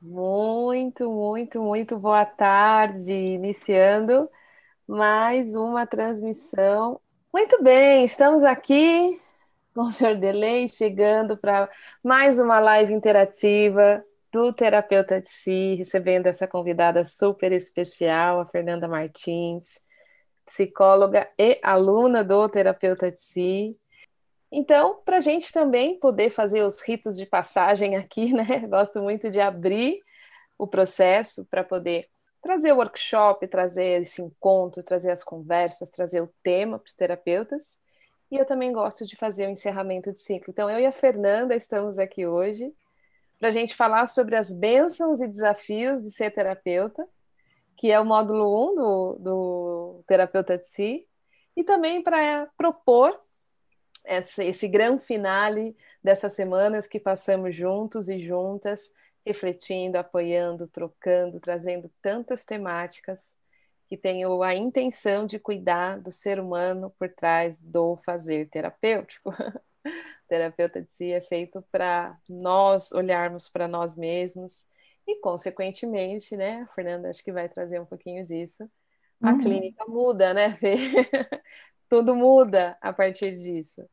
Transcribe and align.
Muito, 0.00 1.10
muito, 1.10 1.60
muito 1.62 1.98
boa 1.98 2.24
tarde, 2.24 3.12
iniciando 3.12 4.28
mais 4.86 5.54
uma 5.56 5.86
transmissão. 5.86 7.00
Muito 7.32 7.62
bem, 7.62 8.04
estamos 8.04 8.44
aqui 8.44 9.20
com 9.74 9.82
o 9.82 9.90
senhor 9.90 10.16
Delay, 10.16 10.68
chegando 10.68 11.36
para 11.36 11.70
mais 12.04 12.38
uma 12.38 12.60
live 12.60 12.92
interativa 12.92 14.04
do 14.32 14.52
Terapeuta 14.52 15.20
de 15.20 15.28
Si, 15.28 15.76
recebendo 15.76 16.26
essa 16.26 16.48
convidada 16.48 17.04
super 17.04 17.52
especial, 17.52 18.40
a 18.40 18.46
Fernanda 18.46 18.88
Martins, 18.88 19.80
psicóloga 20.44 21.28
e 21.38 21.60
aluna 21.62 22.24
do 22.24 22.48
Terapeuta 22.48 23.10
de 23.10 23.20
Si. 23.20 23.78
Então, 24.50 25.00
para 25.04 25.18
a 25.18 25.20
gente 25.20 25.52
também 25.52 25.98
poder 25.98 26.30
fazer 26.30 26.62
os 26.62 26.80
ritos 26.80 27.16
de 27.16 27.26
passagem 27.26 27.96
aqui, 27.96 28.32
né? 28.32 28.44
Gosto 28.68 29.02
muito 29.02 29.30
de 29.30 29.40
abrir 29.40 30.00
o 30.56 30.66
processo 30.66 31.44
para 31.46 31.64
poder 31.64 32.08
trazer 32.40 32.72
o 32.72 32.76
workshop, 32.76 33.46
trazer 33.48 34.02
esse 34.02 34.22
encontro, 34.22 34.82
trazer 34.82 35.10
as 35.10 35.24
conversas, 35.24 35.88
trazer 35.88 36.20
o 36.20 36.32
tema 36.42 36.78
para 36.78 36.86
os 36.86 36.94
terapeutas. 36.94 37.76
E 38.30 38.36
eu 38.36 38.46
também 38.46 38.72
gosto 38.72 39.04
de 39.04 39.16
fazer 39.16 39.46
o 39.46 39.50
encerramento 39.50 40.12
de 40.12 40.20
ciclo. 40.20 40.50
Então, 40.50 40.70
eu 40.70 40.78
e 40.78 40.86
a 40.86 40.92
Fernanda 40.92 41.54
estamos 41.54 41.98
aqui 41.98 42.26
hoje 42.26 42.72
para 43.38 43.48
a 43.48 43.52
gente 43.52 43.74
falar 43.74 44.06
sobre 44.06 44.36
as 44.36 44.50
bênçãos 44.50 45.20
e 45.20 45.28
desafios 45.28 46.02
de 46.02 46.10
ser 46.10 46.30
terapeuta, 46.30 47.06
que 47.76 47.90
é 47.90 48.00
o 48.00 48.04
módulo 48.04 48.72
1 48.72 48.74
do, 48.74 49.18
do 49.18 50.04
Terapeuta 50.06 50.56
de 50.56 50.66
Si, 50.66 51.06
e 51.56 51.62
também 51.62 52.02
para 52.02 52.48
propor 52.56 53.20
esse, 54.06 54.44
esse 54.44 54.68
grande 54.68 55.04
finale 55.04 55.76
dessas 56.02 56.32
semanas 56.32 56.86
que 56.86 57.00
passamos 57.00 57.54
juntos 57.54 58.08
e 58.08 58.18
juntas, 58.20 58.92
refletindo, 59.24 59.98
apoiando, 59.98 60.68
trocando, 60.68 61.40
trazendo 61.40 61.90
tantas 62.00 62.44
temáticas 62.44 63.34
que 63.88 63.96
tenho 63.96 64.42
a 64.42 64.54
intenção 64.54 65.26
de 65.26 65.38
cuidar 65.38 66.00
do 66.00 66.12
ser 66.12 66.40
humano 66.40 66.92
por 66.98 67.08
trás 67.08 67.60
do 67.60 67.96
fazer 68.04 68.48
terapêutico. 68.48 69.32
terapeuta 70.28 70.82
de 70.82 70.92
si 70.92 71.12
é 71.12 71.20
feito 71.20 71.64
para 71.70 72.18
nós 72.28 72.90
olharmos 72.92 73.48
para 73.48 73.68
nós 73.68 73.96
mesmos 73.96 74.64
e, 75.06 75.20
consequentemente, 75.20 76.36
né, 76.36 76.62
a 76.62 76.74
Fernanda 76.74 77.10
acho 77.10 77.22
que 77.22 77.32
vai 77.32 77.48
trazer 77.48 77.80
um 77.80 77.86
pouquinho 77.86 78.24
disso. 78.24 78.68
A 79.22 79.32
uhum. 79.32 79.38
clínica 79.38 79.84
muda, 79.86 80.34
né, 80.34 80.52
Fê? 80.54 80.76
Tudo 81.88 82.14
muda 82.16 82.76
a 82.80 82.92
partir 82.92 83.38
disso. 83.38 83.88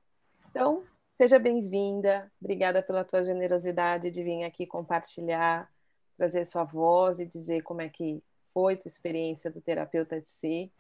Então, 0.54 0.84
seja 1.16 1.40
bem-vinda. 1.40 2.32
Obrigada 2.40 2.84
pela 2.84 3.04
tua 3.04 3.24
generosidade 3.24 4.12
de 4.12 4.22
vir 4.22 4.44
aqui 4.44 4.68
compartilhar, 4.68 5.68
trazer 6.16 6.46
sua 6.46 6.64
voz 6.64 7.20
e 7.20 7.26
dizer 7.26 7.64
como 7.64 7.82
é 7.82 7.90
que 7.90 8.24
foi 8.54 8.78
tua 8.78 8.88
experiência 8.88 9.50
do 9.50 9.60
terapeuta 9.60 10.22
de 10.22 10.30
si. 10.30 10.72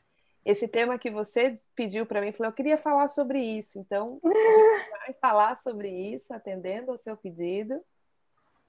Esse 0.46 0.68
tema 0.68 1.00
que 1.00 1.10
você 1.10 1.56
pediu 1.76 2.06
para 2.06 2.22
mim, 2.22 2.32
falou, 2.32 2.52
eu 2.52 2.56
queria 2.56 2.78
falar 2.78 3.08
sobre 3.08 3.40
isso. 3.40 3.80
Então, 3.80 4.20
a 4.24 4.30
gente 4.30 4.92
vai 4.92 5.14
falar 5.20 5.58
sobre 5.58 5.90
isso, 5.90 6.32
atendendo 6.36 6.92
ao 6.92 6.98
seu 7.00 7.18
pedido. 7.18 7.82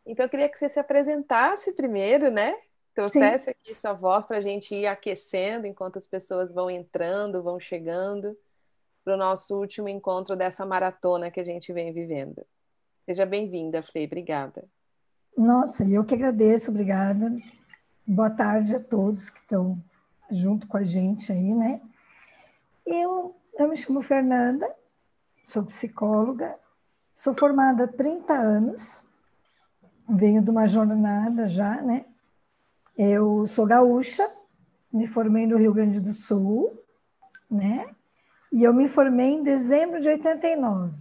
Então, 0.07 0.25
eu 0.25 0.31
queria 0.31 0.49
que 0.49 0.59
você 0.59 0.71
se 0.71 0.81
apresentasse 0.81 1.75
primeiro, 1.75 2.31
né? 2.31 2.57
Trouxesse 2.95 3.45
Sim. 3.45 3.51
aqui 3.51 3.75
sua 3.75 3.93
voz 3.93 4.25
para 4.25 4.39
a 4.39 4.41
gente 4.41 4.75
ir 4.75 4.87
aquecendo 4.87 5.67
enquanto 5.67 5.99
as 5.99 6.07
pessoas 6.07 6.51
vão 6.51 6.71
entrando, 6.71 7.43
vão 7.43 7.61
chegando 7.61 8.35
para 9.05 9.15
o 9.15 9.19
nosso 9.19 9.59
último 9.59 9.89
encontro 9.89 10.35
dessa 10.35 10.65
maratona 10.65 11.31
que 11.31 11.39
a 11.39 11.45
gente 11.45 11.73
vem 11.73 11.93
vivendo. 11.93 12.45
Seja 13.05 13.27
bem-vinda, 13.27 13.83
Fê, 13.83 14.07
obrigada. 14.07 14.65
Nossa, 15.37 15.85
eu 15.85 16.05
que 16.05 16.15
agradeço, 16.15 16.71
obrigada. 16.71 17.31
Boa 18.07 18.31
tarde 18.31 18.75
a 18.75 18.81
todos 18.81 19.29
que 19.29 19.41
estão 19.41 19.79
junto 20.31 20.67
com 20.67 20.79
a 20.79 20.83
gente 20.83 21.31
aí, 21.31 21.55
né? 21.55 21.83
Eu, 22.87 23.37
eu 23.59 23.69
me 23.69 23.77
chamo 23.77 24.01
Fernanda, 24.01 24.67
sou 25.45 25.65
psicóloga, 25.65 26.59
sou 27.15 27.35
formada 27.35 27.85
há 27.85 27.89
30 27.89 28.33
anos, 28.33 29.07
venho 30.09 30.43
de 30.43 30.51
uma 30.51 30.67
jornada 30.67 31.47
já, 31.47 31.83
né? 31.83 32.07
Eu 32.97 33.47
sou 33.47 33.67
gaúcha, 33.67 34.27
me 34.91 35.07
formei 35.07 35.47
no 35.47 35.59
Rio 35.59 35.75
Grande 35.75 36.01
do 36.01 36.13
Sul, 36.13 36.83
né? 37.51 37.95
E 38.55 38.63
eu 38.63 38.73
me 38.73 38.87
formei 38.87 39.33
em 39.33 39.43
dezembro 39.43 40.01
de 40.01 40.09
89. 40.09 40.95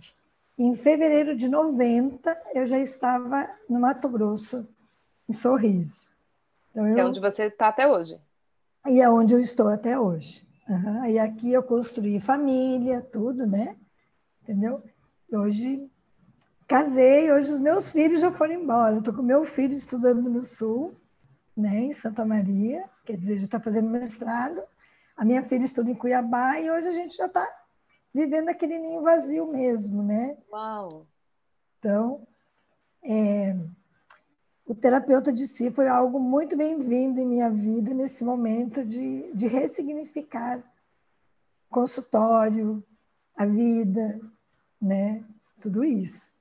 Em 0.57 0.75
fevereiro 0.75 1.35
de 1.35 1.47
90, 1.47 2.35
eu 2.55 2.65
já 2.65 2.79
estava 2.79 3.47
no 3.69 3.79
Mato 3.79 4.09
Grosso, 4.09 4.67
em 5.29 5.33
Sorriso. 5.33 6.09
Então, 6.71 6.87
eu... 6.87 6.97
É 6.97 7.05
onde 7.05 7.19
você 7.19 7.43
está 7.43 7.67
até 7.67 7.87
hoje. 7.87 8.19
E 8.87 8.99
é 8.99 9.07
onde 9.07 9.35
eu 9.35 9.39
estou 9.39 9.67
até 9.67 9.99
hoje. 9.99 10.43
Uhum. 10.67 11.05
E 11.05 11.19
aqui 11.19 11.53
eu 11.53 11.61
construí 11.61 12.19
família, 12.19 13.01
tudo, 13.01 13.45
né? 13.45 13.75
Entendeu? 14.41 14.81
Hoje 15.31 15.87
casei, 16.67 17.31
hoje 17.31 17.51
os 17.51 17.59
meus 17.59 17.91
filhos 17.91 18.19
já 18.19 18.31
foram 18.31 18.53
embora. 18.53 18.97
Estou 18.97 19.13
com 19.13 19.21
meu 19.21 19.45
filho 19.45 19.75
estudando 19.75 20.27
no 20.27 20.41
Sul, 20.41 20.95
né, 21.55 21.81
em 21.81 21.93
Santa 21.93 22.25
Maria, 22.25 22.83
quer 23.05 23.15
dizer, 23.15 23.37
já 23.37 23.45
está 23.45 23.59
fazendo 23.59 23.91
mestrado. 23.91 24.59
A 25.15 25.23
minha 25.23 25.43
filha 25.43 25.63
estuda 25.63 25.91
em 25.91 25.95
Cuiabá 25.95 26.59
e 26.59 26.69
hoje 26.69 26.87
a 26.87 26.91
gente 26.91 27.15
já 27.15 27.27
está 27.27 27.47
vivendo 28.13 28.49
aquele 28.49 28.79
ninho 28.79 29.01
vazio 29.01 29.47
mesmo, 29.47 30.01
né? 30.01 30.37
Uau! 30.51 31.07
Então, 31.79 32.25
é, 33.03 33.55
o 34.65 34.73
terapeuta 34.73 35.31
de 35.31 35.45
si 35.45 35.69
foi 35.69 35.87
algo 35.87 36.19
muito 36.19 36.55
bem-vindo 36.57 37.19
em 37.19 37.27
minha 37.27 37.49
vida 37.49 37.93
nesse 37.93 38.23
momento 38.23 38.83
de, 38.83 39.31
de 39.33 39.47
ressignificar 39.47 40.63
consultório, 41.69 42.83
a 43.35 43.45
vida, 43.45 44.19
né? 44.81 45.23
Tudo 45.59 45.83
isso. 45.83 46.32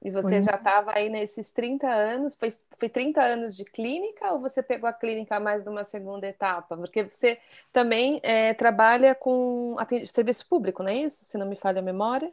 E 0.00 0.10
você 0.10 0.34
foi... 0.34 0.42
já 0.42 0.54
estava 0.54 0.92
aí 0.94 1.08
nesses 1.08 1.50
30 1.50 1.88
anos, 1.88 2.36
foi, 2.36 2.52
foi 2.78 2.88
30 2.88 3.20
anos 3.20 3.56
de 3.56 3.64
clínica 3.64 4.32
ou 4.32 4.40
você 4.40 4.62
pegou 4.62 4.88
a 4.88 4.92
clínica 4.92 5.40
mais 5.40 5.64
numa 5.64 5.82
segunda 5.84 6.26
etapa? 6.26 6.76
Porque 6.76 7.02
você 7.02 7.38
também 7.72 8.20
é, 8.22 8.54
trabalha 8.54 9.14
com 9.14 9.76
serviço 10.06 10.46
público, 10.48 10.82
não 10.82 10.90
é 10.90 10.98
isso? 10.98 11.24
Se 11.24 11.36
não 11.36 11.48
me 11.48 11.56
falha 11.56 11.80
a 11.80 11.82
memória. 11.82 12.32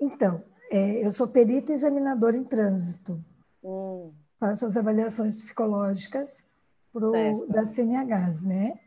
Então, 0.00 0.42
é, 0.70 1.04
eu 1.04 1.12
sou 1.12 1.28
perita 1.28 1.72
examinadora 1.72 2.36
em 2.36 2.44
trânsito. 2.44 3.22
Hum. 3.62 4.12
Faço 4.38 4.66
as 4.66 4.76
avaliações 4.76 5.34
psicológicas 5.34 6.44
pro, 6.92 7.46
da 7.48 7.64
CNHs, 7.64 8.44
né? 8.44 8.78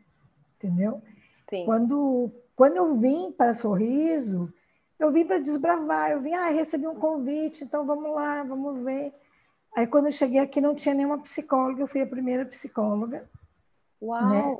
Entendeu? 0.56 1.02
Sim. 1.48 1.64
Quando, 1.64 2.30
quando 2.54 2.76
eu 2.76 2.96
vim 2.96 3.32
para 3.32 3.54
Sorriso, 3.54 4.52
eu 5.02 5.10
vim 5.10 5.26
para 5.26 5.38
desbravar, 5.38 6.12
eu 6.12 6.20
vim, 6.20 6.32
ah, 6.32 6.48
recebi 6.50 6.86
um 6.86 6.94
convite, 6.94 7.64
então 7.64 7.84
vamos 7.84 8.14
lá, 8.14 8.44
vamos 8.44 8.84
ver. 8.84 9.12
Aí 9.74 9.84
quando 9.84 10.06
eu 10.06 10.12
cheguei 10.12 10.38
aqui 10.38 10.60
não 10.60 10.76
tinha 10.76 10.94
nenhuma 10.94 11.18
psicóloga, 11.18 11.82
eu 11.82 11.88
fui 11.88 12.02
a 12.02 12.06
primeira 12.06 12.46
psicóloga. 12.46 13.28
Uau! 14.00 14.28
Né? 14.28 14.56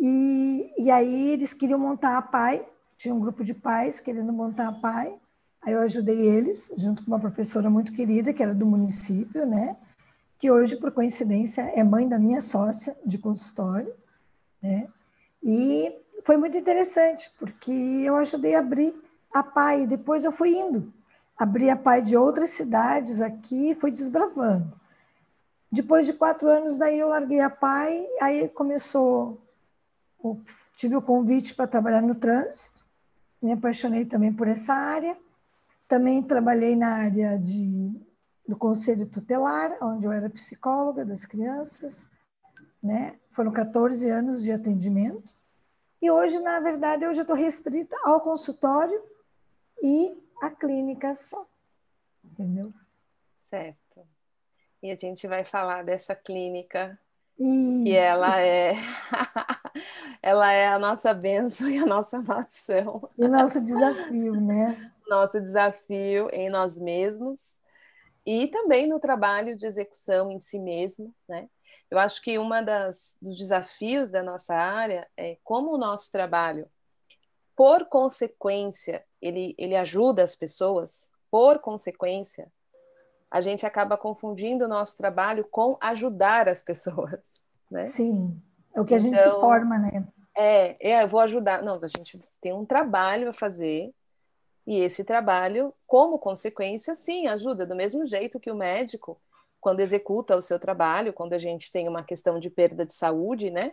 E, 0.00 0.74
e 0.78 0.90
aí 0.92 1.30
eles 1.30 1.52
queriam 1.52 1.78
montar 1.78 2.16
a 2.16 2.22
PAI, 2.22 2.64
tinha 2.96 3.12
um 3.12 3.18
grupo 3.18 3.42
de 3.42 3.52
pais 3.52 3.98
querendo 3.98 4.32
montar 4.32 4.68
a 4.68 4.72
PAI, 4.72 5.18
aí 5.60 5.72
eu 5.72 5.80
ajudei 5.80 6.20
eles, 6.20 6.72
junto 6.76 7.04
com 7.04 7.10
uma 7.10 7.18
professora 7.18 7.68
muito 7.68 7.92
querida, 7.92 8.32
que 8.32 8.42
era 8.42 8.54
do 8.54 8.64
município, 8.64 9.44
né? 9.44 9.76
Que 10.38 10.52
hoje, 10.52 10.76
por 10.76 10.92
coincidência, 10.92 11.62
é 11.62 11.82
mãe 11.82 12.08
da 12.08 12.16
minha 12.16 12.40
sócia 12.40 12.96
de 13.04 13.18
consultório, 13.18 13.92
né? 14.62 14.86
E 15.42 15.92
foi 16.22 16.36
muito 16.36 16.56
interessante, 16.56 17.28
porque 17.40 17.72
eu 17.72 18.14
ajudei 18.14 18.54
a 18.54 18.60
abrir 18.60 18.94
a 19.32 19.42
PAI. 19.42 19.86
Depois 19.86 20.24
eu 20.24 20.32
fui 20.32 20.56
indo, 20.56 20.92
abri 21.36 21.70
a 21.70 21.76
PAI 21.76 22.02
de 22.02 22.16
outras 22.16 22.50
cidades 22.50 23.20
aqui, 23.20 23.74
fui 23.74 23.90
desbravando. 23.90 24.72
Depois 25.70 26.06
de 26.06 26.14
quatro 26.14 26.48
anos, 26.48 26.78
daí 26.78 26.98
eu 26.98 27.08
larguei 27.08 27.40
a 27.40 27.50
PAI, 27.50 28.06
aí 28.20 28.48
começou, 28.48 29.38
tive 30.76 30.96
o 30.96 31.02
convite 31.02 31.54
para 31.54 31.66
trabalhar 31.66 32.00
no 32.00 32.14
trânsito, 32.14 32.78
me 33.40 33.52
apaixonei 33.52 34.04
também 34.04 34.32
por 34.32 34.48
essa 34.48 34.74
área. 34.74 35.16
Também 35.86 36.22
trabalhei 36.22 36.76
na 36.76 36.96
área 36.96 37.38
de, 37.38 37.92
do 38.46 38.56
conselho 38.56 39.06
tutelar, 39.06 39.76
onde 39.80 40.06
eu 40.06 40.12
era 40.12 40.28
psicóloga 40.28 41.04
das 41.04 41.24
crianças, 41.24 42.04
né? 42.82 43.16
Foram 43.32 43.52
14 43.52 44.08
anos 44.10 44.42
de 44.42 44.52
atendimento. 44.52 45.34
E 46.00 46.10
hoje, 46.10 46.38
na 46.40 46.60
verdade, 46.60 47.04
eu 47.04 47.14
já 47.14 47.22
estou 47.22 47.36
restrita 47.36 47.96
ao 48.04 48.20
consultório 48.20 49.00
e 49.82 50.16
a 50.40 50.50
clínica 50.50 51.14
só. 51.14 51.46
Entendeu? 52.24 52.72
Certo. 53.48 54.06
E 54.82 54.90
a 54.90 54.96
gente 54.96 55.26
vai 55.26 55.44
falar 55.44 55.82
dessa 55.82 56.14
clínica 56.14 56.98
Isso. 57.38 57.84
que 57.84 57.96
ela 57.96 58.40
é 58.40 58.74
ela 60.22 60.52
é 60.52 60.68
a 60.68 60.78
nossa 60.78 61.12
bênção 61.14 61.68
e 61.68 61.78
a 61.78 61.86
nossa 61.86 62.20
maldição. 62.20 63.08
E 63.16 63.24
o 63.24 63.28
nosso 63.28 63.60
desafio, 63.60 64.40
né? 64.40 64.92
Nosso 65.08 65.40
desafio 65.40 66.28
em 66.32 66.50
nós 66.50 66.78
mesmos 66.78 67.56
e 68.24 68.46
também 68.48 68.86
no 68.86 69.00
trabalho 69.00 69.56
de 69.56 69.66
execução 69.66 70.30
em 70.30 70.38
si 70.38 70.58
mesmo, 70.58 71.14
né? 71.28 71.48
Eu 71.90 71.98
acho 71.98 72.20
que 72.22 72.38
uma 72.38 72.60
das 72.60 73.16
dos 73.20 73.36
desafios 73.36 74.10
da 74.10 74.22
nossa 74.22 74.54
área 74.54 75.08
é 75.16 75.38
como 75.42 75.72
o 75.72 75.78
nosso 75.78 76.12
trabalho, 76.12 76.68
por 77.58 77.86
consequência, 77.86 79.04
ele, 79.20 79.52
ele 79.58 79.74
ajuda 79.74 80.22
as 80.22 80.36
pessoas, 80.36 81.10
por 81.28 81.58
consequência, 81.58 82.46
a 83.28 83.40
gente 83.40 83.66
acaba 83.66 83.98
confundindo 83.98 84.64
o 84.64 84.68
nosso 84.68 84.96
trabalho 84.96 85.44
com 85.50 85.76
ajudar 85.80 86.48
as 86.48 86.62
pessoas, 86.62 87.42
né? 87.68 87.82
Sim, 87.82 88.40
é 88.72 88.80
o 88.80 88.84
que 88.84 88.94
a 88.94 88.98
gente 89.00 89.18
se 89.18 89.26
então, 89.26 89.40
forma, 89.40 89.76
né? 89.76 90.06
É, 90.36 90.92
é, 90.92 91.02
eu 91.02 91.08
vou 91.08 91.18
ajudar. 91.18 91.60
Não, 91.60 91.74
a 91.82 91.88
gente 91.88 92.22
tem 92.40 92.52
um 92.52 92.64
trabalho 92.64 93.30
a 93.30 93.32
fazer 93.32 93.92
e 94.64 94.78
esse 94.78 95.02
trabalho, 95.02 95.74
como 95.84 96.16
consequência, 96.16 96.94
sim, 96.94 97.26
ajuda 97.26 97.66
do 97.66 97.74
mesmo 97.74 98.06
jeito 98.06 98.38
que 98.38 98.52
o 98.52 98.54
médico, 98.54 99.20
quando 99.60 99.80
executa 99.80 100.36
o 100.36 100.42
seu 100.42 100.60
trabalho, 100.60 101.12
quando 101.12 101.32
a 101.32 101.38
gente 101.38 101.72
tem 101.72 101.88
uma 101.88 102.04
questão 102.04 102.38
de 102.38 102.50
perda 102.50 102.86
de 102.86 102.94
saúde, 102.94 103.50
né? 103.50 103.72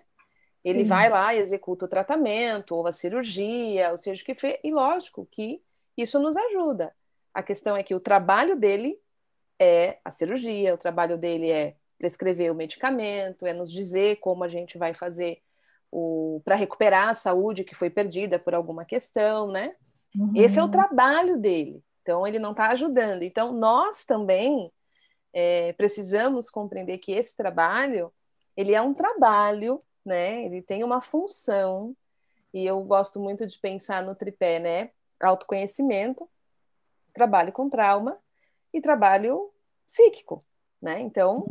Ele 0.65 0.79
sim. 0.79 0.85
vai 0.85 1.09
lá, 1.09 1.35
executa 1.35 1.85
o 1.85 1.87
tratamento, 1.87 2.75
ou 2.75 2.87
a 2.87 2.91
cirurgia, 2.91 3.91
ou 3.91 3.97
seja 3.99 4.23
o 4.23 4.25
que 4.25 4.33
for, 4.33 4.57
e 4.63 4.73
lógico 4.73 5.27
que 5.31 5.61
isso 5.95 6.19
nos 6.19 6.35
ajuda. 6.35 6.91
A 7.31 7.43
questão 7.43 7.77
é 7.77 7.83
que 7.83 7.93
o 7.93 7.99
trabalho 7.99 8.55
dele 8.55 8.99
é 9.59 9.99
a 10.03 10.11
cirurgia, 10.11 10.73
o 10.73 10.77
trabalho 10.77 11.19
dele 11.19 11.51
é 11.51 11.75
prescrever 11.99 12.51
o 12.51 12.55
medicamento, 12.55 13.45
é 13.45 13.53
nos 13.53 13.71
dizer 13.71 14.17
como 14.17 14.43
a 14.43 14.47
gente 14.47 14.77
vai 14.77 14.93
fazer 14.93 15.39
para 16.43 16.55
recuperar 16.55 17.09
a 17.09 17.13
saúde 17.13 17.63
que 17.63 17.75
foi 17.75 17.89
perdida 17.89 18.37
por 18.37 18.53
alguma 18.53 18.83
questão, 18.83 19.47
né? 19.47 19.73
Uhum. 20.13 20.31
Esse 20.35 20.59
é 20.59 20.63
o 20.63 20.67
trabalho 20.67 21.37
dele. 21.37 21.81
Então, 22.01 22.25
ele 22.27 22.39
não 22.39 22.51
está 22.51 22.69
ajudando. 22.69 23.23
Então, 23.23 23.53
nós 23.53 24.03
também 24.03 24.71
é, 25.31 25.73
precisamos 25.73 26.49
compreender 26.49 26.97
que 26.97 27.11
esse 27.11 27.35
trabalho, 27.35 28.11
ele 28.57 28.73
é 28.73 28.81
um 28.81 28.93
trabalho, 28.93 29.79
né? 30.05 30.45
Ele 30.45 30.61
tem 30.61 30.83
uma 30.83 31.01
função, 31.01 31.95
e 32.53 32.65
eu 32.65 32.81
gosto 32.83 33.19
muito 33.19 33.45
de 33.45 33.57
pensar 33.59 34.03
no 34.03 34.15
tripé, 34.15 34.59
né? 34.59 34.91
Autoconhecimento, 35.19 36.29
trabalho 37.13 37.51
com 37.51 37.69
trauma 37.69 38.17
e 38.71 38.79
trabalho 38.79 39.51
psíquico, 39.85 40.45
né? 40.81 40.99
Então, 41.01 41.45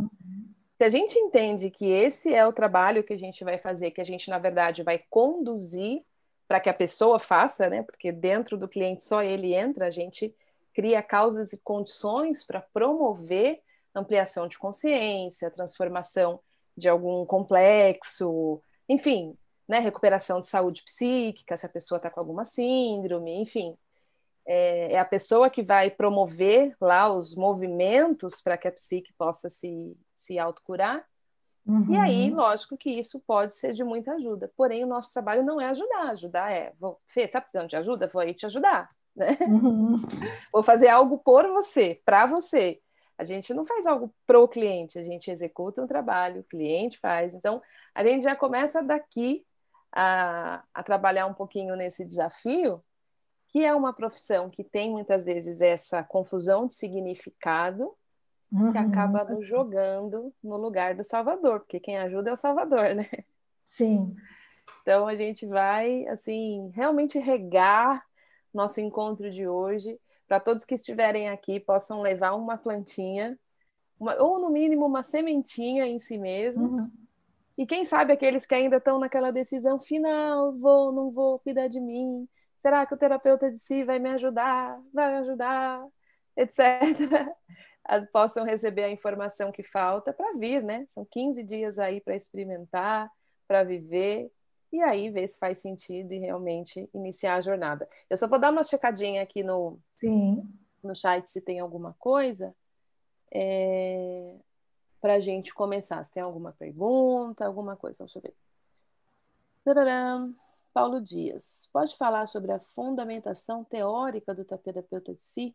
se 0.79 0.85
a 0.85 0.89
gente 0.89 1.19
entende 1.19 1.71
que 1.71 1.87
esse 1.87 2.33
é 2.33 2.47
o 2.47 2.53
trabalho 2.53 3.05
que 3.05 3.13
a 3.13 3.19
gente 3.19 3.45
vai 3.45 3.59
fazer, 3.59 3.91
que 3.91 4.01
a 4.01 4.05
gente, 4.05 4.31
na 4.31 4.39
verdade, 4.39 4.83
vai 4.83 4.99
conduzir 5.11 6.05
para 6.47 6.61
que 6.61 6.69
a 6.69 6.75
pessoa 6.75 7.19
faça, 7.19 7.69
né? 7.69 7.83
Porque 7.83 8.13
dentro 8.13 8.57
do 8.57 8.69
cliente 8.69 9.03
só 9.03 9.23
ele 9.23 9.55
entra, 9.55 9.87
a 9.87 9.91
gente 9.91 10.35
cria 10.73 11.03
causas 11.03 11.53
e 11.53 11.59
condições 11.59 12.45
para 12.45 12.61
promover 12.61 13.63
ampliação 13.95 14.49
de 14.49 14.59
consciência, 14.59 15.51
transformação 15.51 16.41
de 16.77 16.89
algum 16.89 17.25
complexo, 17.25 18.61
enfim, 18.89 19.37
né, 19.69 19.79
recuperação 19.79 20.41
de 20.41 20.47
saúde 20.47 20.83
psíquica, 20.85 21.57
se 21.57 21.67
a 21.67 21.69
pessoa 21.69 21.97
está 21.97 22.11
com 22.11 22.21
alguma 22.21 22.45
síndrome, 22.45 23.41
enfim 23.41 23.77
é, 24.47 24.93
é 24.93 24.99
a 24.99 25.05
pessoa 25.05 25.49
que 25.49 25.63
vai 25.63 25.91
promover 25.91 26.77
lá 26.81 27.11
os 27.11 27.35
movimentos 27.35 28.41
para 28.41 28.59
que 28.59 28.69
a 28.69 28.73
psique 28.73 29.13
possa 29.15 29.49
se, 29.49 29.97
se 30.17 30.39
autocurar. 30.39 31.05
Uhum. 31.67 31.95
E 31.95 31.97
aí, 31.97 32.31
uhum. 32.31 32.37
lógico 32.37 32.77
que 32.77 32.91
isso 32.91 33.19
pode 33.27 33.55
ser 33.55 33.73
de 33.73 33.83
muita 33.83 34.13
ajuda. 34.13 34.53
Porém, 34.55 34.85
o 34.85 34.89
nosso 34.89 35.13
trabalho 35.13 35.43
não 35.43 35.61
é 35.61 35.69
ajudar. 35.69 36.11
Ajudar 36.11 36.53
é, 36.53 36.73
vou, 36.79 36.99
Fê, 37.09 37.27
tá 37.27 37.41
precisando 37.41 37.69
de 37.69 37.77
ajuda? 37.77 38.11
Vou 38.13 38.21
aí 38.21 38.35
te 38.35 38.45
ajudar. 38.45 38.87
Né? 39.17 39.39
Uhum. 39.43 39.97
Vou 40.53 40.63
fazer 40.63 40.89
algo 40.89 41.19
por 41.19 41.47
você, 41.49 42.03
para 42.05 42.27
você. 42.27 42.81
A 43.17 43.25
gente 43.25 43.55
não 43.55 43.65
faz 43.65 43.87
algo 43.87 44.13
pro 44.27 44.49
cliente, 44.49 44.99
a 44.99 45.03
gente 45.03 45.31
executa 45.31 45.83
um 45.83 45.87
trabalho, 45.87 46.41
o 46.41 46.45
cliente 46.45 46.99
faz. 46.99 47.35
Então, 47.35 47.63
a 47.95 48.05
gente 48.05 48.23
já 48.23 48.35
começa 48.35 48.83
daqui 48.83 49.45
a, 49.93 50.65
a 50.75 50.83
trabalhar 50.83 51.27
um 51.27 51.35
pouquinho 51.35 51.77
nesse 51.77 52.05
desafio 52.05 52.83
que 53.55 53.65
é 53.65 53.73
uma 53.73 53.93
profissão 53.93 54.51
que 54.51 54.65
tem 54.65 54.91
muitas 54.91 55.25
vezes 55.25 55.61
essa 55.61 56.03
confusão 56.03 56.67
de 56.67 56.75
significado 56.75 57.95
uhum, 58.51 58.73
que 58.73 58.79
acaba 58.79 59.23
nos 59.23 59.47
jogando 59.47 60.35
no 60.43 60.57
lugar 60.57 60.97
do 60.97 61.05
Salvador, 61.05 61.61
porque 61.61 61.79
quem 61.79 61.97
ajuda 61.97 62.31
é 62.31 62.33
o 62.33 62.37
Salvador, 62.37 62.97
né? 62.97 63.09
Sim. 63.65 64.13
Então 64.83 65.07
a 65.07 65.15
gente 65.15 65.47
vai 65.47 66.05
assim 66.09 66.69
realmente 66.75 67.17
regar 67.17 68.05
nosso 68.53 68.81
encontro 68.81 69.31
de 69.31 69.47
hoje 69.47 70.01
para 70.35 70.41
todos 70.41 70.65
que 70.65 70.75
estiverem 70.75 71.29
aqui 71.29 71.61
possam 71.61 72.01
levar 72.01 72.35
uma 72.35 72.59
plantinha, 72.59 73.39
uma, 74.01 74.21
ou 74.21 74.41
no 74.41 74.51
mínimo 74.51 74.85
uma 74.85 75.05
sementinha 75.05 75.87
em 75.87 76.01
si 76.01 76.19
mesmos. 76.19 76.77
Uhum. 76.77 76.93
E 77.57 77.65
quem 77.65 77.85
sabe 77.85 78.13
aqueles 78.13 78.45
que 78.45 78.53
ainda 78.53 78.79
estão 78.79 78.99
naquela 78.99 79.31
decisão 79.31 79.79
final, 79.79 80.53
vou, 80.59 80.91
não 80.91 81.13
vou 81.13 81.39
cuidar 81.39 81.69
de 81.69 81.79
mim, 81.81 82.29
será 82.59 82.85
que 82.85 82.93
o 82.93 82.97
terapeuta 82.97 83.49
de 83.49 83.59
si 83.59 83.85
vai 83.85 84.01
me 84.01 84.11
ajudar, 84.11 84.77
vai 84.93 85.19
ajudar, 85.19 85.87
etc. 86.37 86.59
Possam 88.13 88.45
receber 88.45 88.83
a 88.83 88.91
informação 88.91 89.53
que 89.53 89.63
falta 89.63 90.13
para 90.13 90.33
vir, 90.33 90.65
né? 90.65 90.85
São 90.89 91.05
15 91.09 91.45
dias 91.45 91.79
aí 91.79 92.01
para 92.01 92.17
experimentar, 92.17 93.09
para 93.47 93.63
viver, 93.63 94.33
e 94.75 94.83
aí 94.83 95.09
ver 95.09 95.29
se 95.29 95.39
faz 95.39 95.59
sentido 95.59 96.13
e 96.13 96.19
realmente 96.19 96.91
iniciar 96.93 97.37
a 97.37 97.41
jornada. 97.41 97.89
Eu 98.11 98.17
só 98.17 98.27
vou 98.27 98.41
dar 98.41 98.51
uma 98.51 98.65
checadinha 98.65 99.23
aqui 99.23 99.45
no, 99.45 99.79
Sim. 99.99 100.53
no 100.83 100.97
chat 100.97 101.31
se 101.31 101.41
tem 101.41 101.61
alguma 101.61 101.95
coisa. 101.97 102.53
É, 103.33 104.35
para 105.01 105.15
a 105.15 105.21
gente 105.21 105.55
começar. 105.55 106.03
Se 106.03 106.11
tem 106.11 106.23
alguma 106.23 106.53
pergunta, 106.53 107.47
alguma 107.47 107.77
coisa, 107.77 107.99
deixa 107.99 108.19
eu 108.19 108.23
ver. 108.23 108.35
Tararam. 109.65 110.35
Paulo 110.73 111.01
Dias, 111.01 111.69
pode 111.73 111.97
falar 111.97 112.27
sobre 112.27 112.51
a 112.51 112.59
fundamentação 112.59 113.63
teórica 113.63 114.35
do 114.35 114.45
terapeuta 114.45 115.15
de 115.15 115.21
si? 115.21 115.55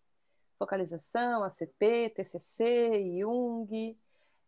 Focalização, 0.58 1.44
ACP, 1.44 2.10
TCC, 2.16 3.20
Jung. 3.20 3.98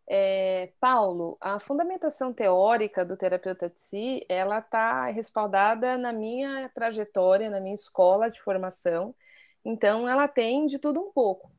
É, 0.09 0.73
Paulo, 0.79 1.37
a 1.39 1.59
fundamentação 1.59 2.33
teórica 2.33 3.05
do 3.05 3.15
terapeuta 3.15 3.69
de 3.69 3.79
si, 3.79 4.25
ela 4.27 4.59
está 4.59 5.05
respaldada 5.05 5.97
na 5.97 6.11
minha 6.11 6.69
trajetória, 6.69 7.49
na 7.49 7.59
minha 7.59 7.75
escola 7.75 8.29
de 8.29 8.41
formação. 8.41 9.15
Então, 9.63 10.09
ela 10.09 10.27
tem 10.27 10.65
de 10.65 10.79
tudo 10.79 10.99
um 10.99 11.11
pouco. 11.11 11.51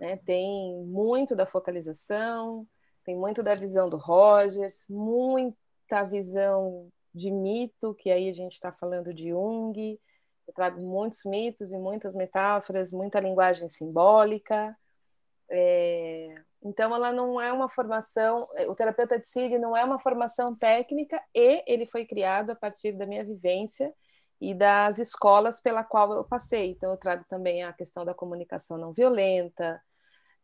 Né? 0.00 0.16
Tem 0.24 0.82
muito 0.86 1.34
da 1.36 1.46
focalização, 1.46 2.66
tem 3.04 3.16
muito 3.16 3.42
da 3.42 3.54
visão 3.54 3.88
do 3.88 3.96
Rogers, 3.96 4.86
muita 4.88 6.04
visão 6.08 6.90
de 7.14 7.30
mito, 7.30 7.94
que 7.94 8.10
aí 8.10 8.28
a 8.28 8.32
gente 8.32 8.54
está 8.54 8.72
falando 8.72 9.12
de 9.14 9.28
Jung. 9.28 10.00
Eu 10.46 10.54
trago 10.54 10.80
muitos 10.80 11.24
mitos 11.24 11.70
e 11.72 11.78
muitas 11.78 12.14
metáforas, 12.14 12.90
muita 12.90 13.20
linguagem 13.20 13.68
simbólica. 13.68 14.76
É... 15.50 16.34
Então, 16.64 16.94
ela 16.94 17.12
não 17.12 17.38
é 17.38 17.52
uma 17.52 17.68
formação, 17.68 18.46
o 18.68 18.74
terapeuta 18.74 19.18
de 19.18 19.26
si 19.26 19.58
não 19.58 19.76
é 19.76 19.84
uma 19.84 19.98
formação 19.98 20.56
técnica 20.56 21.22
e 21.34 21.62
ele 21.66 21.86
foi 21.86 22.06
criado 22.06 22.50
a 22.50 22.56
partir 22.56 22.92
da 22.92 23.06
minha 23.06 23.22
vivência 23.22 23.92
e 24.40 24.54
das 24.54 24.98
escolas 24.98 25.60
pela 25.60 25.84
qual 25.84 26.12
eu 26.14 26.24
passei. 26.24 26.70
Então, 26.70 26.90
eu 26.90 26.96
trago 26.96 27.24
também 27.28 27.62
a 27.62 27.72
questão 27.72 28.04
da 28.04 28.14
comunicação 28.14 28.78
não 28.78 28.92
violenta, 28.94 29.80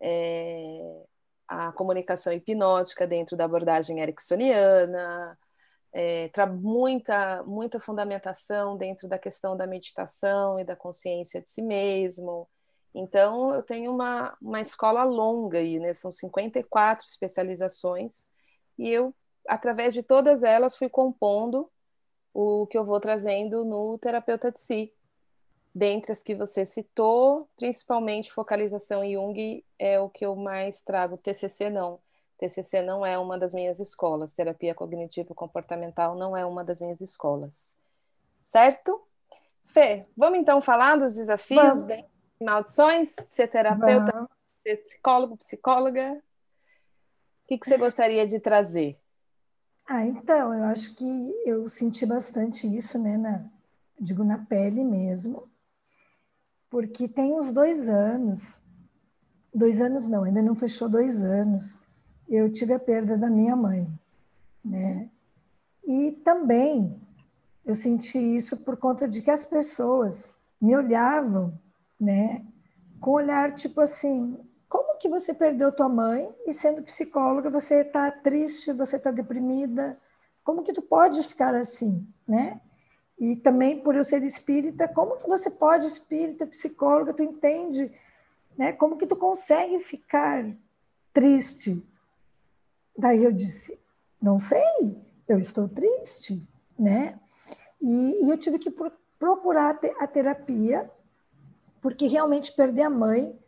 é... 0.00 1.04
a 1.48 1.72
comunicação 1.72 2.32
hipnótica 2.32 3.06
dentro 3.06 3.36
da 3.36 3.46
abordagem 3.46 4.00
ericksoniana, 4.00 5.38
é, 5.92 6.30
muita, 6.60 7.42
muita 7.44 7.80
fundamentação 7.80 8.76
dentro 8.76 9.08
da 9.08 9.18
questão 9.18 9.56
da 9.56 9.66
meditação 9.66 10.58
e 10.60 10.64
da 10.64 10.76
consciência 10.76 11.40
de 11.40 11.50
si 11.50 11.62
mesmo. 11.62 12.48
Então, 12.94 13.54
eu 13.54 13.62
tenho 13.62 13.92
uma, 13.92 14.36
uma 14.40 14.60
escola 14.60 15.04
longa 15.04 15.58
aí, 15.58 15.78
né? 15.78 15.94
São 15.94 16.10
54 16.10 17.06
especializações, 17.06 18.28
e 18.78 18.88
eu, 18.88 19.14
através 19.46 19.94
de 19.94 20.02
todas 20.02 20.42
elas, 20.42 20.76
fui 20.76 20.88
compondo 20.88 21.70
o 22.32 22.66
que 22.66 22.78
eu 22.78 22.84
vou 22.84 23.00
trazendo 23.00 23.64
no 23.64 23.98
Terapeuta 23.98 24.50
de 24.50 24.60
Si. 24.60 24.92
Dentre 25.74 26.12
as 26.12 26.22
que 26.22 26.34
você 26.34 26.64
citou, 26.64 27.48
principalmente 27.56 28.32
focalização 28.32 29.04
Jung 29.04 29.64
é 29.78 30.00
o 30.00 30.08
que 30.08 30.26
eu 30.26 30.34
mais 30.34 30.82
trago, 30.82 31.16
TCC 31.16 31.70
não. 31.70 32.00
TCC 32.38 32.82
não 32.82 33.04
é 33.04 33.18
uma 33.18 33.38
das 33.38 33.52
minhas 33.52 33.78
escolas, 33.78 34.32
terapia 34.32 34.74
cognitivo 34.74 35.34
comportamental 35.34 36.16
não 36.16 36.36
é 36.36 36.44
uma 36.44 36.64
das 36.64 36.80
minhas 36.80 37.00
escolas. 37.00 37.76
Certo? 38.40 39.00
Fê, 39.68 40.02
vamos 40.16 40.40
então 40.40 40.60
falar 40.60 40.96
dos 40.96 41.14
desafios, 41.14 41.86
bem, 41.86 42.09
maldições, 42.40 43.14
ser 43.26 43.48
terapeuta, 43.48 44.12
vamos. 44.12 44.30
ser 44.62 44.76
psicólogo, 44.78 45.36
psicóloga. 45.36 46.22
O 47.44 47.48
que, 47.48 47.58
que 47.58 47.68
você 47.68 47.76
gostaria 47.76 48.26
de 48.26 48.38
trazer? 48.38 48.98
Ah, 49.86 50.06
então, 50.06 50.54
eu 50.54 50.64
acho 50.64 50.94
que 50.94 51.04
eu 51.44 51.68
senti 51.68 52.06
bastante 52.06 52.66
isso, 52.66 52.98
né, 52.98 53.16
na, 53.16 53.44
digo, 53.98 54.22
na 54.22 54.38
pele 54.38 54.84
mesmo, 54.84 55.50
porque 56.68 57.08
tem 57.08 57.32
uns 57.32 57.52
dois 57.52 57.88
anos 57.88 58.60
dois 59.54 59.80
anos 59.80 60.06
não, 60.06 60.24
ainda 60.24 60.42
não 60.42 60.54
fechou 60.54 60.88
dois 60.88 61.22
anos, 61.22 61.80
eu 62.28 62.52
tive 62.52 62.72
a 62.72 62.78
perda 62.78 63.18
da 63.18 63.28
minha 63.28 63.56
mãe, 63.56 63.86
né? 64.64 65.10
E 65.84 66.12
também 66.24 67.00
eu 67.64 67.74
senti 67.74 68.18
isso 68.18 68.56
por 68.58 68.76
conta 68.76 69.08
de 69.08 69.20
que 69.20 69.30
as 69.30 69.44
pessoas 69.44 70.34
me 70.60 70.76
olhavam, 70.76 71.52
né, 72.00 72.44
com 73.00 73.12
olhar 73.12 73.54
tipo 73.54 73.80
assim, 73.80 74.38
como 74.68 74.98
que 74.98 75.08
você 75.08 75.34
perdeu 75.34 75.72
tua 75.72 75.88
mãe 75.88 76.32
e 76.46 76.52
sendo 76.52 76.82
psicóloga 76.82 77.50
você 77.50 77.80
está 77.82 78.10
triste, 78.10 78.72
você 78.72 78.96
está 78.96 79.10
deprimida, 79.10 79.98
como 80.44 80.62
que 80.62 80.72
tu 80.72 80.82
pode 80.82 81.22
ficar 81.22 81.54
assim, 81.54 82.06
né? 82.26 82.60
E 83.18 83.36
também 83.36 83.78
por 83.82 83.94
eu 83.94 84.02
ser 84.02 84.22
espírita, 84.22 84.88
como 84.88 85.18
que 85.18 85.28
você 85.28 85.50
pode, 85.50 85.86
espírita, 85.86 86.46
psicóloga, 86.46 87.12
tu 87.12 87.22
entende, 87.22 87.92
né? 88.56 88.72
Como 88.72 88.96
que 88.96 89.06
tu 89.06 89.16
consegue 89.16 89.78
ficar 89.80 90.50
triste? 91.12 91.84
Daí 92.96 93.22
eu 93.22 93.32
disse, 93.32 93.78
não 94.20 94.38
sei, 94.38 94.96
eu 95.28 95.38
estou 95.38 95.68
triste, 95.68 96.48
né? 96.78 97.18
E, 97.80 98.24
e 98.26 98.30
eu 98.30 98.38
tive 98.38 98.58
que 98.58 98.72
procurar 99.18 99.78
a 99.98 100.06
terapia, 100.06 100.90
porque 101.80 102.06
realmente 102.06 102.52
perder 102.52 102.82
a 102.82 102.90
mãe 102.90 103.38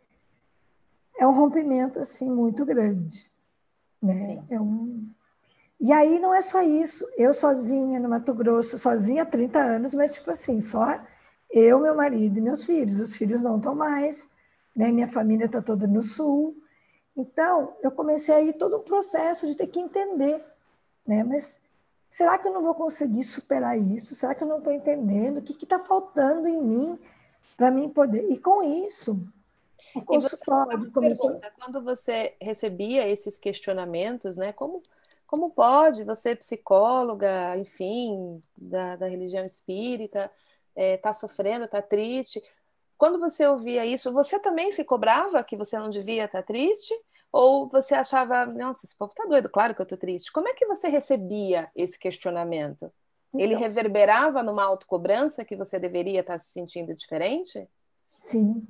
é 1.17 1.27
um 1.27 1.31
rompimento 1.31 1.99
assim 1.99 2.29
muito 2.29 2.65
grande, 2.65 3.29
né? 4.01 4.43
É 4.49 4.59
um 4.59 5.07
e 5.83 5.91
aí 5.91 6.17
não 6.17 6.33
é 6.33 6.41
só 6.41 6.61
isso, 6.61 7.05
eu 7.17 7.33
sozinha 7.33 7.99
no 7.99 8.07
Mato 8.07 8.33
Grosso, 8.33 8.77
sozinha 8.77 9.23
há 9.23 9.25
30 9.25 9.59
anos, 9.59 9.93
mas 9.93 10.13
tipo 10.13 10.31
assim, 10.31 10.61
só 10.61 11.01
eu, 11.51 11.77
meu 11.77 11.93
marido 11.93 12.37
e 12.37 12.41
meus 12.41 12.63
filhos. 12.63 13.01
Os 13.01 13.17
filhos 13.17 13.43
não 13.43 13.57
estão 13.57 13.75
mais, 13.75 14.29
né? 14.73 14.93
Minha 14.93 15.09
família 15.09 15.45
está 15.45 15.61
toda 15.61 15.85
no 15.85 16.01
sul. 16.01 16.55
Então, 17.17 17.75
eu 17.83 17.91
comecei 17.91 18.33
aí 18.33 18.53
todo 18.53 18.77
um 18.77 18.83
processo 18.83 19.45
de 19.45 19.57
ter 19.57 19.67
que 19.67 19.77
entender, 19.77 20.41
né? 21.05 21.21
Mas 21.23 21.65
será 22.09 22.37
que 22.37 22.47
eu 22.47 22.53
não 22.53 22.63
vou 22.63 22.73
conseguir 22.73 23.23
superar 23.23 23.77
isso? 23.77 24.15
Será 24.15 24.33
que 24.33 24.41
eu 24.41 24.47
não 24.47 24.59
estou 24.59 24.71
entendendo? 24.71 25.39
O 25.39 25.41
que 25.41 25.65
está 25.65 25.79
faltando 25.79 26.47
em 26.47 26.61
mim 26.61 26.99
para 27.55 27.71
mim 27.71 27.89
poder? 27.89 28.29
E 28.31 28.37
com 28.37 28.63
isso, 28.63 29.25
o 29.95 30.01
consultório 30.01 30.91
começou. 30.91 31.31
Pergunta, 31.31 31.53
quando 31.59 31.83
você 31.83 32.35
recebia 32.41 33.07
esses 33.07 33.37
questionamentos, 33.37 34.35
né? 34.35 34.53
Como 34.53 34.81
como 35.33 35.49
pode 35.49 36.03
você, 36.03 36.35
psicóloga, 36.35 37.57
enfim, 37.57 38.39
da, 38.55 38.95
da 38.95 39.07
religião 39.07 39.43
espírita, 39.43 40.29
está 40.75 40.83
é, 40.83 40.95
tá 40.95 41.11
sofrendo, 41.11 41.65
está 41.65 41.81
triste? 41.81 42.39
Quando 42.95 43.19
você 43.19 43.47
ouvia 43.47 43.83
isso, 43.83 44.13
você 44.13 44.37
também 44.37 44.71
se 44.71 44.83
cobrava 44.83 45.43
que 45.43 45.57
você 45.57 45.75
não 45.75 45.89
devia 45.89 46.25
estar 46.25 46.43
tá 46.43 46.45
triste? 46.45 46.93
Ou 47.31 47.67
você 47.67 47.95
achava, 47.95 48.45
nossa, 48.45 48.85
esse 48.85 48.95
povo 48.95 49.11
está 49.11 49.25
doido, 49.25 49.49
claro 49.49 49.73
que 49.73 49.81
eu 49.81 49.85
estou 49.85 49.97
triste. 49.97 50.31
Como 50.31 50.47
é 50.47 50.53
que 50.53 50.67
você 50.67 50.87
recebia 50.87 51.67
esse 51.75 51.97
questionamento? 51.97 52.93
Ele 53.33 53.53
então, 53.53 53.61
reverberava 53.61 54.43
numa 54.43 54.63
autocobrança 54.63 55.43
que 55.43 55.55
você 55.55 55.79
deveria 55.79 56.19
estar 56.19 56.37
se 56.37 56.51
sentindo 56.51 56.93
diferente? 56.93 57.67
Sim, 58.17 58.65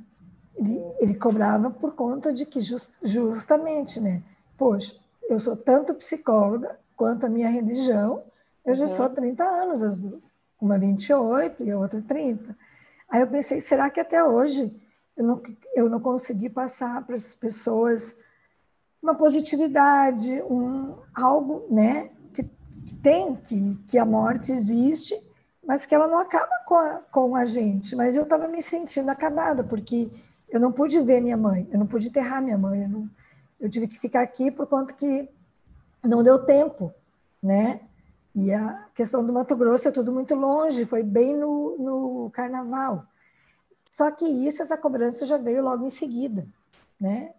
ele, 0.56 0.84
ele 1.00 1.16
cobrava 1.16 1.70
por 1.70 1.94
conta 1.96 2.32
de 2.32 2.46
que 2.46 2.62
just, 2.62 2.92
justamente, 3.02 4.00
né? 4.00 4.24
Poxa, 4.58 4.96
eu 5.30 5.40
sou 5.40 5.56
tanto 5.58 5.94
psicóloga 5.94 6.80
quanto 6.96 7.26
a 7.26 7.30
minha 7.30 7.50
religião. 7.50 8.24
Eu 8.66 8.74
já 8.74 8.86
uhum. 8.86 8.92
sou 8.92 9.06
há 9.06 9.10
30 9.10 9.44
anos 9.44 9.84
as 9.84 10.00
duas. 10.00 10.38
Uma 10.62 10.78
28 10.78 11.64
e 11.66 11.72
a 11.72 11.78
outra 11.78 12.02
30. 12.02 12.56
Aí 13.10 13.22
eu 13.22 13.28
pensei, 13.28 13.60
será 13.60 13.90
que 13.90 14.00
até 14.00 14.24
hoje 14.24 14.74
eu 15.18 15.24
não, 15.26 15.42
eu 15.76 15.90
não 15.90 16.00
consegui 16.00 16.50
passar 16.50 17.06
para 17.06 17.16
as 17.16 17.36
pessoas 17.36 18.18
uma 19.02 19.14
positividade, 19.14 20.42
um, 20.44 20.96
algo 21.14 21.68
né, 21.70 22.10
tem, 23.02 23.36
que, 23.36 23.78
que 23.88 23.98
a 23.98 24.06
morte 24.06 24.52
existe, 24.52 25.16
mas 25.66 25.86
que 25.86 25.96
ela 25.96 26.08
não 26.08 26.20
acaba 26.20 26.52
com 26.66 26.76
a, 26.76 26.96
com 27.12 27.36
a 27.36 27.46
gente. 27.46 27.96
Mas 27.96 28.16
eu 28.16 28.24
estava 28.24 28.48
me 28.48 28.62
sentindo 28.62 29.10
acabada, 29.10 29.64
porque 29.64 30.10
eu 30.50 30.60
não 30.60 30.72
pude 30.72 31.00
ver 31.02 31.22
minha 31.22 31.38
mãe, 31.38 31.68
eu 31.72 31.80
não 31.80 31.88
pude 31.88 32.08
enterrar 32.08 32.42
minha 32.42 32.58
mãe, 32.58 32.84
eu 32.84 32.90
não, 32.90 33.10
eu 33.60 33.70
tive 33.70 33.88
que 33.88 34.00
ficar 34.00 34.22
aqui 34.22 34.52
por 34.52 34.68
conta 34.68 34.94
que 34.94 35.28
não 36.04 36.22
deu 36.22 36.46
tempo, 36.46 36.94
né? 37.42 37.80
E 38.36 38.52
a 38.52 38.88
questão 38.96 39.26
do 39.26 39.32
Mato 39.32 39.56
Grosso 39.56 39.88
é 39.88 39.92
tudo 39.92 40.12
muito 40.12 40.34
longe, 40.36 40.86
foi 40.86 41.04
bem 41.04 41.36
no, 41.36 41.78
no 41.78 42.32
carnaval. 42.32 43.06
Só 43.90 44.10
que 44.10 44.26
isso, 44.26 44.62
essa 44.62 44.76
cobrança 44.76 45.26
já 45.26 45.38
veio 45.38 45.64
logo 45.64 45.86
em 45.86 45.90
seguida, 45.90 46.48
né? 47.00 47.34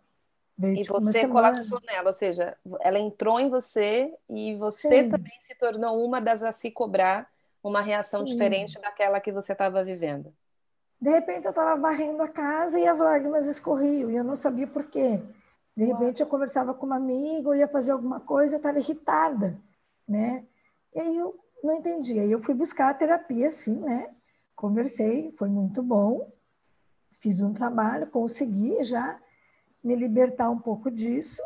Veio, 0.57 0.79
e 0.79 0.83
tipo, 0.83 1.01
você 1.01 1.27
colapsou 1.27 1.81
nela, 1.85 2.09
ou 2.09 2.13
seja, 2.13 2.57
ela 2.81 2.99
entrou 2.99 3.41
em 3.41 3.49
você 3.49 4.15
e 4.31 4.55
você 4.55 5.03
Sim. 5.03 5.11
também 5.11 5.33
se 5.43 5.55
tornou 5.57 6.05
uma 6.05 6.21
das 6.21 6.43
a 6.43 6.53
se 6.53 6.71
cobrar 6.71 7.29
uma 7.63 7.81
reação 7.81 8.21
Sim. 8.21 8.33
diferente 8.33 8.81
daquela 8.81 9.21
que 9.21 9.33
você 9.33 9.53
estava 9.53 9.83
vivendo. 9.83 10.33
De 11.01 11.11
repente 11.11 11.45
eu 11.45 11.51
estava 11.51 11.81
varrendo 11.81 12.23
a 12.23 12.29
casa 12.29 12.79
e 12.79 12.87
as 12.87 12.99
lágrimas 12.99 13.47
escorriam 13.47 14.11
e 14.11 14.17
eu 14.17 14.25
não 14.25 14.37
sabia 14.37 14.67
por 14.67 14.85
quê. 14.85 15.21
De 15.77 15.85
repente 15.85 16.21
eu 16.21 16.27
conversava 16.27 16.73
com 16.73 16.87
uma 16.87 16.97
amiga, 16.97 17.49
eu 17.49 17.55
ia 17.55 17.69
fazer 17.69 17.91
alguma 17.91 18.21
coisa, 18.21 18.55
eu 18.55 18.59
estava 18.59 18.79
irritada, 18.79 19.59
né? 20.09 20.47
E 20.95 21.01
aí 21.01 21.17
eu 21.17 21.37
não 21.65 21.75
entendia. 21.75 22.23
Aí 22.23 22.31
eu 22.31 22.41
fui 22.41 22.55
buscar 22.55 22.91
a 22.91 22.95
terapia, 22.95 23.51
sim, 23.51 23.81
né? 23.81 24.09
Conversei, 24.55 25.35
foi 25.37 25.49
muito 25.49 25.83
bom. 25.83 26.31
Fiz 27.21 27.41
um 27.41 27.53
trabalho, 27.53 28.07
consegui 28.07 28.85
já 28.85 29.19
me 29.85 29.95
libertar 29.95 30.51
um 30.51 30.59
pouco 30.59 30.91
disso. 30.91 31.43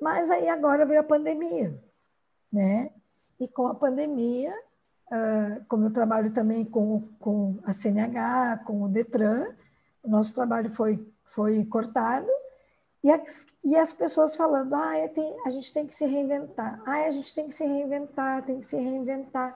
Mas 0.00 0.30
aí 0.30 0.48
agora 0.48 0.86
veio 0.86 1.00
a 1.00 1.04
pandemia, 1.04 1.78
né? 2.52 2.90
E 3.38 3.48
com 3.48 3.66
a 3.66 3.74
pandemia, 3.74 4.54
como 5.68 5.86
eu 5.86 5.92
trabalho 5.92 6.32
também 6.32 6.64
com, 6.64 7.08
com 7.18 7.58
a 7.64 7.72
CNH, 7.72 8.62
com 8.64 8.82
o 8.82 8.88
Detran, 8.88 9.54
o 10.02 10.08
nosso 10.08 10.34
trabalho 10.34 10.70
foi, 10.70 11.06
foi 11.24 11.64
cortado 11.64 12.28
e 13.04 13.10
as, 13.10 13.46
e 13.62 13.76
as 13.76 13.92
pessoas 13.92 14.34
falando, 14.34 14.72
ah, 14.72 14.92
tem, 15.14 15.36
a 15.44 15.50
gente 15.50 15.70
tem 15.74 15.86
que 15.86 15.94
se 15.94 16.06
reinventar, 16.06 16.80
ah, 16.86 17.04
a 17.04 17.10
gente 17.10 17.34
tem 17.34 17.46
que 17.46 17.54
se 17.54 17.62
reinventar, 17.62 18.42
tem 18.46 18.60
que 18.60 18.66
se 18.66 18.78
reinventar. 18.78 19.54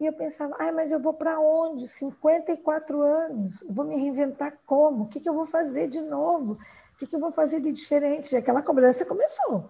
E 0.00 0.06
eu 0.06 0.12
pensava, 0.14 0.56
ah, 0.58 0.72
mas 0.72 0.90
eu 0.90 0.98
vou 0.98 1.12
para 1.12 1.38
onde? 1.38 1.86
54 1.86 3.02
anos, 3.02 3.62
vou 3.68 3.84
me 3.84 3.96
reinventar 3.96 4.58
como? 4.64 5.04
O 5.04 5.08
que, 5.08 5.20
que 5.20 5.28
eu 5.28 5.34
vou 5.34 5.44
fazer 5.44 5.86
de 5.86 6.00
novo? 6.00 6.58
Que, 7.02 7.08
que 7.08 7.16
eu 7.16 7.20
vou 7.20 7.32
fazer 7.32 7.58
de 7.58 7.72
diferente? 7.72 8.32
E 8.32 8.36
aquela 8.38 8.62
cobrança 8.62 9.04
começou, 9.04 9.68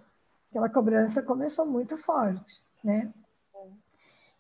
aquela 0.51 0.69
cobrança 0.69 1.23
começou 1.23 1.65
muito 1.65 1.97
forte, 1.97 2.63
né? 2.85 3.11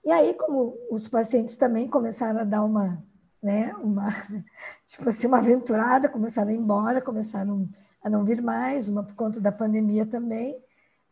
E 0.04 0.10
aí, 0.10 0.34
como 0.34 0.76
os 0.90 1.08
pacientes 1.08 1.56
também 1.56 1.88
começaram 1.88 2.40
a 2.40 2.44
dar 2.44 2.62
uma, 2.62 3.02
né, 3.42 3.72
uma, 3.76 4.08
tipo 4.84 5.08
assim, 5.08 5.26
uma 5.26 5.38
aventurada, 5.38 6.06
começaram 6.06 6.50
a 6.50 6.52
ir 6.52 6.58
embora, 6.58 7.00
começaram 7.00 7.66
a 8.02 8.10
não 8.10 8.26
vir 8.26 8.42
mais, 8.42 8.90
uma 8.90 9.02
por 9.02 9.14
conta 9.14 9.40
da 9.40 9.50
pandemia 9.50 10.04
também, 10.04 10.62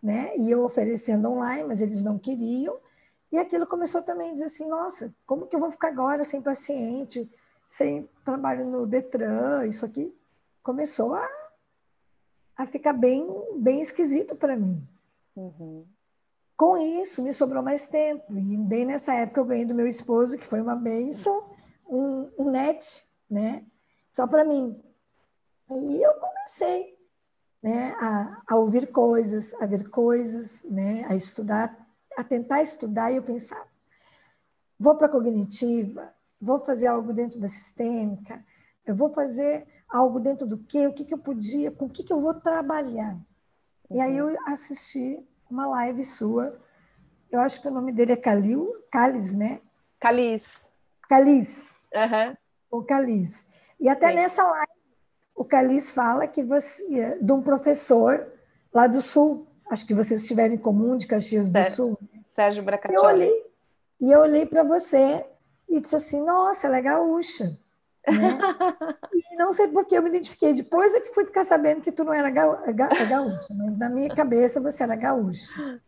né? 0.02 0.36
E 0.36 0.50
eu 0.50 0.62
oferecendo 0.62 1.30
online, 1.30 1.64
mas 1.66 1.80
eles 1.80 2.02
não 2.02 2.18
queriam. 2.18 2.76
E 3.32 3.38
aquilo 3.38 3.66
começou 3.66 4.02
também 4.02 4.30
a 4.30 4.32
dizer 4.34 4.46
assim: 4.46 4.68
nossa, 4.68 5.14
como 5.24 5.46
que 5.46 5.56
eu 5.56 5.60
vou 5.60 5.70
ficar 5.70 5.88
agora 5.88 6.24
sem 6.24 6.42
paciente, 6.42 7.26
sem 7.66 8.06
trabalho 8.22 8.66
no 8.66 8.86
Detran? 8.86 9.64
Isso 9.64 9.86
aqui 9.86 10.14
começou 10.62 11.14
a, 11.14 11.26
a 12.60 12.66
ficar 12.66 12.92
bem, 12.92 13.26
bem 13.56 13.80
esquisito 13.80 14.36
para 14.36 14.54
mim. 14.54 14.86
Uhum. 15.34 15.86
Com 16.54 16.76
isso, 16.76 17.22
me 17.22 17.32
sobrou 17.32 17.62
mais 17.62 17.88
tempo. 17.88 18.36
E 18.36 18.54
bem 18.58 18.84
nessa 18.84 19.14
época 19.14 19.40
eu 19.40 19.46
ganhei 19.46 19.64
do 19.64 19.74
meu 19.74 19.86
esposo, 19.86 20.36
que 20.36 20.46
foi 20.46 20.60
uma 20.60 20.76
benção, 20.76 21.42
um, 21.88 22.28
um 22.38 22.50
net, 22.50 23.08
né? 23.30 23.64
Só 24.12 24.26
para 24.26 24.44
mim. 24.44 24.78
E 25.70 26.02
eu 26.04 26.12
comecei 26.14 26.98
né, 27.62 27.96
a, 27.98 28.42
a, 28.46 28.56
ouvir 28.56 28.92
coisas, 28.92 29.54
a 29.54 29.64
ver 29.64 29.88
coisas, 29.88 30.62
né, 30.64 31.06
a 31.08 31.16
estudar, 31.16 31.74
a 32.14 32.22
tentar 32.22 32.60
estudar, 32.60 33.10
e 33.10 33.16
eu 33.16 33.22
pensava, 33.22 33.66
vou 34.78 34.96
para 34.96 35.06
a 35.06 35.10
cognitiva, 35.10 36.12
vou 36.38 36.58
fazer 36.58 36.88
algo 36.88 37.14
dentro 37.14 37.40
da 37.40 37.48
sistêmica, 37.48 38.44
eu 38.84 38.94
vou 38.94 39.08
fazer 39.08 39.66
algo 39.90 40.20
dentro 40.20 40.46
do 40.46 40.58
quê, 40.58 40.86
o 40.86 40.92
que, 40.92 41.04
que 41.04 41.12
eu 41.12 41.18
podia, 41.18 41.70
com 41.70 41.86
o 41.86 41.90
que, 41.90 42.04
que 42.04 42.12
eu 42.12 42.20
vou 42.20 42.34
trabalhar. 42.34 43.14
Uhum. 43.14 43.96
E 43.96 44.00
aí 44.00 44.16
eu 44.16 44.36
assisti 44.46 45.18
uma 45.50 45.66
live 45.66 46.04
sua, 46.04 46.58
eu 47.30 47.40
acho 47.40 47.60
que 47.60 47.68
o 47.68 47.70
nome 47.70 47.92
dele 47.92 48.12
é 48.12 48.16
Calil, 48.16 48.72
Calis, 48.90 49.34
né? 49.34 49.60
Calis. 49.98 50.68
Calis. 51.08 51.78
Uhum. 51.94 52.36
O 52.70 52.82
Calis. 52.82 53.44
E 53.78 53.88
até 53.88 54.08
Sim. 54.08 54.14
nessa 54.14 54.44
live 54.44 54.80
o 55.34 55.44
Calis 55.44 55.90
fala 55.90 56.26
que 56.26 56.42
você, 56.42 57.18
de 57.18 57.32
um 57.32 57.40
professor 57.40 58.30
lá 58.72 58.86
do 58.86 59.00
Sul, 59.00 59.46
acho 59.70 59.86
que 59.86 59.94
vocês 59.94 60.26
tiveram 60.26 60.54
em 60.54 60.58
comum, 60.58 60.96
de 60.96 61.06
Caxias 61.06 61.48
do 61.48 61.52
Sérgio, 61.52 61.72
Sul. 61.72 61.98
Sérgio 62.26 62.62
Bracatioli. 62.62 63.02
Eu 63.02 63.14
olhei, 63.14 63.46
e 64.00 64.12
eu 64.12 64.20
olhei 64.20 64.44
para 64.44 64.62
você 64.62 65.26
e 65.68 65.80
disse 65.80 65.96
assim, 65.96 66.22
nossa, 66.22 66.66
ela 66.66 66.76
é 66.76 66.82
gaúcha. 66.82 67.58
Né? 68.06 68.38
E 69.32 69.36
não 69.36 69.52
sei 69.52 69.68
por 69.68 69.84
que 69.84 69.94
eu 69.94 70.02
me 70.02 70.08
identifiquei. 70.08 70.52
Depois 70.52 70.92
é 70.92 71.00
que 71.00 71.14
fui 71.14 71.24
ficar 71.24 71.44
sabendo 71.44 71.82
que 71.82 71.92
tu 71.92 72.02
não 72.02 72.12
era 72.12 72.30
gaúcha, 72.30 73.54
mas 73.54 73.78
na 73.78 73.88
minha 73.88 74.12
cabeça 74.12 74.60
você 74.60 74.82
era 74.82 74.96
gaúcha. 74.96 75.80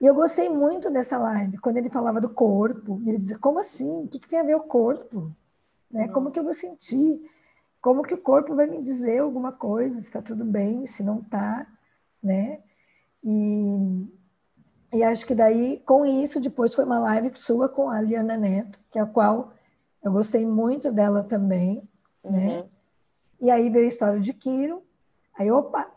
E 0.00 0.06
eu 0.06 0.14
gostei 0.14 0.48
muito 0.48 0.90
dessa 0.90 1.18
live, 1.18 1.58
quando 1.58 1.78
ele 1.78 1.90
falava 1.90 2.20
do 2.20 2.28
corpo. 2.28 3.00
E 3.04 3.08
ele 3.08 3.18
dizia, 3.18 3.38
como 3.38 3.58
assim? 3.58 4.04
O 4.04 4.08
que, 4.08 4.20
que 4.20 4.28
tem 4.28 4.38
a 4.38 4.44
ver 4.44 4.54
o 4.54 4.62
corpo? 4.62 5.32
Né? 5.90 6.06
Como 6.08 6.30
que 6.30 6.38
eu 6.38 6.44
vou 6.44 6.52
sentir? 6.52 7.20
Como 7.80 8.02
que 8.02 8.14
o 8.14 8.18
corpo 8.18 8.54
vai 8.54 8.66
me 8.66 8.80
dizer 8.80 9.18
alguma 9.18 9.50
coisa? 9.50 9.96
Se 9.96 10.06
está 10.06 10.22
tudo 10.22 10.44
bem, 10.44 10.86
se 10.86 11.02
não 11.02 11.18
está, 11.18 11.66
né? 12.22 12.60
E, 13.24 14.06
e 14.92 15.02
acho 15.02 15.26
que 15.26 15.34
daí, 15.34 15.82
com 15.84 16.06
isso, 16.06 16.40
depois 16.40 16.74
foi 16.74 16.84
uma 16.84 16.98
live 17.00 17.32
sua 17.34 17.68
com 17.68 17.90
a 17.90 18.00
Liana 18.00 18.36
Neto, 18.36 18.80
que 18.90 18.98
é 18.98 19.02
a 19.02 19.06
qual 19.06 19.52
eu 20.02 20.12
gostei 20.12 20.46
muito 20.46 20.92
dela 20.92 21.22
também, 21.22 21.82
né? 22.24 22.60
Uhum. 22.60 22.68
E 23.40 23.50
aí 23.50 23.70
veio 23.70 23.86
a 23.86 23.88
história 23.88 24.20
de 24.20 24.32
Kiro. 24.32 24.82
Aí, 25.36 25.50
opa, 25.50 25.90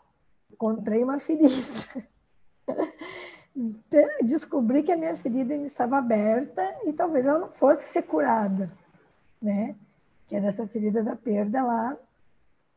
encontrei 0.50 1.02
uma 1.02 1.18
ferida. 1.18 1.54
Descobri 4.24 4.82
que 4.82 4.92
a 4.92 4.96
minha 4.96 5.16
ferida 5.16 5.54
estava 5.54 5.98
aberta 5.98 6.62
e 6.84 6.92
talvez 6.92 7.26
ela 7.26 7.40
não 7.40 7.50
fosse 7.50 7.84
ser 7.84 8.02
curada, 8.02 8.70
né? 9.40 9.76
Que 10.28 10.36
é 10.36 10.40
dessa 10.40 10.66
ferida 10.66 11.02
da 11.02 11.16
perda 11.16 11.62
lá 11.62 11.96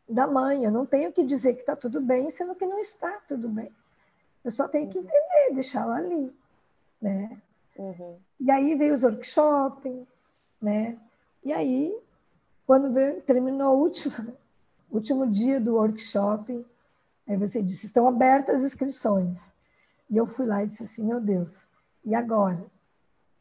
da 0.08 0.28
mãe. 0.28 0.64
Eu 0.64 0.72
não 0.72 0.86
tenho 0.86 1.12
que 1.12 1.24
dizer 1.24 1.54
que 1.54 1.62
está 1.62 1.76
tudo 1.76 2.02
bem, 2.02 2.30
sendo 2.30 2.56
que 2.56 2.66
não 2.66 2.80
está 2.80 3.22
tudo 3.28 3.48
bem. 3.48 3.72
Eu 4.44 4.52
só 4.52 4.68
tenho 4.68 4.90
que 4.90 5.00
entender, 5.00 5.54
deixá-la 5.54 5.98
ali, 5.98 6.36
né? 7.02 7.38
Uhum. 7.78 8.18
E 8.40 8.52
aí 8.52 8.76
veio 8.76 8.94
os 8.94 9.04
workshops, 9.04 10.08
né? 10.62 10.98
E 11.46 11.54
aí, 11.54 11.96
quando 12.66 12.92
veio, 12.92 13.22
terminou 13.22 13.78
o 13.78 13.80
último, 13.80 14.36
último 14.90 15.28
dia 15.28 15.62
do 15.62 15.76
workshop, 15.76 16.66
aí 17.28 17.38
você 17.38 17.62
disse, 17.62 17.86
estão 17.86 18.08
abertas 18.08 18.62
as 18.62 18.66
inscrições. 18.66 19.54
E 20.10 20.18
eu 20.18 20.26
fui 20.26 20.48
lá 20.48 20.64
e 20.64 20.68
disse 20.68 20.84
assim, 20.84 21.04
meu 21.04 21.22
Deus, 21.22 21.64
e 22.04 22.16
agora? 22.16 22.66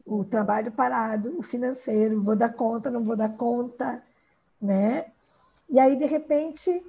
O 0.05 0.23
trabalho 0.23 0.71
parado, 0.71 1.35
o 1.39 1.43
financeiro, 1.43 2.23
vou 2.23 2.37
dar 2.37 2.53
conta, 2.53 2.91
não 2.91 3.03
vou 3.03 3.17
dar 3.17 3.35
conta, 3.39 4.03
né? 4.61 5.07
E 5.67 5.81
aí, 5.81 5.97
de 5.97 6.05
repente, 6.05 6.85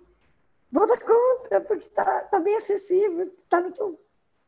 vou 0.69 0.85
dar 0.85 0.99
conta, 0.99 1.61
porque 1.61 1.85
está 1.85 2.25
tá 2.25 2.39
bem 2.41 2.57
acessível, 2.57 3.23
está 3.25 3.61
no 3.61 3.71
que 3.71 3.81
eu 3.81 3.97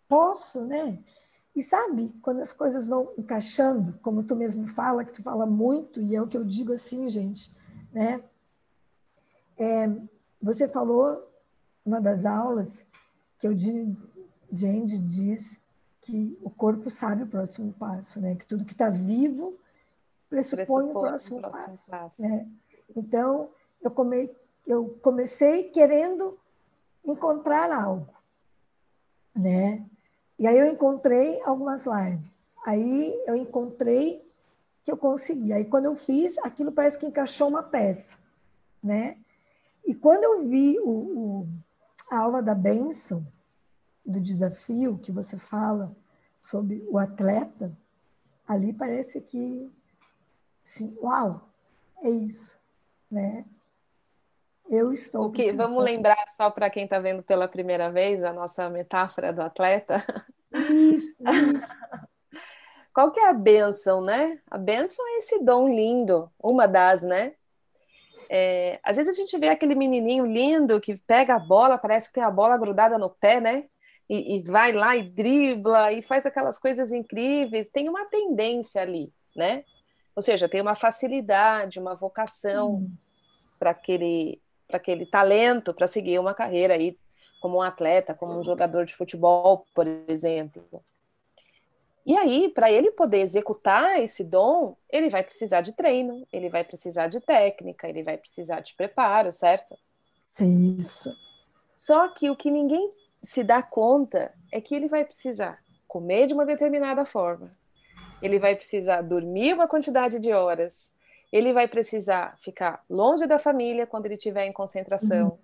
posso, 0.09 0.65
né? 0.65 0.99
E 1.57 1.63
sabe, 1.63 2.13
quando 2.21 2.39
as 2.39 2.53
coisas 2.53 2.85
vão 2.85 3.11
encaixando, 3.17 3.97
como 4.03 4.21
tu 4.21 4.35
mesmo 4.35 4.67
fala, 4.67 5.03
que 5.03 5.11
tu 5.11 5.23
fala 5.23 5.43
muito, 5.43 5.99
e 5.99 6.15
é 6.15 6.21
o 6.21 6.27
que 6.27 6.37
eu 6.37 6.45
digo 6.45 6.71
assim, 6.71 7.09
gente, 7.09 7.51
né? 7.91 8.23
É, 9.57 9.89
você 10.39 10.67
falou 10.67 11.27
uma 11.83 11.99
das 11.99 12.27
aulas 12.27 12.85
que 13.39 13.47
o 13.47 13.57
Jane 13.57 14.99
diz 14.99 15.59
que 15.99 16.37
o 16.43 16.49
corpo 16.51 16.91
sabe 16.91 17.23
o 17.23 17.27
próximo 17.27 17.73
passo, 17.73 18.21
né? 18.21 18.35
Que 18.35 18.45
tudo 18.45 18.63
que 18.63 18.73
está 18.73 18.91
vivo 18.91 19.57
pressupõe, 20.29 20.65
pressupõe, 20.65 20.89
o 20.91 20.91
próximo, 20.91 21.39
próximo 21.39 21.65
passo. 21.65 21.89
passo. 21.89 22.21
Né? 22.21 22.47
Então, 22.95 23.49
eu, 23.81 23.89
come, 23.89 24.29
eu 24.67 24.95
comecei 25.01 25.71
querendo 25.71 26.37
encontrar 27.03 27.71
algo, 27.71 28.13
né? 29.35 29.83
E 30.39 30.45
aí 30.45 30.57
eu 30.57 30.67
encontrei 30.67 31.41
algumas 31.43 31.85
lives. 31.85 32.29
Aí 32.65 33.19
eu 33.25 33.35
encontrei 33.35 34.25
que 34.83 34.91
eu 34.91 34.97
consegui. 34.97 35.51
Aí 35.51 35.65
quando 35.65 35.85
eu 35.85 35.95
fiz, 35.95 36.37
aquilo 36.39 36.71
parece 36.71 36.99
que 36.99 37.05
encaixou 37.05 37.49
uma 37.49 37.63
peça, 37.63 38.17
né? 38.83 39.17
E 39.85 39.95
quando 39.95 40.23
eu 40.23 40.47
vi 40.47 40.77
o, 40.79 40.89
o, 40.89 41.47
a 42.09 42.19
aula 42.19 42.41
da 42.41 42.53
bênção, 42.53 43.25
do 44.05 44.21
desafio 44.21 44.97
que 44.97 45.11
você 45.11 45.37
fala 45.37 45.93
sobre 46.39 46.85
o 46.89 46.97
atleta, 46.97 47.77
ali 48.47 48.71
parece 48.71 49.19
que, 49.19 49.69
assim, 50.63 50.97
uau, 51.01 51.49
é 52.01 52.09
isso, 52.09 52.57
né? 53.11 53.45
Eu 54.69 54.93
estou. 54.93 55.25
O 55.25 55.31
que, 55.31 55.51
vamos 55.51 55.83
lembrar 55.83 56.27
só 56.29 56.49
para 56.49 56.69
quem 56.69 56.83
está 56.83 56.99
vendo 56.99 57.23
pela 57.23 57.47
primeira 57.47 57.89
vez 57.89 58.23
a 58.23 58.33
nossa 58.33 58.69
metáfora 58.69 59.31
do 59.31 59.41
atleta. 59.41 60.05
Isso, 60.69 61.23
isso. 61.27 61.75
Qual 62.93 63.11
que 63.11 63.19
é 63.19 63.29
a 63.29 63.33
benção, 63.33 64.01
né? 64.01 64.39
A 64.49 64.57
benção 64.57 65.05
é 65.07 65.19
esse 65.19 65.43
dom 65.43 65.67
lindo, 65.67 66.31
uma 66.41 66.67
das, 66.67 67.03
né? 67.03 67.33
É, 68.29 68.79
às 68.83 68.97
vezes 68.97 69.13
a 69.13 69.15
gente 69.15 69.37
vê 69.37 69.49
aquele 69.49 69.75
menininho 69.75 70.25
lindo 70.25 70.81
que 70.81 70.97
pega 70.97 71.35
a 71.35 71.39
bola, 71.39 71.77
parece 71.77 72.07
que 72.07 72.15
tem 72.15 72.23
a 72.23 72.31
bola 72.31 72.57
grudada 72.57 72.97
no 72.97 73.09
pé, 73.09 73.39
né? 73.39 73.65
E, 74.09 74.37
e 74.37 74.41
vai 74.41 74.71
lá 74.71 74.95
e 74.95 75.03
dribla 75.03 75.91
e 75.91 76.01
faz 76.01 76.25
aquelas 76.25 76.59
coisas 76.59 76.91
incríveis. 76.91 77.69
Tem 77.69 77.87
uma 77.87 78.05
tendência 78.05 78.81
ali, 78.81 79.13
né? 79.35 79.63
Ou 80.15 80.23
seja, 80.23 80.49
tem 80.49 80.59
uma 80.59 80.73
facilidade, 80.73 81.79
uma 81.79 81.93
vocação 81.93 82.89
para 83.59 83.69
aquele 83.69 84.41
para 84.67 84.77
aquele 84.77 85.05
talento 85.05 85.73
para 85.73 85.87
seguir 85.87 86.19
uma 86.19 86.33
carreira 86.33 86.73
aí 86.73 86.97
como 87.41 87.57
um 87.57 87.61
atleta, 87.61 88.13
como 88.13 88.37
um 88.37 88.43
jogador 88.43 88.85
de 88.85 88.95
futebol, 88.95 89.65
por 89.73 89.87
exemplo. 90.07 90.63
E 92.05 92.17
aí, 92.17 92.49
para 92.49 92.71
ele 92.71 92.91
poder 92.91 93.19
executar 93.19 94.01
esse 94.01 94.23
dom, 94.23 94.77
ele 94.89 95.09
vai 95.09 95.23
precisar 95.23 95.61
de 95.61 95.73
treino, 95.73 96.25
ele 96.31 96.49
vai 96.49 96.63
precisar 96.63 97.07
de 97.07 97.19
técnica, 97.19 97.87
ele 97.87 98.01
vai 98.01 98.17
precisar 98.17 98.61
de 98.61 98.73
preparo, 98.75 99.31
certo? 99.31 99.77
Isso. 100.39 101.13
Só 101.75 102.07
que 102.07 102.29
o 102.29 102.35
que 102.35 102.49
ninguém 102.49 102.89
se 103.21 103.43
dá 103.43 103.61
conta 103.61 104.33
é 104.51 104.61
que 104.61 104.73
ele 104.73 104.87
vai 104.87 105.03
precisar 105.03 105.61
comer 105.87 106.27
de 106.27 106.33
uma 106.33 106.45
determinada 106.45 107.05
forma, 107.05 107.51
ele 108.21 108.39
vai 108.39 108.55
precisar 108.55 109.01
dormir 109.01 109.53
uma 109.53 109.67
quantidade 109.67 110.19
de 110.19 110.31
horas, 110.31 110.91
ele 111.31 111.53
vai 111.53 111.67
precisar 111.67 112.37
ficar 112.39 112.83
longe 112.89 113.27
da 113.27 113.37
família 113.37 113.85
quando 113.85 114.05
ele 114.05 114.15
estiver 114.15 114.45
em 114.45 114.53
concentração. 114.53 115.29
Uhum. 115.29 115.39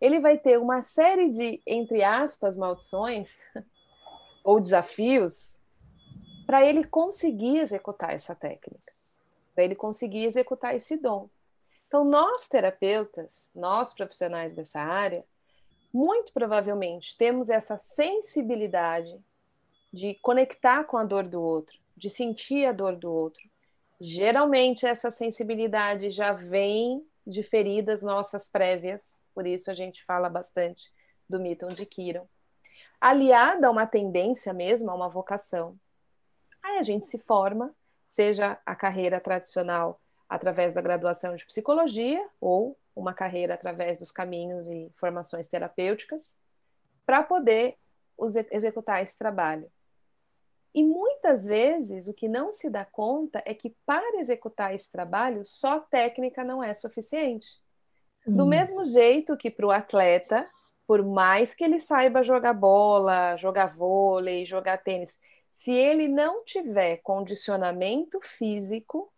Ele 0.00 0.18
vai 0.18 0.38
ter 0.38 0.58
uma 0.58 0.82
série 0.82 1.30
de, 1.30 1.62
entre 1.66 2.02
aspas, 2.02 2.56
maldições 2.56 3.40
ou 4.42 4.60
desafios 4.60 5.58
para 6.46 6.66
ele 6.66 6.84
conseguir 6.84 7.58
executar 7.58 8.12
essa 8.12 8.34
técnica, 8.34 8.92
para 9.54 9.64
ele 9.64 9.74
conseguir 9.74 10.24
executar 10.24 10.74
esse 10.74 10.96
dom. 10.96 11.28
Então, 11.86 12.04
nós 12.04 12.48
terapeutas, 12.48 13.50
nós 13.54 13.92
profissionais 13.92 14.54
dessa 14.54 14.80
área, 14.80 15.24
muito 15.92 16.32
provavelmente 16.32 17.16
temos 17.18 17.50
essa 17.50 17.76
sensibilidade 17.76 19.18
de 19.92 20.14
conectar 20.22 20.84
com 20.84 20.96
a 20.96 21.04
dor 21.04 21.24
do 21.24 21.42
outro, 21.42 21.76
de 21.96 22.08
sentir 22.08 22.64
a 22.64 22.72
dor 22.72 22.94
do 22.94 23.12
outro, 23.12 23.49
Geralmente 24.00 24.86
essa 24.86 25.10
sensibilidade 25.10 26.10
já 26.10 26.32
vem 26.32 27.06
de 27.26 27.42
feridas 27.42 28.02
nossas 28.02 28.48
prévias, 28.48 29.20
por 29.34 29.46
isso 29.46 29.70
a 29.70 29.74
gente 29.74 30.02
fala 30.04 30.30
bastante 30.30 30.90
do 31.28 31.38
Milton 31.38 31.68
de 31.68 31.84
Kiron. 31.84 32.26
Aliada 32.98 33.68
a 33.68 33.70
uma 33.70 33.86
tendência 33.86 34.54
mesmo, 34.54 34.90
a 34.90 34.94
uma 34.94 35.08
vocação. 35.08 35.78
Aí 36.62 36.78
a 36.78 36.82
gente 36.82 37.06
se 37.06 37.18
forma, 37.18 37.74
seja 38.06 38.58
a 38.64 38.74
carreira 38.74 39.20
tradicional 39.20 40.00
através 40.28 40.72
da 40.72 40.80
graduação 40.80 41.34
de 41.34 41.44
psicologia 41.44 42.26
ou 42.40 42.78
uma 42.96 43.12
carreira 43.12 43.54
através 43.54 43.98
dos 43.98 44.10
caminhos 44.10 44.66
e 44.68 44.90
formações 44.96 45.46
terapêuticas, 45.46 46.36
para 47.04 47.22
poder 47.22 47.76
executar 48.50 49.02
esse 49.02 49.18
trabalho. 49.18 49.70
E 50.74 50.84
muitas 50.84 51.44
vezes 51.44 52.06
o 52.06 52.14
que 52.14 52.28
não 52.28 52.52
se 52.52 52.70
dá 52.70 52.84
conta 52.84 53.42
é 53.44 53.52
que 53.54 53.74
para 53.84 54.20
executar 54.20 54.74
esse 54.74 54.90
trabalho, 54.90 55.44
só 55.44 55.80
técnica 55.80 56.44
não 56.44 56.62
é 56.62 56.74
suficiente. 56.74 57.48
Do 58.26 58.46
mesmo 58.46 58.86
jeito 58.86 59.36
que 59.36 59.50
para 59.50 59.66
o 59.66 59.70
atleta, 59.70 60.48
por 60.86 61.04
mais 61.04 61.54
que 61.54 61.64
ele 61.64 61.78
saiba 61.78 62.22
jogar 62.22 62.52
bola, 62.52 63.36
jogar 63.36 63.74
vôlei, 63.74 64.44
jogar 64.44 64.78
tênis, 64.78 65.18
se 65.50 65.72
ele 65.72 66.06
não 66.06 66.44
tiver 66.44 66.98
condicionamento 66.98 68.20
físico, 68.22 69.12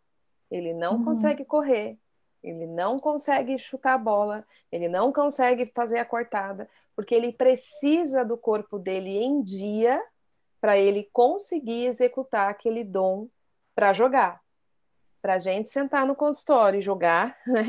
ele 0.50 0.72
não 0.72 0.96
uhum. 0.96 1.04
consegue 1.04 1.44
correr, 1.44 1.98
ele 2.42 2.66
não 2.66 2.98
consegue 2.98 3.58
chutar 3.58 3.94
a 3.94 3.98
bola, 3.98 4.46
ele 4.70 4.88
não 4.88 5.12
consegue 5.12 5.70
fazer 5.74 5.98
a 5.98 6.04
cortada, 6.04 6.68
porque 6.96 7.14
ele 7.14 7.32
precisa 7.32 8.24
do 8.24 8.36
corpo 8.36 8.78
dele 8.78 9.18
em 9.18 9.42
dia 9.42 10.02
para 10.62 10.79
ele 10.79 11.11
conseguir 11.12 11.87
executar 11.87 12.48
aquele 12.48 12.85
dom 12.85 13.29
para 13.75 13.92
jogar. 13.92 14.40
Para 15.20 15.35
a 15.35 15.38
gente 15.40 15.68
sentar 15.68 16.07
no 16.07 16.14
consultório 16.14 16.79
e 16.79 16.83
jogar, 16.83 17.37
né? 17.44 17.64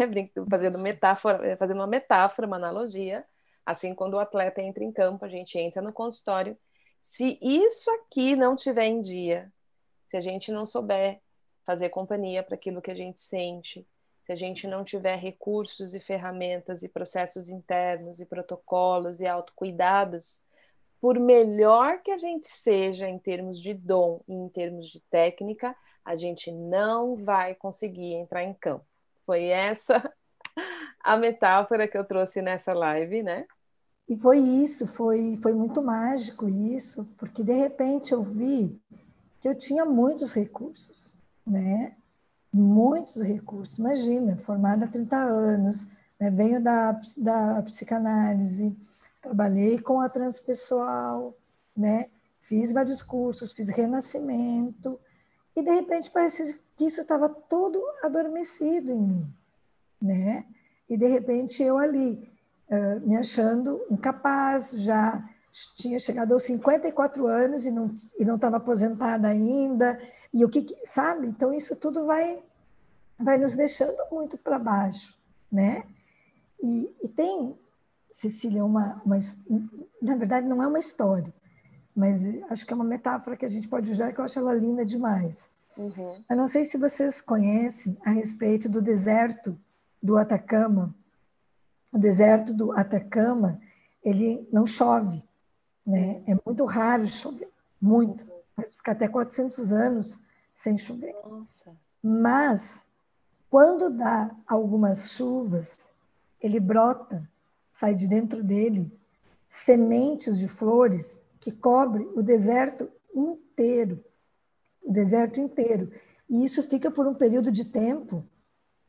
fazendo, 0.47 0.77
metáfora, 0.77 1.57
fazendo 1.57 1.79
uma 1.79 1.87
metáfora, 1.87 2.45
uma 2.45 2.57
analogia, 2.57 3.25
assim 3.65 3.95
quando 3.95 4.13
o 4.13 4.19
atleta 4.19 4.61
entra 4.61 4.83
em 4.83 4.91
campo, 4.91 5.25
a 5.25 5.27
gente 5.27 5.57
entra 5.57 5.81
no 5.81 5.91
consultório. 5.91 6.55
Se 7.03 7.39
isso 7.41 7.89
aqui 7.89 8.35
não 8.35 8.55
tiver 8.55 8.85
em 8.85 9.01
dia, 9.01 9.51
se 10.07 10.15
a 10.15 10.21
gente 10.21 10.51
não 10.51 10.63
souber 10.63 11.19
fazer 11.65 11.89
companhia 11.89 12.43
para 12.43 12.53
aquilo 12.53 12.81
que 12.81 12.91
a 12.91 12.95
gente 12.95 13.19
sente, 13.19 13.87
se 14.23 14.31
a 14.31 14.35
gente 14.35 14.67
não 14.67 14.83
tiver 14.83 15.15
recursos 15.15 15.95
e 15.95 15.99
ferramentas 15.99 16.83
e 16.83 16.87
processos 16.87 17.49
internos 17.49 18.19
e 18.19 18.25
protocolos 18.25 19.19
e 19.19 19.25
autocuidados, 19.25 20.43
por 21.03 21.19
melhor 21.19 22.01
que 22.01 22.11
a 22.11 22.17
gente 22.17 22.47
seja 22.47 23.09
em 23.09 23.19
termos 23.19 23.59
de 23.59 23.73
dom 23.73 24.21
e 24.25 24.33
em 24.33 24.47
termos 24.47 24.87
de 24.87 25.01
técnica, 25.11 25.75
a 26.05 26.15
gente 26.15 26.49
não 26.49 27.17
vai 27.17 27.53
conseguir 27.55 28.13
entrar 28.13 28.41
em 28.41 28.53
campo. 28.53 28.85
Foi 29.25 29.43
essa 29.43 30.13
a 31.03 31.17
metáfora 31.17 31.89
que 31.89 31.97
eu 31.97 32.05
trouxe 32.05 32.41
nessa 32.41 32.71
live, 32.73 33.21
né? 33.21 33.45
E 34.07 34.15
foi 34.15 34.39
isso, 34.39 34.87
foi, 34.87 35.37
foi 35.43 35.51
muito 35.51 35.81
mágico 35.81 36.47
isso, 36.47 37.05
porque 37.17 37.43
de 37.43 37.51
repente 37.51 38.13
eu 38.13 38.23
vi 38.23 38.81
que 39.41 39.49
eu 39.49 39.55
tinha 39.55 39.83
muitos 39.83 40.31
recursos, 40.31 41.17
né? 41.45 41.97
Muitos 42.49 43.21
recursos. 43.21 43.77
Imagina, 43.77 44.37
formada 44.37 44.85
há 44.85 44.87
30 44.87 45.17
anos, 45.17 45.85
né? 46.17 46.31
venho 46.31 46.63
da, 46.63 46.97
da 47.17 47.61
psicanálise, 47.63 48.73
trabalhei 49.23 49.79
com 49.79 50.01
a 50.01 50.09
transpessoal, 50.09 51.33
né? 51.75 52.09
Fiz 52.41 52.73
vários 52.73 53.01
cursos, 53.01 53.53
fiz 53.53 53.69
renascimento, 53.69 54.99
e 55.55 55.63
de 55.63 55.71
repente 55.71 56.11
parecia 56.11 56.53
que 56.75 56.85
isso 56.85 57.01
estava 57.01 57.29
todo 57.29 57.81
adormecido 58.03 58.91
em 58.91 59.01
mim, 59.01 59.33
né? 60.01 60.45
E 60.89 60.97
de 60.97 61.07
repente 61.07 61.63
eu 61.63 61.77
ali, 61.77 62.29
uh, 62.69 63.07
me 63.07 63.15
achando 63.15 63.81
incapaz, 63.89 64.71
já 64.71 65.23
tinha 65.77 65.99
chegado 65.99 66.33
aos 66.33 66.43
54 66.43 67.25
anos 67.27 67.65
e 67.65 67.71
não 67.71 67.95
e 68.19 68.25
não 68.25 68.35
estava 68.35 68.57
aposentada 68.57 69.27
ainda, 69.27 69.99
e 70.33 70.43
o 70.43 70.49
que, 70.49 70.75
sabe? 70.83 71.27
Então 71.27 71.53
isso 71.53 71.75
tudo 71.77 72.05
vai 72.05 72.43
vai 73.17 73.37
nos 73.37 73.55
deixando 73.55 73.97
muito 74.11 74.37
para 74.37 74.59
baixo, 74.59 75.17
né? 75.49 75.83
E, 76.61 76.93
e 77.01 77.07
tem 77.07 77.57
Cecília 78.13 78.63
uma, 78.63 79.01
uma 79.03 79.17
na 80.01 80.15
verdade 80.15 80.47
não 80.47 80.61
é 80.61 80.67
uma 80.67 80.79
história, 80.79 81.33
mas 81.95 82.23
acho 82.49 82.65
que 82.65 82.71
é 82.71 82.75
uma 82.75 82.85
metáfora 82.85 83.35
que 83.35 83.45
a 83.45 83.49
gente 83.49 83.67
pode 83.67 83.91
usar 83.91 84.13
que 84.13 84.19
eu 84.19 84.23
acho 84.23 84.39
ela 84.39 84.53
linda 84.53 84.85
demais. 84.85 85.49
Uhum. 85.75 86.23
Eu 86.29 86.37
não 86.37 86.47
sei 86.47 86.63
se 86.63 86.77
vocês 86.77 87.19
conhecem 87.19 87.97
a 88.05 88.11
respeito 88.11 88.69
do 88.69 88.81
deserto 88.81 89.57
do 90.01 90.17
Atacama. 90.17 90.93
O 91.91 91.97
deserto 91.97 92.53
do 92.53 92.71
Atacama, 92.71 93.59
ele 94.03 94.47
não 94.51 94.67
chove, 94.67 95.23
né? 95.85 96.21
É 96.27 96.35
muito 96.45 96.65
raro 96.65 97.07
chover, 97.07 97.49
muito. 97.81 98.25
Pode 98.55 98.75
ficar 98.75 98.91
até 98.91 99.07
400 99.07 99.73
anos 99.73 100.19
sem 100.53 100.77
chover. 100.77 101.15
Nossa. 101.27 101.75
Mas 102.01 102.85
quando 103.49 103.89
dá 103.89 104.35
algumas 104.47 105.11
chuvas, 105.11 105.89
ele 106.41 106.59
brota, 106.59 107.27
sai 107.73 107.95
de 107.95 108.07
dentro 108.07 108.43
dele 108.43 108.89
sementes 109.49 110.37
de 110.37 110.47
flores 110.47 111.21
que 111.39 111.51
cobre 111.51 112.07
o 112.15 112.21
deserto 112.21 112.89
inteiro, 113.13 114.03
o 114.81 114.91
deserto 114.91 115.39
inteiro. 115.39 115.91
E 116.29 116.45
isso 116.45 116.63
fica 116.63 116.89
por 116.89 117.05
um 117.05 117.13
período 117.13 117.51
de 117.51 117.65
tempo, 117.65 118.23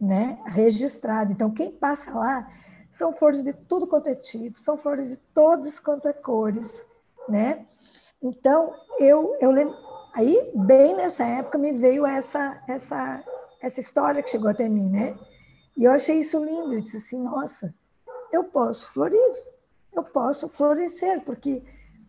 né, 0.01 0.39
registrado. 0.47 1.33
Então 1.33 1.51
quem 1.51 1.73
passa 1.73 2.17
lá 2.17 2.51
são 2.93 3.15
flores 3.15 3.43
de 3.43 3.53
tudo 3.53 3.87
quanto 3.87 4.09
é 4.09 4.15
tipo, 4.15 4.61
são 4.61 4.77
flores 4.77 5.11
de 5.11 5.17
todas 5.17 5.81
quanto 5.81 6.07
é 6.07 6.13
cores, 6.13 6.87
né? 7.29 7.67
Então 8.23 8.73
eu 8.99 9.37
eu 9.41 9.51
lembro, 9.51 9.75
aí 10.15 10.53
bem 10.55 10.95
nessa 10.95 11.25
época 11.25 11.59
me 11.59 11.73
veio 11.73 12.07
essa 12.07 12.63
essa 12.69 13.25
essa 13.61 13.81
história 13.81 14.23
que 14.23 14.31
chegou 14.31 14.51
até 14.51 14.69
mim, 14.69 14.89
né? 14.89 15.17
E 15.77 15.85
eu 15.85 15.93
achei 15.93 16.19
isso 16.21 16.45
lindo. 16.45 16.75
Eu 16.75 16.81
disse 16.81 16.99
assim, 16.99 17.23
nossa, 17.23 17.75
eu 18.35 18.45
posso 18.45 18.89
florir, 18.89 19.21
eu 19.93 20.05
posso 20.05 20.49
florescer, 20.49 21.23
porque 21.23 21.63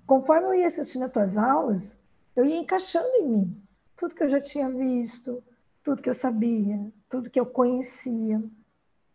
conforme 0.05 0.47
eu 0.47 0.53
ia 0.53 0.67
assistindo 0.67 1.05
as 1.05 1.11
tuas 1.11 1.37
aulas, 1.37 1.97
eu 2.35 2.45
ia 2.45 2.57
encaixando 2.57 3.07
em 3.15 3.27
mim 3.27 3.65
tudo 3.95 4.13
que 4.13 4.23
eu 4.23 4.27
já 4.27 4.41
tinha 4.41 4.69
visto, 4.69 5.43
tudo 5.83 6.01
que 6.01 6.09
eu 6.09 6.13
sabia, 6.13 6.91
tudo 7.09 7.29
que 7.29 7.39
eu 7.39 7.45
conhecia, 7.45 8.43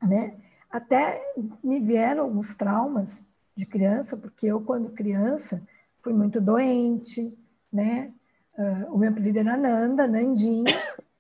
né? 0.02 0.38
Até 0.70 1.20
me 1.62 1.80
vieram 1.80 2.24
alguns 2.24 2.54
traumas 2.54 3.24
de 3.54 3.66
criança, 3.66 4.16
porque 4.16 4.46
eu, 4.46 4.60
quando 4.60 4.90
criança, 4.90 5.66
fui 6.00 6.12
muito 6.12 6.40
doente, 6.40 7.36
né? 7.72 8.12
Uh, 8.56 8.94
o 8.94 8.98
meu 8.98 9.10
apelido 9.10 9.38
era 9.38 9.56
Nanda, 9.56 10.06
Nandinha. 10.06 10.72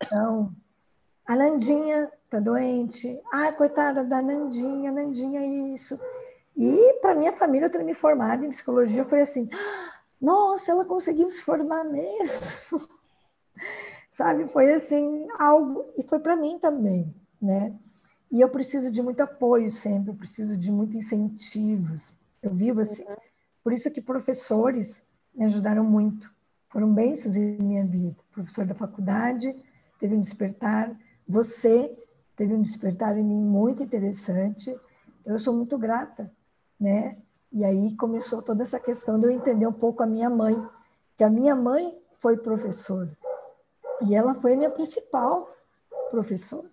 Então, 0.02 0.54
a 1.26 1.36
Nandinha 1.36 2.10
tá 2.30 2.38
doente. 2.38 3.20
Ai, 3.32 3.52
coitada 3.52 4.04
da 4.04 4.22
Nandinha, 4.22 4.92
Nandinha 4.92 5.74
isso. 5.74 5.98
E 6.56 6.94
para 7.00 7.14
minha 7.14 7.32
família, 7.32 7.66
eu 7.66 7.70
ter 7.70 7.82
me 7.82 7.94
formado 7.94 8.44
em 8.44 8.50
psicologia 8.50 9.04
foi 9.04 9.20
assim: 9.20 9.48
nossa, 10.20 10.70
ela 10.70 10.84
conseguiu 10.84 11.28
se 11.28 11.42
formar 11.42 11.84
mesmo. 11.84 12.80
Sabe? 14.12 14.46
Foi 14.48 14.72
assim, 14.72 15.26
algo. 15.38 15.86
E 15.96 16.02
foi 16.04 16.20
para 16.20 16.36
mim 16.36 16.58
também, 16.58 17.12
né? 17.40 17.74
E 18.30 18.40
eu 18.40 18.48
preciso 18.48 18.92
de 18.92 19.02
muito 19.02 19.20
apoio 19.22 19.70
sempre, 19.70 20.10
eu 20.10 20.14
preciso 20.14 20.56
de 20.56 20.70
muitos 20.70 20.96
incentivos. 20.96 22.14
Eu 22.40 22.52
vivo 22.54 22.80
assim. 22.80 23.04
Uhum. 23.04 23.16
Por 23.64 23.72
isso 23.72 23.90
que 23.90 24.00
professores 24.00 25.02
me 25.34 25.44
ajudaram 25.44 25.84
muito. 25.84 26.32
Foram 26.68 26.92
bênçãos 26.92 27.34
em 27.34 27.58
minha 27.58 27.84
vida. 27.84 28.16
Professor 28.30 28.64
da 28.64 28.74
faculdade 28.74 29.54
teve 29.98 30.14
um 30.14 30.20
despertar. 30.20 30.94
Você 31.28 31.96
teve 32.40 32.54
um 32.54 32.62
despertar 32.62 33.18
em 33.18 33.24
mim 33.24 33.42
muito 33.42 33.82
interessante. 33.82 34.74
Eu 35.26 35.38
sou 35.38 35.54
muito 35.54 35.76
grata 35.76 36.32
né? 36.80 37.18
E 37.52 37.64
aí 37.64 37.94
começou 37.96 38.40
toda 38.40 38.62
essa 38.62 38.80
questão 38.80 39.20
de 39.20 39.26
eu 39.26 39.30
entender 39.30 39.66
um 39.66 39.72
pouco 39.72 40.02
a 40.02 40.06
minha 40.06 40.30
mãe, 40.30 40.56
que 41.16 41.22
a 41.22 41.28
minha 41.28 41.54
mãe 41.54 42.00
foi 42.18 42.38
professora. 42.38 43.14
E 44.02 44.14
ela 44.14 44.34
foi 44.36 44.56
minha 44.56 44.70
principal 44.70 45.54
professora, 46.10 46.70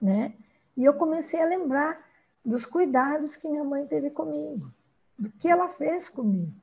né? 0.00 0.32
E 0.76 0.84
eu 0.84 0.94
comecei 0.94 1.42
a 1.42 1.46
lembrar 1.46 2.02
dos 2.42 2.64
cuidados 2.64 3.36
que 3.36 3.48
minha 3.48 3.64
mãe 3.64 3.86
teve 3.86 4.10
comigo, 4.10 4.72
do 5.18 5.30
que 5.30 5.48
ela 5.48 5.68
fez 5.68 6.08
comigo, 6.08 6.54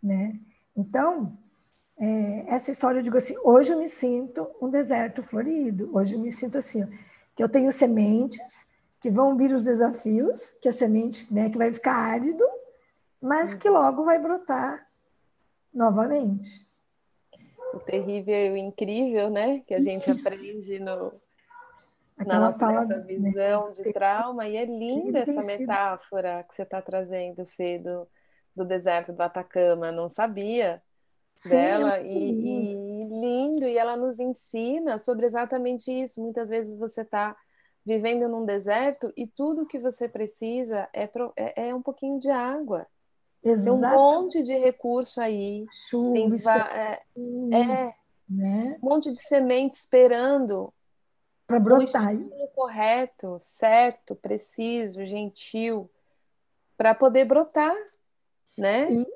né? 0.00 0.38
Então, 0.76 1.36
é, 1.98 2.54
essa 2.54 2.70
história 2.70 2.98
eu 2.98 3.02
digo 3.02 3.16
assim, 3.16 3.36
hoje 3.42 3.72
eu 3.72 3.78
me 3.78 3.88
sinto 3.88 4.46
um 4.60 4.68
deserto 4.68 5.22
florido, 5.22 5.90
hoje 5.96 6.14
eu 6.14 6.20
me 6.20 6.30
sinto 6.30 6.58
assim, 6.58 6.86
que 7.36 7.42
eu 7.42 7.48
tenho 7.48 7.70
sementes 7.70 8.66
que 9.00 9.10
vão 9.10 9.36
vir 9.36 9.52
os 9.52 9.62
desafios, 9.62 10.52
que 10.60 10.68
a 10.68 10.72
semente, 10.72 11.32
né, 11.32 11.50
que 11.50 11.58
vai 11.58 11.72
ficar 11.72 11.94
árido, 11.94 12.44
mas 13.20 13.54
que 13.54 13.68
logo 13.68 14.04
vai 14.04 14.18
brotar 14.18 14.88
novamente. 15.72 16.66
O 17.74 17.78
terrível 17.78 18.34
e 18.34 18.50
o 18.50 18.56
incrível, 18.56 19.28
né, 19.28 19.60
que 19.60 19.74
a 19.74 19.80
gente 19.80 20.10
Isso. 20.10 20.26
aprende 20.26 20.80
no 20.80 21.12
Aquela 22.18 22.40
na 22.40 22.46
nossa 22.46 22.58
fala, 22.58 22.84
visão 23.00 23.68
né? 23.68 23.74
de 23.74 23.92
trauma, 23.92 24.48
e 24.48 24.56
é 24.56 24.64
linda 24.64 25.18
essa 25.18 25.44
metáfora 25.44 26.42
que 26.48 26.54
você 26.54 26.62
está 26.62 26.80
trazendo, 26.80 27.44
Fê, 27.44 27.78
do, 27.78 28.08
do 28.54 28.64
deserto 28.64 29.12
do 29.12 29.20
Atacama. 29.20 29.92
Não 29.92 30.08
sabia 30.08 30.82
Sim, 31.36 31.50
dela, 31.50 32.00
e, 32.00 32.32
e 32.32 33.04
lindo, 33.04 33.66
e 33.66 33.76
ela 33.76 33.96
nos 33.96 34.18
ensina 34.18 34.98
sobre 34.98 35.26
exatamente 35.26 35.90
isso. 35.92 36.22
Muitas 36.22 36.50
vezes 36.50 36.76
você 36.76 37.02
está 37.02 37.36
vivendo 37.84 38.28
num 38.28 38.44
deserto 38.44 39.12
e 39.16 39.26
tudo 39.26 39.66
que 39.66 39.78
você 39.78 40.08
precisa 40.08 40.88
é, 40.92 41.06
pro, 41.06 41.32
é, 41.36 41.68
é, 41.68 41.74
um 41.74 41.82
pouquinho 41.82 42.18
de 42.18 42.30
água. 42.30 42.86
Exato. 43.44 43.80
Tem 43.80 43.88
um 43.88 43.92
monte 43.92 44.42
de 44.42 44.58
recurso 44.58 45.20
aí. 45.20 45.66
Chuva, 45.70 46.14
tem 46.14 46.28
é, 47.52 47.62
é, 47.62 47.94
né? 48.28 48.78
um 48.82 48.88
monte 48.88 49.12
de 49.12 49.20
semente 49.20 49.76
esperando 49.76 50.72
para 51.46 51.60
brotar. 51.60 52.12
O 52.14 52.48
correto, 52.48 53.36
certo, 53.38 54.16
preciso, 54.16 55.04
gentil, 55.04 55.88
para 56.76 56.92
poder 56.92 57.24
brotar, 57.24 57.76
né? 58.58 58.90
E, 58.90 59.06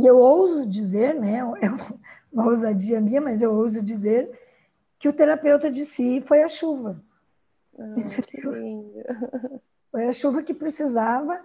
e 0.00 0.06
eu 0.06 0.16
ouso 0.16 0.66
dizer, 0.66 1.14
né? 1.14 1.38
É 1.38 1.68
uma 2.32 2.46
ousadia 2.46 3.00
minha, 3.00 3.20
mas 3.20 3.42
eu 3.42 3.52
ouso 3.52 3.82
dizer 3.82 4.30
que 4.98 5.08
o 5.08 5.12
terapeuta 5.12 5.70
de 5.70 5.84
si 5.84 6.22
foi 6.22 6.42
a 6.42 6.48
chuva. 6.48 7.02
Foi 9.90 10.06
a 10.06 10.12
chuva 10.12 10.40
que 10.40 10.54
precisava 10.54 11.40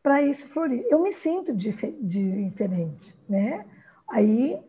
para 0.00 0.22
isso 0.22 0.46
florir. 0.46 0.86
Eu 0.88 1.02
me 1.02 1.12
sinto 1.12 1.52
diferente, 1.52 3.16
né? 3.28 3.66
Aí, 4.08 4.62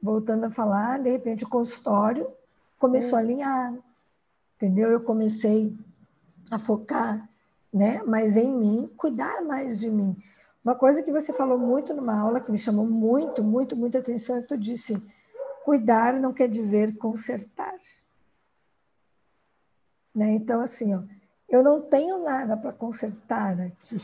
voltando 0.00 0.44
a 0.44 0.50
falar, 0.50 1.00
de 1.00 1.10
repente 1.10 1.44
o 1.44 1.48
consultório 1.48 2.30
começou 2.78 3.18
a 3.18 3.20
alinhar, 3.20 3.74
entendeu? 4.56 4.90
Eu 4.90 5.00
comecei 5.00 5.76
a 6.52 6.58
focar, 6.58 7.28
né? 7.72 8.00
Mas 8.06 8.36
em 8.36 8.54
mim, 8.54 8.88
cuidar 8.96 9.42
mais 9.42 9.80
de 9.80 9.90
mim. 9.90 10.16
Uma 10.68 10.74
coisa 10.74 11.02
que 11.02 11.10
você 11.10 11.32
falou 11.32 11.58
muito 11.58 11.94
numa 11.94 12.20
aula 12.20 12.42
que 12.42 12.52
me 12.52 12.58
chamou 12.58 12.84
muito, 12.84 13.42
muito, 13.42 13.74
muita 13.74 14.00
atenção 14.00 14.36
é 14.36 14.42
que 14.42 14.48
tu 14.48 14.58
disse: 14.58 15.02
cuidar 15.64 16.20
não 16.20 16.30
quer 16.30 16.46
dizer 16.46 16.94
consertar. 16.98 17.74
Né? 20.14 20.32
Então, 20.32 20.60
assim, 20.60 20.94
ó, 20.94 21.02
eu 21.48 21.62
não 21.62 21.80
tenho 21.80 22.22
nada 22.22 22.54
para 22.54 22.70
consertar 22.70 23.58
aqui. 23.58 23.96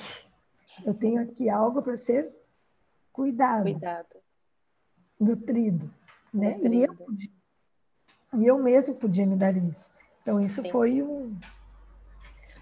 Eu 0.86 0.94
tenho 0.94 1.20
aqui 1.20 1.50
algo 1.50 1.82
para 1.82 1.98
ser 1.98 2.34
cuidado, 3.12 3.64
cuidado, 3.64 4.16
nutrido. 5.20 5.92
Né? 6.32 6.58
E, 6.62 6.82
eu 6.82 6.94
podia, 6.94 7.30
e 8.36 8.46
eu 8.46 8.58
mesmo 8.58 8.94
podia 8.94 9.26
me 9.26 9.36
dar 9.36 9.54
isso. 9.54 9.92
Então, 10.22 10.40
isso 10.40 10.62
Sim. 10.62 10.70
foi 10.70 11.02
um. 11.02 11.38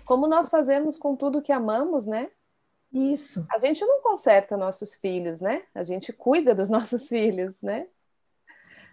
Como 0.04 0.26
nós 0.26 0.48
fazemos 0.48 0.98
com 0.98 1.14
tudo 1.14 1.40
que 1.40 1.52
amamos, 1.52 2.04
né? 2.04 2.32
Isso. 2.92 3.46
A 3.50 3.58
gente 3.58 3.84
não 3.84 4.02
conserta 4.02 4.56
nossos 4.56 4.94
filhos, 4.94 5.40
né? 5.40 5.62
A 5.74 5.82
gente 5.82 6.12
cuida 6.12 6.54
dos 6.54 6.68
nossos 6.70 7.08
filhos, 7.08 7.60
né? 7.62 7.86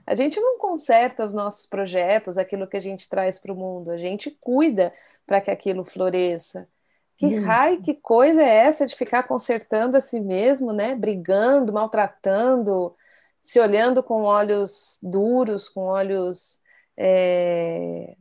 A 0.06 0.16
gente 0.16 0.40
não 0.40 0.58
conserta 0.58 1.24
os 1.24 1.34
nossos 1.34 1.68
projetos, 1.68 2.38
aquilo 2.38 2.68
que 2.68 2.78
a 2.78 2.80
gente 2.80 3.08
traz 3.08 3.38
para 3.38 3.54
o 3.54 3.56
mundo. 3.56 3.92
A 3.92 3.98
gente 3.98 4.32
cuida 4.42 4.92
para 5.26 5.40
que 5.40 5.52
aquilo 5.52 5.86
floresça. 5.86 6.68
Que 7.16 7.28
Isso. 7.28 7.46
raio, 7.46 7.82
que 7.82 7.94
coisa 7.94 8.42
é 8.42 8.48
essa 8.48 8.86
de 8.88 8.96
ficar 8.96 9.24
consertando 9.24 9.98
a 9.98 10.02
si 10.02 10.20
mesmo, 10.20 10.72
né? 10.72 10.96
Brigando, 10.96 11.74
maltratando, 11.74 12.96
se 13.42 13.60
olhando 13.60 14.02
com 14.02 14.24
olhos 14.24 15.00
duros, 15.04 15.68
com 15.70 15.82
olhos 15.82 16.64
é, 16.98 18.16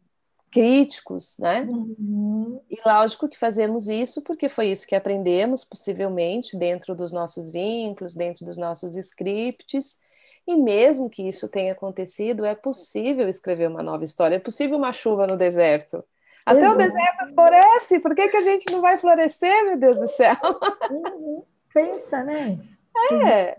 críticos, 0.51 1.37
né? 1.39 1.63
Uhum. 1.63 2.61
E 2.71 2.79
lógico 2.87 3.29
que 3.29 3.39
fazemos 3.39 3.89
isso 3.89 4.23
porque 4.23 4.49
foi 4.49 4.69
isso 4.69 4.87
que 4.87 4.95
aprendemos, 4.95 5.65
possivelmente, 5.65 6.57
dentro 6.57 6.95
dos 6.95 7.13
nossos 7.13 7.51
vínculos, 7.51 8.15
dentro 8.15 8.45
dos 8.45 8.57
nossos 8.57 8.97
scripts. 8.97 9.99
E 10.47 10.57
mesmo 10.57 11.11
que 11.11 11.23
isso 11.23 11.49
tenha 11.49 11.73
acontecido, 11.73 12.45
é 12.45 12.55
possível 12.55 13.29
escrever 13.29 13.69
uma 13.69 13.83
nova 13.83 14.05
história, 14.05 14.37
é 14.37 14.41
possível 14.41 14.79
uma 14.79 14.93
chuva 14.93 15.27
no 15.27 15.37
deserto. 15.37 16.03
Até 16.47 16.61
Exato. 16.61 16.75
o 16.75 16.79
deserto 16.79 17.35
floresce, 17.35 18.01
por 18.01 18.15
que, 18.15 18.29
que 18.29 18.37
a 18.39 18.41
gente 18.41 18.73
não 18.73 18.81
vai 18.81 18.97
florescer, 18.97 19.65
meu 19.65 19.79
Deus 19.79 19.99
do 19.99 20.07
céu? 20.07 20.37
Uhum. 20.91 21.45
Pensa, 21.75 22.25
né? 22.25 22.59
É. 23.13 23.57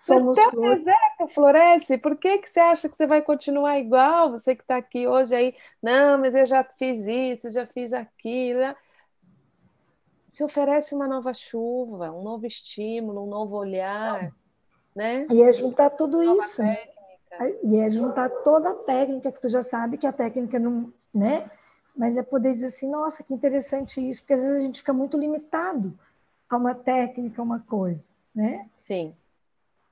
Somos 0.00 0.38
Até 0.38 0.56
o 0.56 0.60
deserto 0.62 1.28
floresce, 1.28 1.98
por 1.98 2.16
que, 2.16 2.38
que 2.38 2.48
você 2.48 2.58
acha 2.58 2.88
que 2.88 2.96
você 2.96 3.06
vai 3.06 3.20
continuar 3.20 3.78
igual? 3.78 4.30
Você 4.30 4.56
que 4.56 4.62
está 4.62 4.78
aqui 4.78 5.06
hoje 5.06 5.34
aí, 5.34 5.54
não, 5.82 6.16
mas 6.16 6.34
eu 6.34 6.46
já 6.46 6.64
fiz 6.64 7.04
isso, 7.06 7.50
já 7.50 7.66
fiz 7.66 7.92
aquilo. 7.92 8.74
Se 10.26 10.42
oferece 10.42 10.94
uma 10.94 11.06
nova 11.06 11.34
chuva, 11.34 12.10
um 12.12 12.22
novo 12.22 12.46
estímulo, 12.46 13.24
um 13.24 13.26
novo 13.26 13.54
olhar, 13.56 14.32
né? 14.96 15.26
E 15.30 15.42
é 15.42 15.52
juntar 15.52 15.90
tudo 15.90 16.22
isso. 16.22 16.62
Técnica. 16.62 17.58
E 17.62 17.76
é 17.76 17.90
juntar 17.90 18.30
toda 18.30 18.70
a 18.70 18.74
técnica, 18.74 19.30
que 19.30 19.42
tu 19.42 19.50
já 19.50 19.62
sabe 19.62 19.98
que 19.98 20.06
a 20.06 20.12
técnica 20.14 20.58
não, 20.58 20.90
né? 21.12 21.50
Mas 21.94 22.16
é 22.16 22.22
poder 22.22 22.54
dizer 22.54 22.68
assim, 22.68 22.90
nossa, 22.90 23.22
que 23.22 23.34
interessante 23.34 24.00
isso, 24.00 24.22
porque 24.22 24.32
às 24.32 24.40
vezes 24.40 24.56
a 24.56 24.60
gente 24.60 24.78
fica 24.78 24.94
muito 24.94 25.18
limitado 25.18 25.92
a 26.48 26.56
uma 26.56 26.74
técnica, 26.74 27.42
a 27.42 27.44
uma 27.44 27.60
coisa, 27.60 28.08
né? 28.34 28.66
Sim. 28.78 29.14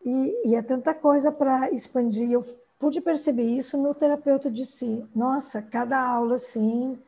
E, 0.04 0.48
e 0.50 0.54
é 0.54 0.62
tanta 0.62 0.94
coisa 0.94 1.30
para 1.30 1.70
expandir. 1.70 2.30
Eu 2.30 2.44
pude 2.78 3.00
perceber 3.00 3.42
isso 3.42 3.76
no 3.76 3.94
terapeuta 3.94 4.50
de 4.50 4.64
si. 4.64 5.04
Nossa, 5.14 5.60
cada 5.60 6.00
aula, 6.00 6.36
assim, 6.36 6.98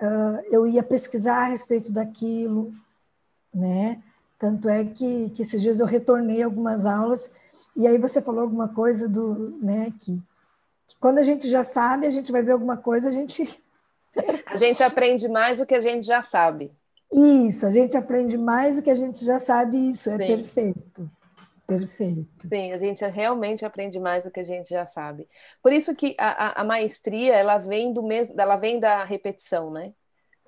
uh, 0.00 0.42
eu 0.50 0.66
ia 0.66 0.82
pesquisar 0.82 1.42
a 1.44 1.48
respeito 1.48 1.92
daquilo, 1.92 2.72
né? 3.54 4.02
Tanto 4.38 4.68
é 4.68 4.84
que, 4.84 5.30
que 5.30 5.42
esses 5.42 5.60
dias 5.60 5.80
eu 5.80 5.86
retornei 5.86 6.42
algumas 6.42 6.86
aulas 6.86 7.30
e 7.76 7.86
aí 7.86 7.98
você 7.98 8.20
falou 8.20 8.40
alguma 8.40 8.68
coisa 8.68 9.08
do, 9.08 9.56
né, 9.62 9.92
que, 10.00 10.20
que 10.86 10.96
quando 10.98 11.18
a 11.18 11.22
gente 11.22 11.48
já 11.48 11.62
sabe, 11.62 12.06
a 12.06 12.10
gente 12.10 12.32
vai 12.32 12.42
ver 12.42 12.52
alguma 12.52 12.76
coisa, 12.76 13.08
a 13.08 13.10
gente 13.10 13.62
a 14.46 14.56
gente 14.56 14.82
aprende 14.82 15.28
mais 15.28 15.58
do 15.58 15.66
que 15.66 15.74
a 15.74 15.80
gente 15.80 16.06
já 16.06 16.22
sabe. 16.22 16.72
Isso, 17.12 17.66
a 17.66 17.70
gente 17.70 17.96
aprende 17.96 18.36
mais 18.38 18.76
do 18.76 18.82
que 18.82 18.90
a 18.90 18.94
gente 18.94 19.24
já 19.24 19.38
sabe, 19.38 19.90
isso 19.90 20.10
é 20.10 20.18
Sim. 20.18 20.26
perfeito. 20.26 21.10
Perfeito. 21.78 22.48
Sim, 22.48 22.72
a 22.72 22.78
gente 22.78 23.04
realmente 23.06 23.64
aprende 23.64 24.00
mais 24.00 24.24
do 24.24 24.30
que 24.30 24.40
a 24.40 24.44
gente 24.44 24.70
já 24.70 24.84
sabe. 24.84 25.28
Por 25.62 25.72
isso 25.72 25.94
que 25.94 26.16
a, 26.18 26.46
a, 26.46 26.60
a 26.62 26.64
maestria 26.64 27.34
ela 27.34 27.58
vem 27.58 27.92
do 27.92 28.02
mesmo, 28.02 28.40
ela 28.40 28.56
vem 28.56 28.80
da 28.80 29.04
repetição, 29.04 29.70
né? 29.70 29.92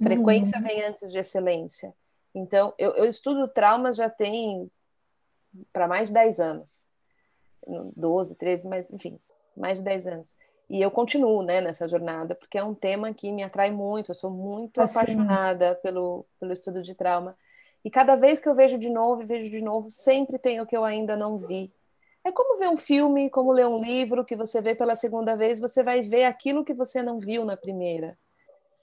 Frequência 0.02 0.58
uhum. 0.58 0.64
vem 0.64 0.82
antes 0.84 1.12
de 1.12 1.18
excelência. 1.18 1.94
Então, 2.34 2.74
eu, 2.76 2.92
eu 2.96 3.04
estudo 3.04 3.46
trauma 3.46 3.92
já 3.92 4.10
tem 4.10 4.70
para 5.72 5.86
mais 5.86 6.08
de 6.08 6.14
10 6.14 6.40
anos. 6.40 6.84
12, 7.96 8.36
13, 8.36 8.66
mas 8.66 8.92
enfim, 8.92 9.20
mais 9.56 9.78
de 9.78 9.84
10 9.84 10.06
anos. 10.08 10.36
E 10.68 10.80
eu 10.80 10.90
continuo 10.90 11.42
né, 11.42 11.60
nessa 11.60 11.86
jornada, 11.86 12.34
porque 12.34 12.58
é 12.58 12.64
um 12.64 12.74
tema 12.74 13.12
que 13.12 13.30
me 13.30 13.42
atrai 13.42 13.70
muito, 13.70 14.10
eu 14.10 14.14
sou 14.14 14.30
muito 14.30 14.80
assim. 14.80 14.98
apaixonada 14.98 15.74
pelo, 15.76 16.26
pelo 16.40 16.52
estudo 16.52 16.82
de 16.82 16.94
trauma. 16.94 17.36
E 17.84 17.90
cada 17.90 18.14
vez 18.14 18.40
que 18.40 18.48
eu 18.48 18.54
vejo 18.54 18.78
de 18.78 18.88
novo 18.88 19.22
e 19.22 19.26
vejo 19.26 19.50
de 19.50 19.60
novo, 19.60 19.90
sempre 19.90 20.38
tem 20.38 20.60
o 20.60 20.66
que 20.66 20.76
eu 20.76 20.84
ainda 20.84 21.16
não 21.16 21.38
vi. 21.38 21.72
É 22.24 22.30
como 22.30 22.58
ver 22.58 22.68
um 22.68 22.76
filme, 22.76 23.28
como 23.28 23.52
ler 23.52 23.66
um 23.66 23.82
livro 23.82 24.24
que 24.24 24.36
você 24.36 24.60
vê 24.60 24.74
pela 24.74 24.94
segunda 24.94 25.36
vez, 25.36 25.58
você 25.58 25.82
vai 25.82 26.02
ver 26.02 26.24
aquilo 26.24 26.64
que 26.64 26.72
você 26.72 27.02
não 27.02 27.18
viu 27.18 27.44
na 27.44 27.56
primeira. 27.56 28.16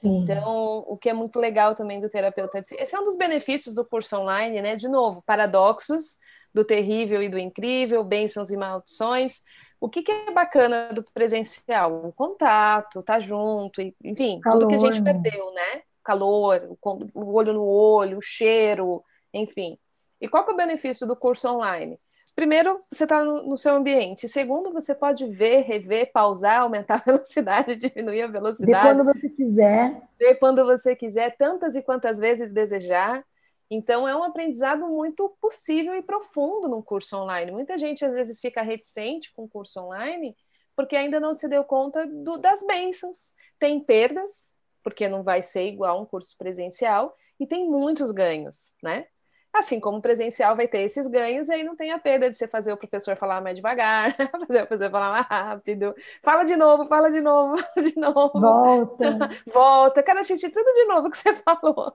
Sim. 0.01 0.23
Então, 0.23 0.85
o 0.88 0.97
que 0.97 1.09
é 1.09 1.13
muito 1.13 1.39
legal 1.39 1.75
também 1.75 1.99
do 1.99 2.09
terapeuta, 2.09 2.59
esse 2.59 2.95
é 2.95 2.99
um 2.99 3.03
dos 3.03 3.17
benefícios 3.17 3.73
do 3.73 3.85
curso 3.85 4.17
online, 4.17 4.62
né? 4.62 4.75
De 4.75 4.88
novo, 4.88 5.21
paradoxos 5.25 6.17
do 6.53 6.65
terrível 6.65 7.21
e 7.21 7.29
do 7.29 7.38
incrível, 7.38 8.03
bênçãos 8.03 8.49
e 8.49 8.57
maldições. 8.57 9.41
O 9.79 9.89
que, 9.89 10.01
que 10.01 10.12
é 10.12 10.31
bacana 10.31 10.89
do 10.93 11.03
presencial? 11.13 12.05
O 12.05 12.13
contato, 12.13 13.01
tá 13.03 13.19
junto, 13.19 13.81
enfim, 14.03 14.39
Calor, 14.41 14.59
tudo 14.59 14.69
que 14.69 14.75
a 14.75 14.91
gente 14.91 15.03
perdeu, 15.03 15.53
né? 15.53 15.83
Calor, 16.10 16.76
o 17.13 17.34
olho 17.34 17.54
no 17.54 17.63
olho, 17.63 18.17
o 18.17 18.22
cheiro, 18.22 19.04
enfim. 19.32 19.78
E 20.19 20.28
qual 20.28 20.43
que 20.43 20.50
é 20.50 20.54
o 20.56 20.58
benefício 20.58 21.06
do 21.06 21.15
curso 21.15 21.48
online? 21.48 21.98
Primeiro, 22.36 22.78
você 22.80 23.04
está 23.04 23.24
no, 23.24 23.43
no, 23.43 23.58
seu 23.58 23.76
ambiente. 23.76 24.28
Segundo, 24.28 24.72
você 24.72 24.95
pode 24.95 25.26
ver, 25.28 25.62
rever, 25.62 26.12
pausar, 26.12 26.62
aumentar 26.63 26.95
a 26.95 27.12
velocidade, 27.12 27.76
diminuir 27.76 28.24
a 28.24 28.28
velocidade. 28.28 28.72
De 28.72 29.04
quando 29.04 29.06
você 29.06 29.30
quiser. 29.30 30.02
Ver 30.17 30.36
quando 30.36 30.65
você 30.65 30.95
quiser, 30.95 31.38
tantas 31.38 31.76
e 31.76 31.82
quantas 31.84 32.17
vezes 32.17 32.52
desejar. 32.52 33.24
Então, 33.69 34.08
é 34.08 34.15
um 34.15 34.24
aprendizado 34.24 34.88
muito 34.88 35.32
possível 35.39 35.93
e 35.93 36.02
profundo 36.02 36.67
no 36.67 36.82
curso 36.82 37.15
online. 37.17 37.52
Muita 37.52 37.78
gente, 37.78 38.04
às 38.04 38.15
vezes, 38.15 38.39
fica 38.39 38.63
reticente 38.63 39.32
com 39.36 39.43
o 39.43 39.50
curso 39.50 39.80
online 39.80 40.36
porque 40.76 40.95
ainda 40.95 41.19
não 41.19 41.36
se 41.36 41.45
deu 41.48 41.63
conta 41.65 42.08
do, 42.08 42.38
das 42.38 42.63
bênçãos. 42.65 43.34
Tem 43.60 43.80
perdas, 43.82 44.56
porque 44.89 45.08
não 45.08 45.23
vai 45.23 45.41
ser 45.41 45.67
igual 45.67 46.02
um 46.02 46.06
curso 46.06 46.36
presencial, 46.38 47.15
e 47.39 47.47
tem 47.47 47.69
muitos 47.69 48.12
ganhos, 48.12 48.73
né? 48.84 49.06
Assim 49.52 49.80
como 49.80 50.02
presencial 50.02 50.56
vai 50.56 50.67
ter 50.67 50.82
esses 50.82 51.08
ganhos, 51.08 51.49
e 51.49 51.54
aí 51.54 51.63
não 51.63 51.75
tem 51.75 51.91
a 51.91 51.97
perda 51.97 52.30
de 52.30 52.38
você 52.38 52.47
fazer 52.47 52.71
o 52.71 52.78
professor 52.78 53.15
falar 53.15 53.41
mais 53.41 53.56
devagar, 53.56 54.15
fazer 54.47 54.63
o 54.63 54.67
professor 54.67 54.91
falar 54.91 55.12
mais 55.12 55.25
rápido. 55.25 55.95
Fala 56.21 56.43
de 56.43 56.56
novo, 56.56 56.86
fala 56.86 57.10
de 57.10 57.19
novo, 57.19 57.58
fala 57.75 57.89
de 57.89 57.99
novo. 57.99 58.39
Volta. 58.39 59.17
Volta. 59.52 60.04
Quero 60.04 60.19
assistir 60.19 60.52
tudo 60.52 60.65
de 60.65 60.86
novo 60.86 61.10
que 61.10 61.17
você 61.17 61.34
falou. 61.36 61.93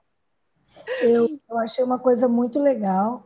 Eu, 1.01 1.29
eu 1.49 1.59
achei 1.59 1.85
uma 1.85 1.99
coisa 1.99 2.27
muito 2.27 2.61
legal, 2.61 3.25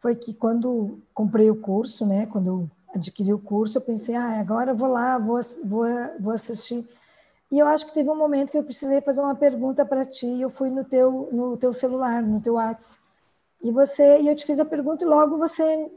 foi 0.00 0.16
que 0.16 0.34
quando 0.34 1.00
comprei 1.14 1.48
o 1.50 1.60
curso, 1.60 2.04
né, 2.04 2.26
quando 2.26 2.46
eu 2.46 2.70
adquiri 2.94 3.32
o 3.32 3.38
curso, 3.38 3.78
eu 3.78 3.82
pensei, 3.82 4.14
ah, 4.16 4.40
agora 4.40 4.72
eu 4.72 4.76
vou 4.76 4.88
lá, 4.88 5.18
vou, 5.18 5.38
vou, 5.64 5.86
vou 6.18 6.32
assistir 6.32 6.88
e 7.50 7.58
eu 7.58 7.66
acho 7.66 7.86
que 7.86 7.94
teve 7.94 8.10
um 8.10 8.16
momento 8.16 8.50
que 8.50 8.58
eu 8.58 8.64
precisei 8.64 9.00
fazer 9.00 9.20
uma 9.20 9.34
pergunta 9.34 9.84
para 9.84 10.04
ti. 10.04 10.40
Eu 10.40 10.50
fui 10.50 10.68
no 10.68 10.84
teu, 10.84 11.30
no 11.32 11.56
teu 11.56 11.72
celular, 11.72 12.22
no 12.22 12.40
teu 12.40 12.54
WhatsApp. 12.54 13.02
E 13.62 13.72
você, 13.72 14.20
e 14.20 14.28
eu 14.28 14.36
te 14.36 14.44
fiz 14.44 14.60
a 14.60 14.64
pergunta 14.64 15.02
e 15.02 15.06
logo 15.06 15.38
você 15.38 15.90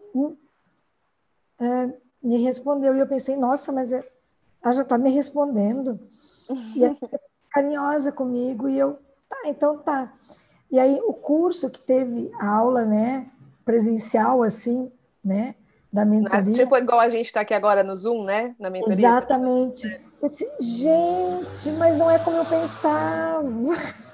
é, 1.59 1.93
me 2.23 2.37
respondeu. 2.37 2.95
E 2.95 2.99
eu 2.99 3.07
pensei, 3.07 3.35
nossa, 3.35 3.71
mas 3.71 3.91
é, 3.91 4.03
ela 4.63 4.73
já 4.73 4.81
está 4.81 4.97
me 4.97 5.11
respondendo. 5.11 5.99
E 6.75 6.87
você 6.87 7.19
carinhosa 7.49 8.13
comigo. 8.13 8.69
E 8.69 8.79
eu, 8.79 8.97
tá, 9.27 9.41
então 9.45 9.77
tá. 9.77 10.13
E 10.71 10.79
aí 10.79 11.01
o 11.05 11.13
curso 11.13 11.69
que 11.69 11.81
teve 11.81 12.31
a 12.39 12.47
aula, 12.47 12.85
né, 12.85 13.29
presencial, 13.65 14.41
assim, 14.41 14.89
né, 15.23 15.55
da 15.91 16.05
mentoria. 16.05 16.53
Tipo 16.53 16.77
igual 16.77 16.99
a 16.99 17.09
gente 17.09 17.25
está 17.27 17.41
aqui 17.41 17.53
agora 17.53 17.83
no 17.83 17.95
Zoom, 17.95 18.23
né, 18.23 18.55
na 18.59 18.69
mentoria. 18.69 18.95
Exatamente. 18.95 19.87
Eu 20.21 20.29
disse, 20.29 20.47
gente, 20.59 21.71
mas 21.77 21.97
não 21.97 22.09
é 22.09 22.19
como 22.19 22.37
eu 22.37 22.45
pensava. 22.45 23.43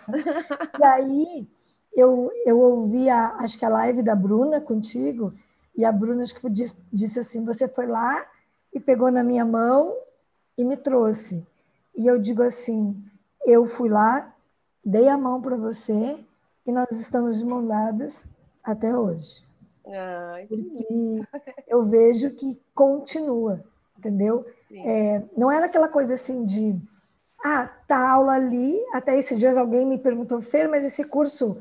e 0.79 0.83
aí 0.83 1.47
eu, 1.95 2.31
eu 2.45 2.59
ouvi, 2.59 3.09
a, 3.09 3.35
acho 3.39 3.57
que 3.57 3.65
a 3.65 3.69
live 3.69 4.01
da 4.01 4.15
Bruna 4.15 4.61
contigo, 4.61 5.33
e 5.75 5.85
a 5.85 5.91
Bruna 5.91 6.23
acho 6.23 6.33
que 6.35 6.49
disse, 6.49 6.77
disse 6.91 7.19
assim: 7.19 7.45
você 7.45 7.67
foi 7.67 7.85
lá 7.85 8.25
e 8.73 8.79
pegou 8.79 9.11
na 9.11 9.23
minha 9.23 9.45
mão 9.45 9.95
e 10.57 10.63
me 10.63 10.75
trouxe. 10.75 11.45
E 11.95 12.07
eu 12.07 12.17
digo 12.17 12.41
assim: 12.41 12.95
eu 13.45 13.65
fui 13.65 13.89
lá, 13.89 14.33
dei 14.83 15.07
a 15.07 15.17
mão 15.17 15.41
para 15.41 15.55
você 15.55 16.17
e 16.65 16.71
nós 16.71 16.91
estamos 16.91 17.37
de 17.37 17.45
mão 17.45 17.65
dadas 17.65 18.27
até 18.63 18.97
hoje. 18.97 19.46
Ai, 19.89 20.47
e 20.51 21.21
eu 21.67 21.85
vejo 21.85 22.31
que 22.31 22.59
continua, 22.73 23.63
entendeu? 23.97 24.45
É, 24.71 25.23
não 25.35 25.51
era 25.51 25.67
aquela 25.67 25.87
coisa 25.87 26.13
assim 26.13 26.45
de 26.45 26.79
ah, 27.43 27.67
tá 27.87 28.09
aula 28.09 28.33
ali. 28.33 28.79
Até 28.93 29.17
esses 29.17 29.39
dias 29.39 29.57
alguém 29.57 29.85
me 29.85 29.97
perguntou, 29.97 30.41
Fer, 30.41 30.67
mas 30.67 30.83
esse 30.83 31.05
curso 31.05 31.57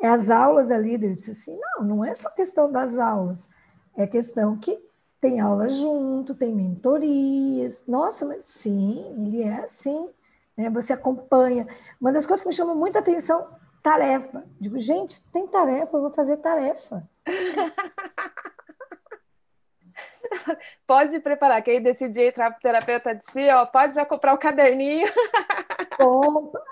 é 0.00 0.08
as 0.08 0.30
aulas 0.30 0.70
ali? 0.70 0.94
Eu 0.94 1.14
disse 1.14 1.30
assim, 1.30 1.58
não, 1.58 1.84
não 1.84 2.04
é 2.04 2.14
só 2.14 2.30
questão 2.30 2.70
das 2.70 2.98
aulas, 2.98 3.48
é 3.96 4.06
questão 4.06 4.56
que 4.56 4.78
tem 5.20 5.40
aula 5.40 5.68
junto, 5.68 6.34
tem 6.34 6.54
mentorias. 6.54 7.84
Nossa, 7.86 8.24
mas 8.26 8.44
sim, 8.44 9.04
ele 9.18 9.42
é 9.42 9.64
assim, 9.64 10.08
né? 10.56 10.70
Você 10.70 10.92
acompanha. 10.92 11.68
Uma 12.00 12.12
das 12.12 12.26
coisas 12.26 12.42
que 12.42 12.48
me 12.48 12.54
chamou 12.54 12.74
muita 12.74 13.00
atenção, 13.00 13.48
tarefa. 13.82 14.44
Digo, 14.58 14.78
gente, 14.78 15.22
tem 15.30 15.46
tarefa, 15.46 15.96
eu 15.96 16.00
vou 16.02 16.10
fazer 16.10 16.38
tarefa. 16.38 17.06
pode 20.86 21.18
preparar. 21.20 21.62
Quem 21.62 21.80
decidir 21.80 22.28
entrar 22.28 22.50
para 22.50 22.60
terapeuta 22.60 23.14
de 23.14 23.24
si, 23.30 23.48
ó, 23.50 23.64
pode 23.66 23.94
já 23.94 24.04
comprar 24.04 24.34
o 24.34 24.38
caderninho. 24.38 25.08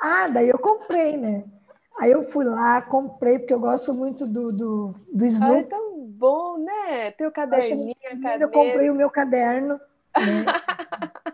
Ah, 0.01 0.27
daí 0.29 0.49
eu 0.49 0.59
comprei, 0.59 1.16
né? 1.16 1.44
Aí 2.01 2.11
eu 2.11 2.23
fui 2.23 2.47
lá, 2.47 2.81
comprei, 2.81 3.38
porque 3.38 3.53
eu 3.53 3.61
gosto 3.61 3.92
muito 3.92 4.27
do, 4.27 4.51
do, 4.51 4.94
do 5.12 5.27
Snoop. 5.27 5.53
Ah, 5.53 5.59
é 5.59 5.62
tão 5.64 6.07
bom, 6.07 6.57
né? 6.57 7.11
Ter 7.11 7.27
o 7.27 7.33
caderninho, 7.33 7.94
eu, 8.03 8.40
eu 8.40 8.51
comprei 8.51 8.88
o 8.88 8.94
meu 8.94 9.11
caderno. 9.11 9.79
Né? 10.16 10.47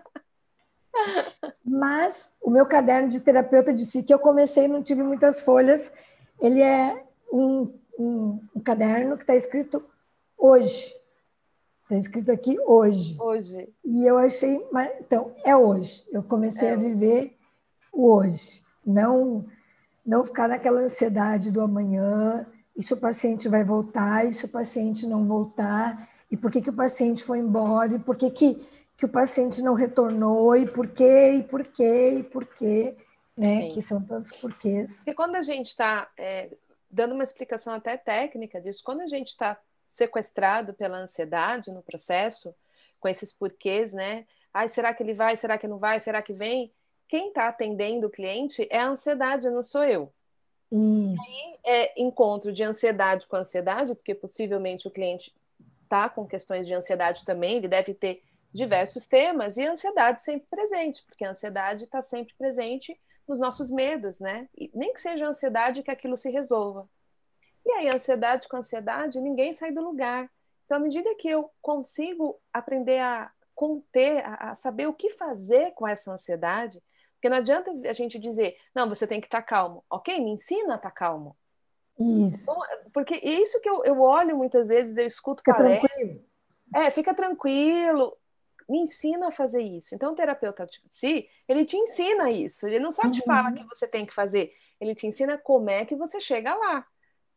Mas 1.64 2.32
o 2.40 2.50
meu 2.50 2.66
caderno 2.66 3.08
de 3.08 3.20
terapeuta 3.20 3.72
de 3.72 3.84
si, 3.84 4.02
que 4.02 4.12
eu 4.12 4.18
comecei, 4.18 4.66
não 4.66 4.82
tive 4.82 5.02
muitas 5.02 5.40
folhas, 5.40 5.92
ele 6.40 6.62
é 6.62 7.04
um, 7.32 7.72
um, 7.98 8.40
um 8.54 8.60
caderno 8.60 9.16
que 9.16 9.22
está 9.22 9.34
escrito 9.34 9.84
hoje. 10.36 10.94
Está 11.84 11.96
escrito 11.96 12.32
aqui 12.32 12.58
hoje. 12.60 13.16
Hoje. 13.20 13.68
E 13.84 14.06
eu 14.06 14.16
achei. 14.16 14.60
Então, 15.00 15.34
é 15.44 15.54
hoje. 15.54 16.02
Eu 16.10 16.22
comecei 16.22 16.68
é. 16.68 16.72
a 16.72 16.76
viver 16.76 17.36
o 17.92 18.12
hoje. 18.12 18.62
Não, 18.84 19.44
não 20.04 20.24
ficar 20.24 20.48
naquela 20.48 20.80
ansiedade 20.80 21.50
do 21.50 21.60
amanhã. 21.60 22.46
E 22.76 22.82
se 22.82 22.92
o 22.92 22.96
paciente 22.96 23.48
vai 23.48 23.62
voltar, 23.62 24.26
e 24.26 24.32
se 24.32 24.46
o 24.46 24.48
paciente 24.48 25.06
não 25.06 25.24
voltar, 25.24 26.08
e 26.30 26.36
por 26.36 26.50
que, 26.50 26.60
que 26.60 26.70
o 26.70 26.74
paciente 26.74 27.22
foi 27.22 27.38
embora, 27.38 27.94
e 27.94 27.98
por 28.00 28.16
que, 28.16 28.28
que, 28.30 28.66
que 28.96 29.04
o 29.04 29.08
paciente 29.08 29.62
não 29.62 29.74
retornou, 29.74 30.56
e 30.56 30.66
por 30.66 30.88
quê, 30.88 31.34
e 31.36 31.42
por 31.44 31.64
quê, 31.64 32.16
e 32.18 32.22
por 32.24 32.44
quê, 32.46 32.96
né? 33.36 33.62
Sim. 33.62 33.74
Que 33.74 33.82
são 33.82 34.02
tantos 34.02 34.32
porquês. 34.32 35.06
E 35.06 35.14
quando 35.14 35.36
a 35.36 35.42
gente 35.42 35.68
está 35.68 36.08
é, 36.18 36.50
dando 36.94 37.12
uma 37.12 37.24
explicação 37.24 37.74
até 37.74 37.96
técnica 37.96 38.60
disso, 38.60 38.82
quando 38.84 39.00
a 39.00 39.06
gente 39.06 39.28
está 39.28 39.60
sequestrado 39.88 40.72
pela 40.72 40.98
ansiedade 40.98 41.72
no 41.72 41.82
processo, 41.82 42.54
com 43.00 43.08
esses 43.08 43.32
porquês, 43.32 43.92
né? 43.92 44.24
Ai, 44.52 44.68
será 44.68 44.94
que 44.94 45.02
ele 45.02 45.12
vai? 45.12 45.36
Será 45.36 45.58
que 45.58 45.66
não 45.66 45.78
vai? 45.78 45.98
Será 45.98 46.22
que 46.22 46.32
vem? 46.32 46.72
Quem 47.08 47.28
está 47.28 47.48
atendendo 47.48 48.06
o 48.06 48.10
cliente 48.10 48.66
é 48.70 48.78
a 48.78 48.88
ansiedade, 48.88 49.50
não 49.50 49.62
sou 49.62 49.84
eu. 49.84 50.12
Hum. 50.70 51.14
Aí 51.20 51.58
é 51.64 52.00
encontro 52.00 52.52
de 52.52 52.62
ansiedade 52.62 53.26
com 53.26 53.36
ansiedade, 53.36 53.94
porque 53.94 54.14
possivelmente 54.14 54.86
o 54.86 54.90
cliente 54.90 55.34
está 55.82 56.08
com 56.08 56.26
questões 56.26 56.66
de 56.66 56.74
ansiedade 56.74 57.24
também, 57.24 57.56
ele 57.56 57.68
deve 57.68 57.92
ter 57.92 58.22
diversos 58.52 59.06
temas, 59.08 59.56
e 59.56 59.66
a 59.66 59.72
ansiedade 59.72 60.22
sempre 60.22 60.46
presente, 60.48 61.02
porque 61.02 61.24
a 61.24 61.30
ansiedade 61.30 61.84
está 61.84 62.00
sempre 62.00 62.34
presente 62.38 62.98
nos 63.26 63.40
nossos 63.40 63.70
medos, 63.70 64.20
né? 64.20 64.48
E 64.56 64.70
nem 64.74 64.92
que 64.92 65.00
seja 65.00 65.26
a 65.26 65.30
ansiedade 65.30 65.82
que 65.82 65.90
aquilo 65.90 66.16
se 66.16 66.30
resolva. 66.30 66.88
E 67.64 67.72
aí, 67.72 67.88
ansiedade 67.88 68.46
com 68.48 68.56
ansiedade, 68.56 69.20
ninguém 69.20 69.52
sai 69.52 69.72
do 69.72 69.82
lugar. 69.82 70.30
Então, 70.64 70.76
à 70.76 70.80
medida 70.80 71.14
que 71.16 71.28
eu 71.28 71.50
consigo 71.62 72.38
aprender 72.52 72.98
a 72.98 73.30
conter, 73.54 74.22
a, 74.26 74.54
saber 74.54 74.86
o 74.86 74.92
que 74.92 75.10
fazer 75.10 75.72
com 75.72 75.86
essa 75.86 76.12
ansiedade, 76.12 76.82
porque 77.14 77.28
não 77.28 77.38
adianta 77.38 77.70
a 77.88 77.92
gente 77.92 78.18
dizer, 78.18 78.56
não, 78.74 78.88
você 78.88 79.06
tem 79.06 79.20
que 79.20 79.26
estar 79.26 79.42
calmo. 79.42 79.82
Ok, 79.88 80.18
me 80.20 80.32
ensina 80.32 80.74
a 80.74 80.76
estar 80.76 80.90
calmo. 80.90 81.34
Isso. 81.98 82.42
Então, 82.42 82.62
porque 82.92 83.14
isso 83.22 83.60
que 83.60 83.68
eu, 83.68 83.82
eu 83.84 84.00
olho 84.00 84.36
muitas 84.36 84.68
vezes, 84.68 84.98
eu 84.98 85.06
escuto 85.06 85.40
fica 85.40 85.54
palestra. 85.54 85.88
Tranquilo. 85.88 86.24
É, 86.74 86.90
fica 86.90 87.14
tranquilo. 87.14 88.16
Me 88.68 88.78
ensina 88.78 89.28
a 89.28 89.32
fazer 89.32 89.62
isso. 89.62 89.94
Então, 89.94 90.12
o 90.12 90.16
terapeuta 90.16 90.66
de 90.66 90.80
si, 90.88 91.28
ele 91.48 91.64
te 91.64 91.76
ensina 91.76 92.28
isso. 92.28 92.66
Ele 92.66 92.78
não 92.78 92.90
só 92.90 93.10
te 93.10 93.20
uhum. 93.20 93.26
fala 93.26 93.52
que 93.52 93.64
você 93.64 93.86
tem 93.86 94.06
que 94.06 94.14
fazer, 94.14 94.52
ele 94.80 94.94
te 94.94 95.06
ensina 95.06 95.38
como 95.38 95.70
é 95.70 95.84
que 95.84 95.96
você 95.96 96.20
chega 96.20 96.54
lá. 96.54 96.86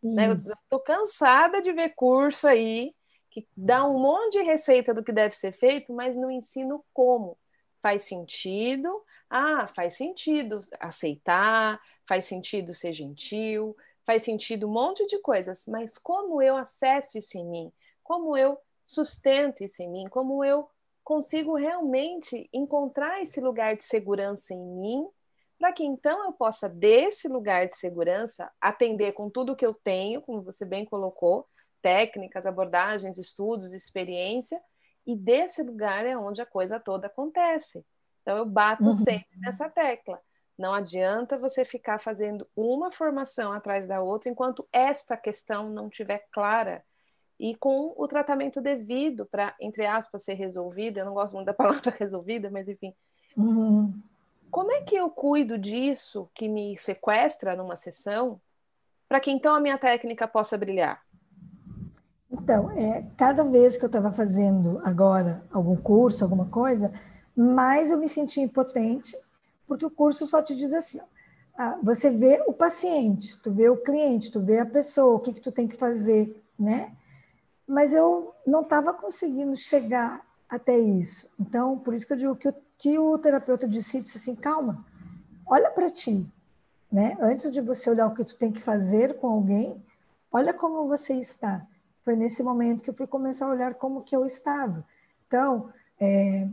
Né? 0.04 0.30
Eu 0.30 0.34
estou 0.34 0.80
cansada 0.80 1.62
de 1.62 1.72
ver 1.74 1.90
curso 1.96 2.48
aí 2.48 2.94
que 3.30 3.48
dá 3.56 3.86
um 3.86 4.00
monte 4.00 4.34
de 4.34 4.44
receita 4.44 4.94
do 4.94 5.04
que 5.04 5.12
deve 5.12 5.36
ser 5.36 5.52
feito, 5.52 5.94
mas 5.94 6.16
não 6.16 6.32
ensino 6.32 6.84
como. 6.94 7.38
Faz 7.82 8.04
sentido? 8.04 9.04
Ah, 9.30 9.68
faz 9.68 9.96
sentido 9.96 10.62
aceitar, 10.80 11.80
faz 12.08 12.26
sentido 12.26 12.74
ser 12.74 12.94
gentil, 12.94 13.76
faz 14.06 14.24
sentido 14.24 14.68
um 14.68 14.72
monte 14.72 15.06
de 15.06 15.20
coisas, 15.20 15.66
mas 15.68 15.98
como 15.98 16.42
eu 16.42 16.56
acesso 16.56 17.18
isso 17.18 17.38
em 17.38 17.46
mim? 17.46 17.74
Como 18.04 18.38
eu 18.38 18.58
sustento 18.86 19.64
isso 19.64 19.84
em 19.84 19.90
mim? 19.90 20.08
Como 20.10 20.44
eu 20.44 20.68
consigo 21.08 21.56
realmente 21.56 22.50
encontrar 22.52 23.24
esse 23.24 23.40
lugar 23.40 23.78
de 23.78 23.86
segurança 23.86 24.54
em 24.54 24.62
mim 24.62 25.08
para 25.58 25.72
que 25.72 25.82
então 25.82 26.26
eu 26.26 26.34
possa, 26.34 26.68
desse 26.68 27.30
lugar 27.30 27.66
de 27.66 27.78
segurança, 27.78 28.52
atender 28.60 29.14
com 29.14 29.30
tudo 29.30 29.56
que 29.56 29.66
eu 29.66 29.74
tenho, 29.74 30.22
como 30.22 30.42
você 30.42 30.66
bem 30.66 30.84
colocou, 30.84 31.48
técnicas, 31.82 32.46
abordagens, 32.46 33.18
estudos, 33.18 33.74
experiência, 33.74 34.62
e 35.06 35.16
desse 35.16 35.64
lugar 35.64 36.06
é 36.06 36.18
onde 36.18 36.42
a 36.42 36.46
coisa 36.46 36.78
toda 36.78 37.08
acontece. 37.08 37.86
Então 38.22 38.38
eu 38.38 38.46
bato 38.46 38.84
uhum. 38.84 38.92
sempre 38.92 39.40
nessa 39.40 39.70
tecla. 39.70 40.20
Não 40.58 40.74
adianta 40.74 41.40
você 41.40 41.64
ficar 41.64 42.00
fazendo 42.00 42.46
uma 42.54 42.92
formação 42.92 43.54
atrás 43.54 43.88
da 43.88 44.02
outra 44.02 44.30
enquanto 44.30 44.68
esta 44.74 45.16
questão 45.16 45.70
não 45.70 45.88
estiver 45.88 46.28
clara 46.34 46.84
e 47.40 47.56
com 47.56 47.94
o 47.96 48.08
tratamento 48.08 48.62
devido 48.62 49.26
para, 49.26 49.56
entre 49.60 49.86
aspas, 49.86 50.24
ser 50.24 50.34
resolvida. 50.34 51.02
Eu 51.02 51.06
não 51.06 51.14
gosto 51.14 51.36
muito 51.36 51.48
da 51.48 51.54
palavra 51.56 51.96
resolvida, 51.98 52.50
mas 52.50 52.68
enfim. 52.68 52.94
Uhum 53.36 53.94
como 54.50 54.72
é 54.72 54.82
que 54.82 54.96
eu 54.96 55.10
cuido 55.10 55.58
disso 55.58 56.30
que 56.34 56.48
me 56.48 56.78
sequestra 56.78 57.56
numa 57.56 57.76
sessão 57.76 58.40
para 59.08 59.20
que 59.20 59.32
então 59.32 59.56
a 59.56 59.60
minha 59.60 59.78
técnica 59.78 60.28
possa 60.28 60.58
brilhar? 60.58 61.02
Então, 62.30 62.72
é, 62.72 63.06
cada 63.16 63.44
vez 63.44 63.78
que 63.78 63.86
eu 63.86 63.88
estava 63.88 64.12
fazendo 64.12 64.82
agora 64.84 65.44
algum 65.52 65.76
curso, 65.76 66.24
alguma 66.24 66.46
coisa, 66.46 66.92
mais 67.36 67.92
eu 67.92 67.98
me 67.98 68.08
sentia 68.08 68.44
impotente, 68.44 69.18
porque 69.66 69.86
o 69.86 69.92
curso 69.92 70.26
só 70.26 70.42
te 70.42 70.56
diz 70.56 70.74
assim, 70.74 71.00
ah, 71.58 71.78
você 71.82 72.10
vê 72.10 72.44
o 72.48 72.54
paciente, 72.54 73.38
tu 73.42 73.52
vê 73.52 73.70
o 73.70 73.78
cliente, 73.78 74.32
tu 74.32 74.42
vê 74.42 74.60
a 74.60 74.66
pessoa, 74.66 75.16
o 75.16 75.20
que, 75.20 75.34
que 75.34 75.42
tu 75.42 75.52
tem 75.52 75.68
que 75.68 75.78
fazer, 75.78 76.44
né? 76.60 76.92
Mas 77.68 77.94
eu 77.94 78.34
não 78.46 78.62
estava 78.62 78.94
conseguindo 78.94 79.56
chegar 79.58 80.26
até 80.50 80.78
isso. 80.78 81.30
Então, 81.40 81.78
por 81.78 81.94
isso 81.94 82.08
que 82.08 82.14
eu 82.14 82.18
digo 82.18 82.36
que 82.36 82.48
o 82.48 82.56
que 82.78 82.98
o 82.98 83.18
terapeuta 83.18 83.68
disse, 83.68 84.02
disse 84.02 84.18
assim, 84.18 84.36
calma, 84.36 84.86
olha 85.46 85.70
para 85.72 85.90
ti, 85.90 86.26
né? 86.92 87.18
Antes 87.20 87.52
de 87.52 87.60
você 87.60 87.90
olhar 87.90 88.08
o 88.08 88.14
que 88.14 88.24
tu 88.24 88.36
tem 88.36 88.52
que 88.52 88.62
fazer 88.62 89.18
com 89.18 89.28
alguém, 89.28 89.84
olha 90.32 90.54
como 90.54 90.88
você 90.88 91.14
está. 91.16 91.66
Foi 92.04 92.16
nesse 92.16 92.44
momento 92.44 92.84
que 92.84 92.90
eu 92.90 92.94
fui 92.94 93.08
começar 93.08 93.48
a 93.48 93.52
olhar 93.52 93.74
como 93.76 94.04
que 94.04 94.16
eu 94.16 94.26
estava. 94.26 94.86
Então, 95.28 95.72
é, 96.00 96.48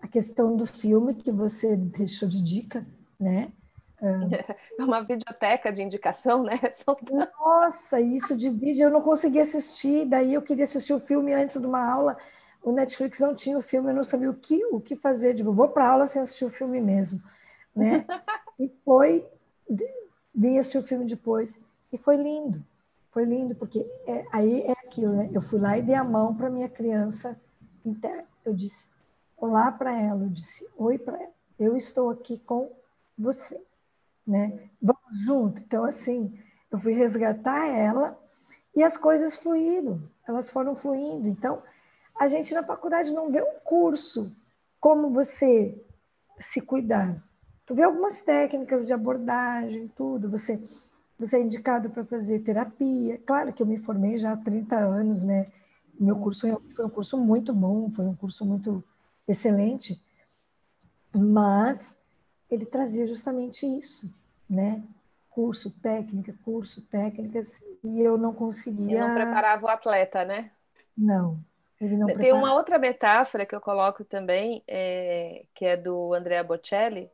a 0.00 0.06
questão 0.06 0.56
do 0.56 0.66
filme 0.66 1.14
que 1.14 1.32
você 1.32 1.76
deixou 1.76 2.28
de 2.28 2.42
dica, 2.42 2.86
né? 3.18 3.50
É 4.78 4.84
uma 4.84 5.02
videoteca 5.02 5.72
de 5.72 5.82
indicação, 5.82 6.42
né? 6.42 6.58
Nossa, 7.38 8.00
isso 8.00 8.36
de 8.36 8.50
vídeo 8.50 8.84
eu 8.84 8.90
não 8.90 9.00
conseguia 9.00 9.42
assistir, 9.42 10.06
daí 10.06 10.34
eu 10.34 10.42
queria 10.42 10.64
assistir 10.64 10.92
o 10.92 10.98
filme 10.98 11.32
antes 11.32 11.60
de 11.60 11.66
uma 11.66 11.88
aula, 11.88 12.16
o 12.62 12.72
Netflix 12.72 13.20
não 13.20 13.34
tinha 13.34 13.58
o 13.58 13.62
filme, 13.62 13.90
eu 13.90 13.94
não 13.94 14.04
sabia 14.04 14.30
o 14.30 14.34
que, 14.34 14.64
o 14.66 14.80
que 14.80 14.96
fazer. 14.96 15.34
Digo, 15.34 15.52
vou 15.52 15.68
para 15.68 15.88
aula 15.88 16.06
sem 16.06 16.22
assistir 16.22 16.44
o 16.44 16.50
filme 16.50 16.80
mesmo. 16.80 17.20
Né? 17.74 18.04
e 18.58 18.68
foi, 18.84 19.26
vim 20.34 20.58
assistir 20.58 20.78
o 20.78 20.82
filme 20.82 21.04
depois, 21.04 21.58
e 21.92 21.98
foi 21.98 22.16
lindo. 22.16 22.64
Foi 23.10 23.24
lindo, 23.24 23.54
porque 23.54 23.86
é, 24.06 24.24
aí 24.32 24.62
é 24.62 24.72
aquilo, 24.72 25.12
né? 25.12 25.28
Eu 25.34 25.42
fui 25.42 25.60
lá 25.60 25.76
e 25.76 25.82
dei 25.82 25.94
a 25.94 26.02
mão 26.02 26.34
para 26.34 26.48
minha 26.48 26.68
criança 26.68 27.38
interna. 27.84 28.24
Eu 28.44 28.54
disse 28.54 28.86
olá 29.36 29.70
para 29.70 29.92
ela, 30.00 30.22
eu 30.22 30.30
disse 30.30 30.66
oi 30.78 30.98
para 30.98 31.18
ela. 31.18 31.32
Eu 31.58 31.76
estou 31.76 32.08
aqui 32.08 32.38
com 32.38 32.70
você, 33.18 33.62
né? 34.26 34.70
Vamos 34.80 35.18
junto. 35.24 35.62
Então, 35.62 35.84
assim, 35.84 36.38
eu 36.70 36.78
fui 36.78 36.92
resgatar 36.92 37.66
ela 37.66 38.18
e 38.74 38.82
as 38.82 38.96
coisas 38.96 39.36
fluíram, 39.36 40.02
elas 40.26 40.50
foram 40.50 40.74
fluindo. 40.74 41.28
Então, 41.28 41.62
a 42.18 42.28
gente 42.28 42.54
na 42.54 42.62
faculdade 42.62 43.12
não 43.12 43.30
vê 43.30 43.42
um 43.42 43.60
curso 43.64 44.34
como 44.80 45.10
você 45.10 45.80
se 46.38 46.60
cuidar. 46.62 47.22
Tu 47.64 47.74
vê 47.74 47.82
algumas 47.82 48.20
técnicas 48.22 48.86
de 48.86 48.92
abordagem, 48.92 49.88
tudo. 49.88 50.30
Você, 50.30 50.60
você 51.18 51.36
é 51.36 51.42
indicado 51.42 51.90
para 51.90 52.04
fazer 52.04 52.40
terapia. 52.40 53.18
Claro 53.18 53.52
que 53.52 53.62
eu 53.62 53.66
me 53.66 53.78
formei 53.78 54.16
já 54.16 54.32
há 54.32 54.36
30 54.36 54.76
anos, 54.76 55.24
né? 55.24 55.52
Meu 55.98 56.16
curso 56.16 56.48
foi 56.74 56.84
um 56.84 56.90
curso 56.90 57.16
muito 57.16 57.52
bom, 57.52 57.90
foi 57.90 58.06
um 58.06 58.14
curso 58.14 58.44
muito 58.44 58.82
excelente. 59.28 60.02
Mas 61.14 62.01
ele 62.52 62.66
trazia 62.66 63.06
justamente 63.06 63.66
isso, 63.66 64.12
né? 64.48 64.82
Curso, 65.30 65.70
técnica, 65.70 66.34
curso, 66.44 66.82
técnicas, 66.82 67.64
e 67.82 68.00
eu 68.00 68.18
não 68.18 68.34
conseguia. 68.34 68.98
Ele 68.98 69.00
não 69.00 69.14
preparava 69.14 69.64
o 69.64 69.68
atleta, 69.68 70.24
né? 70.24 70.50
Não, 70.96 71.42
ele 71.80 71.96
não 71.96 72.06
Tem 72.06 72.16
preparava. 72.16 72.44
uma 72.44 72.54
outra 72.54 72.78
metáfora 72.78 73.46
que 73.46 73.54
eu 73.54 73.60
coloco 73.60 74.04
também, 74.04 74.62
é, 74.68 75.46
que 75.54 75.64
é 75.64 75.76
do 75.76 76.12
Andrea 76.12 76.44
Bocelli. 76.44 77.10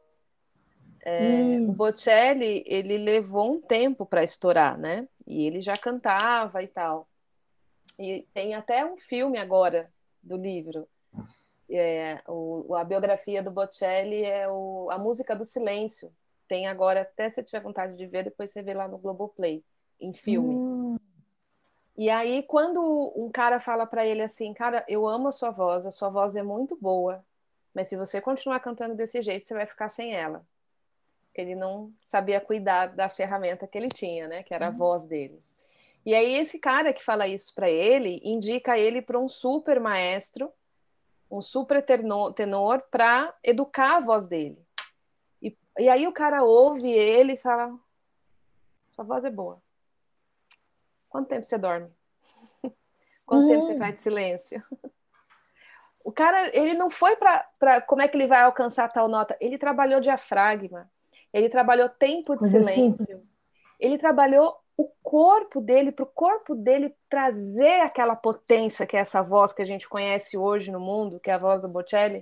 É, 1.05 1.61
o 1.69 1.73
Bocelli, 1.77 2.65
ele 2.67 2.99
levou 2.99 3.55
um 3.55 3.61
tempo 3.61 4.05
para 4.05 4.25
estourar, 4.25 4.77
né? 4.77 5.07
E 5.25 5.47
ele 5.47 5.63
já 5.63 5.75
cantava 5.75 6.61
e 6.61 6.67
tal. 6.67 7.09
E 7.97 8.27
tem 8.35 8.55
até 8.55 8.85
um 8.85 8.97
filme 8.97 9.39
agora 9.39 9.89
do 10.21 10.37
livro. 10.37 10.89
É, 11.71 12.21
o, 12.27 12.75
a 12.75 12.85
biografia 12.85 13.43
do 13.43 13.51
Bocelli 13.51 14.25
é 14.25 14.49
o, 14.49 14.89
a 14.91 14.99
música 14.99 15.37
do 15.37 15.45
silêncio. 15.45 16.13
Tem 16.47 16.67
agora, 16.67 17.03
até 17.03 17.29
se 17.29 17.43
tiver 17.43 17.61
vontade 17.61 17.97
de 17.97 18.07
ver, 18.07 18.25
depois 18.25 18.51
você 18.51 18.63
vê 18.63 18.73
lá 18.73 18.89
no 18.89 18.99
Globoplay, 18.99 19.63
em 20.01 20.15
filme. 20.15 20.55
Hum. 20.55 20.97
E 21.97 22.09
aí, 22.09 22.43
quando 22.45 23.13
um 23.17 23.31
cara 23.31 23.59
fala 23.59 23.85
para 23.85 24.07
ele 24.07 24.23
assim, 24.23 24.55
cara, 24.55 24.85
eu 24.89 25.07
amo 25.07 25.29
a 25.29 25.33
sua 25.33 25.51
voz, 25.51 25.85
a 25.85 25.91
sua 25.91 26.09
voz 26.09 26.37
é 26.37 26.43
muito 26.43 26.77
boa, 26.77 27.25
mas 27.75 27.89
se 27.89 27.97
você 27.97 28.21
continuar 28.21 28.61
cantando 28.61 28.95
desse 28.95 29.21
jeito, 29.21 29.47
você 29.47 29.55
vai 29.55 29.67
ficar 29.67 29.89
sem 29.89 30.15
ela. 30.15 30.47
Ele 31.35 31.55
não 31.55 31.93
sabia 32.03 32.41
cuidar 32.41 32.87
da 32.87 33.09
ferramenta 33.09 33.67
que 33.67 33.77
ele 33.77 33.89
tinha, 33.89 34.27
né? 34.27 34.43
Que 34.43 34.55
era 34.55 34.69
a 34.69 34.71
voz 34.71 35.07
dele. 35.07 35.39
E 36.05 36.15
aí 36.15 36.37
esse 36.37 36.59
cara 36.59 36.93
que 36.93 37.05
fala 37.05 37.29
isso 37.29 37.55
para 37.55 37.69
ele 37.69 38.21
indica 38.25 38.79
ele 38.79 39.03
para 39.03 39.19
um 39.19 39.29
super 39.29 39.79
maestro, 39.79 40.53
um 41.31 41.43
super 41.43 41.85
tenor 41.85 42.83
para 42.91 43.35
educar 43.43 43.97
a 43.97 44.01
voz 44.01 44.27
dele. 44.27 44.59
E, 45.43 45.57
e 45.79 45.89
aí 45.89 46.07
o 46.07 46.13
cara 46.13 46.43
ouve 46.43 46.91
ele 46.91 47.35
e 47.35 47.39
fala: 47.39 47.79
sua 48.89 49.05
voz 49.05 49.25
é 49.25 49.31
boa. 49.31 49.63
Quanto 51.09 51.29
tempo 51.29 51.45
você 51.45 51.59
dorme? 51.59 51.91
Quanto 53.25 53.49
tempo 53.49 53.67
você 53.67 53.75
hum. 53.75 53.79
faz 53.79 53.97
de 53.97 54.03
silêncio? 54.03 54.63
O 56.05 56.13
cara, 56.13 56.49
ele 56.57 56.73
não 56.73 56.89
foi 56.89 57.17
para 57.17 57.83
como 57.83 58.01
é 58.01 58.09
que 58.09 58.17
ele 58.17 58.27
vai 58.27 58.41
alcançar 58.41 58.91
tal 58.91 59.09
nota. 59.09 59.37
Ele 59.39 59.59
trabalhou 59.59 60.01
diafragma. 60.01 60.91
Ele 61.35 61.51
trabalhou 61.51 61.87
tempo 61.87 62.33
de 62.33 62.39
Coisa 62.39 62.63
silêncio. 62.63 62.83
Simples. 62.83 63.37
Ele 63.79 63.99
trabalhou 63.99 64.59
corpo 65.09 65.59
dele, 65.59 65.91
para 65.91 66.03
o 66.03 66.07
corpo 66.07 66.55
dele 66.55 66.95
trazer 67.09 67.81
aquela 67.81 68.15
potência 68.15 68.87
que 68.87 68.95
é 68.95 69.01
essa 69.01 69.23
voz 69.23 69.55
que 69.55 69.63
a 69.63 69.65
gente 69.65 69.89
conhece 69.89 70.37
hoje 70.37 70.71
no 70.71 70.79
mundo, 70.79 71.19
que 71.19 71.31
é 71.31 71.33
a 71.33 71.39
voz 71.39 71.63
do 71.63 71.69
Bocelli, 71.69 72.21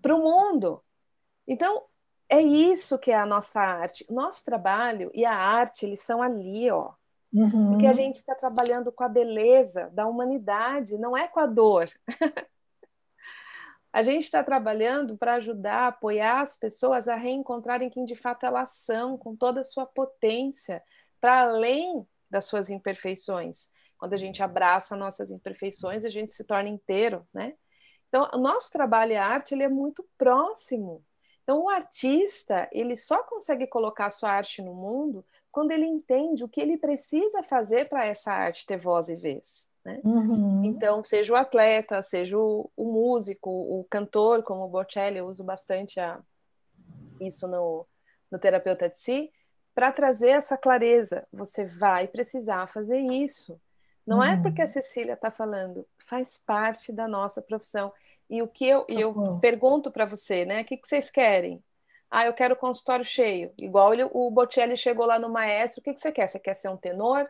para 0.00 0.14
o 0.14 0.22
mundo. 0.22 0.80
Então, 1.48 1.82
é 2.28 2.40
isso 2.40 2.96
que 2.96 3.10
é 3.10 3.16
a 3.16 3.26
nossa 3.26 3.60
arte. 3.60 4.06
Nosso 4.08 4.44
trabalho 4.44 5.10
e 5.12 5.24
a 5.24 5.34
arte, 5.34 5.84
eles 5.84 6.00
são 6.00 6.22
ali, 6.22 6.70
ó. 6.70 6.92
Uhum. 7.32 7.70
Porque 7.70 7.88
a 7.88 7.92
gente 7.92 8.18
está 8.18 8.36
trabalhando 8.36 8.92
com 8.92 9.02
a 9.02 9.08
beleza 9.08 9.90
da 9.92 10.06
humanidade, 10.06 10.96
não 10.98 11.16
é 11.16 11.26
com 11.26 11.40
a 11.40 11.46
dor. 11.46 11.88
a 13.92 14.02
gente 14.04 14.22
está 14.22 14.44
trabalhando 14.44 15.18
para 15.18 15.34
ajudar, 15.34 15.88
apoiar 15.88 16.42
as 16.42 16.56
pessoas 16.56 17.08
a 17.08 17.16
reencontrarem 17.16 17.90
quem 17.90 18.04
de 18.04 18.14
fato 18.14 18.46
elas 18.46 18.70
são, 18.76 19.18
com 19.18 19.34
toda 19.34 19.62
a 19.62 19.64
sua 19.64 19.86
potência, 19.86 20.80
para 21.20 21.42
além 21.42 22.06
das 22.30 22.44
suas 22.44 22.70
imperfeições. 22.70 23.68
Quando 23.98 24.14
a 24.14 24.18
gente 24.18 24.42
abraça 24.42 24.96
nossas 24.96 25.30
imperfeições, 25.30 26.04
a 26.04 26.08
gente 26.08 26.32
se 26.32 26.44
torna 26.44 26.68
inteiro, 26.68 27.26
né? 27.32 27.54
Então, 28.08 28.28
o 28.34 28.38
nosso 28.38 28.70
trabalho 28.70 29.12
e 29.12 29.16
a 29.16 29.26
arte 29.26 29.54
ele 29.54 29.62
é 29.62 29.68
muito 29.68 30.06
próximo. 30.16 31.04
Então, 31.42 31.64
o 31.64 31.68
artista 31.68 32.68
ele 32.72 32.96
só 32.96 33.22
consegue 33.22 33.66
colocar 33.66 34.10
sua 34.10 34.30
arte 34.30 34.62
no 34.62 34.74
mundo 34.74 35.24
quando 35.50 35.70
ele 35.70 35.86
entende 35.86 36.44
o 36.44 36.48
que 36.48 36.60
ele 36.60 36.76
precisa 36.76 37.42
fazer 37.42 37.88
para 37.88 38.04
essa 38.04 38.32
arte 38.32 38.66
ter 38.66 38.76
voz 38.76 39.08
e 39.08 39.16
vez. 39.16 39.68
Né? 39.84 40.00
Uhum. 40.04 40.64
Então, 40.64 41.02
seja 41.04 41.32
o 41.32 41.36
atleta, 41.36 42.02
seja 42.02 42.36
o, 42.36 42.70
o, 42.76 42.92
músico, 42.92 43.50
o 43.50 43.86
cantor, 43.88 44.42
como 44.42 44.64
o 44.64 44.68
Bocelli, 44.68 45.18
eu 45.18 45.26
uso 45.26 45.44
bastante 45.44 46.00
a, 46.00 46.20
isso 47.20 47.46
no, 47.46 47.86
no 48.30 48.38
terapeuta 48.38 48.88
de 48.88 48.98
si, 48.98 49.32
para 49.76 49.92
trazer 49.92 50.30
essa 50.30 50.56
clareza. 50.56 51.28
Você 51.30 51.66
vai 51.66 52.08
precisar 52.08 52.66
fazer 52.66 52.98
isso. 52.98 53.60
Não 54.06 54.24
é 54.24 54.34
porque 54.40 54.62
a 54.62 54.64
uhum. 54.64 54.70
Cecília 54.70 55.12
está 55.12 55.30
falando, 55.30 55.86
faz 56.06 56.38
parte 56.38 56.90
da 56.90 57.06
nossa 57.06 57.42
profissão. 57.42 57.92
E 58.30 58.40
o 58.40 58.48
que 58.48 58.66
eu, 58.66 58.86
eu 58.88 59.38
pergunto 59.38 59.90
para 59.90 60.06
você, 60.06 60.46
né? 60.46 60.62
O 60.62 60.64
que, 60.64 60.78
que 60.78 60.88
vocês 60.88 61.10
querem? 61.10 61.62
Ah, 62.10 62.24
eu 62.24 62.32
quero 62.32 62.56
consultório 62.56 63.04
cheio. 63.04 63.52
Igual 63.60 63.92
ele, 63.92 64.08
o 64.10 64.30
Bocelli 64.30 64.78
chegou 64.78 65.04
lá 65.04 65.18
no 65.18 65.28
maestro, 65.28 65.80
o 65.80 65.84
que, 65.84 65.92
que 65.92 66.00
você 66.00 66.10
quer? 66.10 66.26
Você 66.26 66.38
quer 66.38 66.54
ser 66.54 66.70
um 66.70 66.76
tenor? 66.76 67.28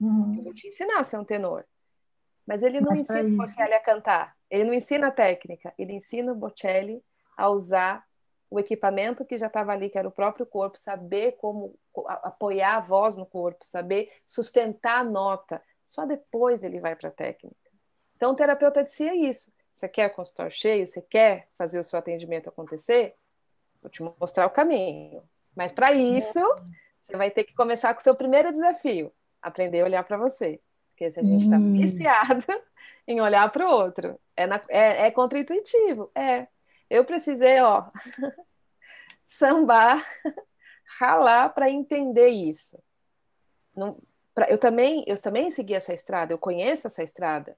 Uhum. 0.00 0.36
Eu 0.38 0.42
vou 0.44 0.54
te 0.54 0.68
ensinar 0.68 1.00
a 1.00 1.04
ser 1.04 1.18
um 1.18 1.24
tenor. 1.24 1.66
Mas 2.46 2.62
ele 2.62 2.80
não 2.80 2.90
Mas 2.90 3.00
ensina 3.00 3.28
o 3.28 3.36
Bocelli 3.36 3.74
a 3.74 3.80
cantar. 3.80 4.34
Ele 4.50 4.64
não 4.64 4.72
ensina 4.72 5.08
a 5.08 5.12
técnica. 5.12 5.74
Ele 5.76 5.92
ensina 5.92 6.32
o 6.32 6.36
Bocelli 6.36 7.04
a 7.36 7.50
usar 7.50 8.06
o 8.54 8.60
equipamento 8.60 9.24
que 9.24 9.36
já 9.36 9.48
estava 9.48 9.72
ali, 9.72 9.90
que 9.90 9.98
era 9.98 10.06
o 10.06 10.12
próprio 10.12 10.46
corpo, 10.46 10.78
saber 10.78 11.32
como 11.32 11.76
apoiar 12.06 12.76
a 12.76 12.80
voz 12.80 13.16
no 13.16 13.26
corpo, 13.26 13.66
saber 13.66 14.12
sustentar 14.24 15.00
a 15.00 15.04
nota. 15.04 15.60
Só 15.84 16.06
depois 16.06 16.62
ele 16.62 16.78
vai 16.78 16.94
para 16.94 17.08
a 17.08 17.12
técnica. 17.12 17.56
Então, 18.14 18.30
o 18.30 18.36
terapeuta 18.36 18.84
dizia 18.84 19.12
isso. 19.12 19.52
Você 19.74 19.88
quer 19.88 20.08
consultório 20.10 20.52
cheio? 20.52 20.86
Você 20.86 21.02
quer 21.02 21.48
fazer 21.58 21.80
o 21.80 21.82
seu 21.82 21.98
atendimento 21.98 22.48
acontecer? 22.48 23.16
Vou 23.82 23.90
te 23.90 24.04
mostrar 24.20 24.46
o 24.46 24.50
caminho. 24.50 25.20
Mas 25.56 25.72
para 25.72 25.92
isso, 25.92 26.38
você 27.02 27.16
vai 27.16 27.32
ter 27.32 27.42
que 27.42 27.54
começar 27.54 27.92
com 27.92 27.98
o 27.98 28.04
seu 28.04 28.14
primeiro 28.14 28.52
desafio: 28.52 29.12
aprender 29.42 29.80
a 29.80 29.84
olhar 29.84 30.04
para 30.04 30.16
você. 30.16 30.60
Porque 30.90 31.10
se 31.10 31.18
a 31.18 31.24
gente 31.24 31.42
está 31.42 31.58
viciado 31.58 32.46
em 33.04 33.20
olhar 33.20 33.50
para 33.50 33.66
o 33.66 33.72
outro, 33.72 34.16
é, 34.36 34.46
na, 34.46 34.60
é, 34.68 35.06
é 35.06 35.10
contraintuitivo. 35.10 36.08
É, 36.14 36.46
eu 36.88 37.04
precisei, 37.04 37.60
ó, 37.60 37.88
sambar, 39.24 40.04
ralar 40.98 41.50
para 41.50 41.70
entender 41.70 42.28
isso. 42.28 42.78
Não, 43.76 43.98
pra, 44.34 44.50
eu 44.50 44.58
também, 44.58 45.04
eu 45.06 45.20
também 45.20 45.50
segui 45.50 45.74
essa 45.74 45.92
estrada, 45.92 46.32
eu 46.32 46.38
conheço 46.38 46.86
essa 46.86 47.02
estrada 47.02 47.56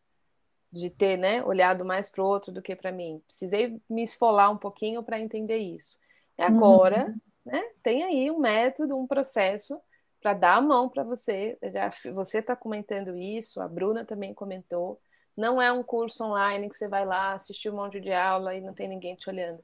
de 0.72 0.90
ter, 0.90 1.16
né, 1.16 1.42
olhado 1.44 1.84
mais 1.84 2.10
para 2.10 2.22
o 2.22 2.26
outro 2.26 2.52
do 2.52 2.62
que 2.62 2.76
para 2.76 2.92
mim. 2.92 3.22
Precisei 3.26 3.80
me 3.88 4.02
esfolar 4.02 4.50
um 4.50 4.58
pouquinho 4.58 5.02
para 5.02 5.20
entender 5.20 5.58
isso. 5.58 5.98
E 6.38 6.42
agora, 6.42 7.06
uhum. 7.06 7.52
né, 7.52 7.62
tem 7.82 8.02
aí 8.02 8.30
um 8.30 8.38
método, 8.38 8.96
um 8.96 9.06
processo 9.06 9.80
para 10.20 10.34
dar 10.34 10.56
a 10.56 10.60
mão 10.60 10.88
para 10.88 11.02
você. 11.02 11.56
Já 11.72 11.90
você 12.12 12.38
está 12.38 12.54
comentando 12.54 13.16
isso, 13.16 13.60
a 13.60 13.68
Bruna 13.68 14.04
também 14.04 14.34
comentou. 14.34 15.00
Não 15.36 15.60
é 15.60 15.70
um 15.70 15.82
curso 15.82 16.24
online 16.24 16.68
que 16.68 16.76
você 16.76 16.88
vai 16.88 17.04
lá 17.04 17.34
assistir 17.34 17.68
um 17.70 17.76
monte 17.76 18.00
de 18.00 18.12
aula 18.12 18.54
e 18.54 18.60
não 18.60 18.72
tem 18.72 18.88
ninguém 18.88 19.14
te 19.14 19.28
olhando. 19.28 19.60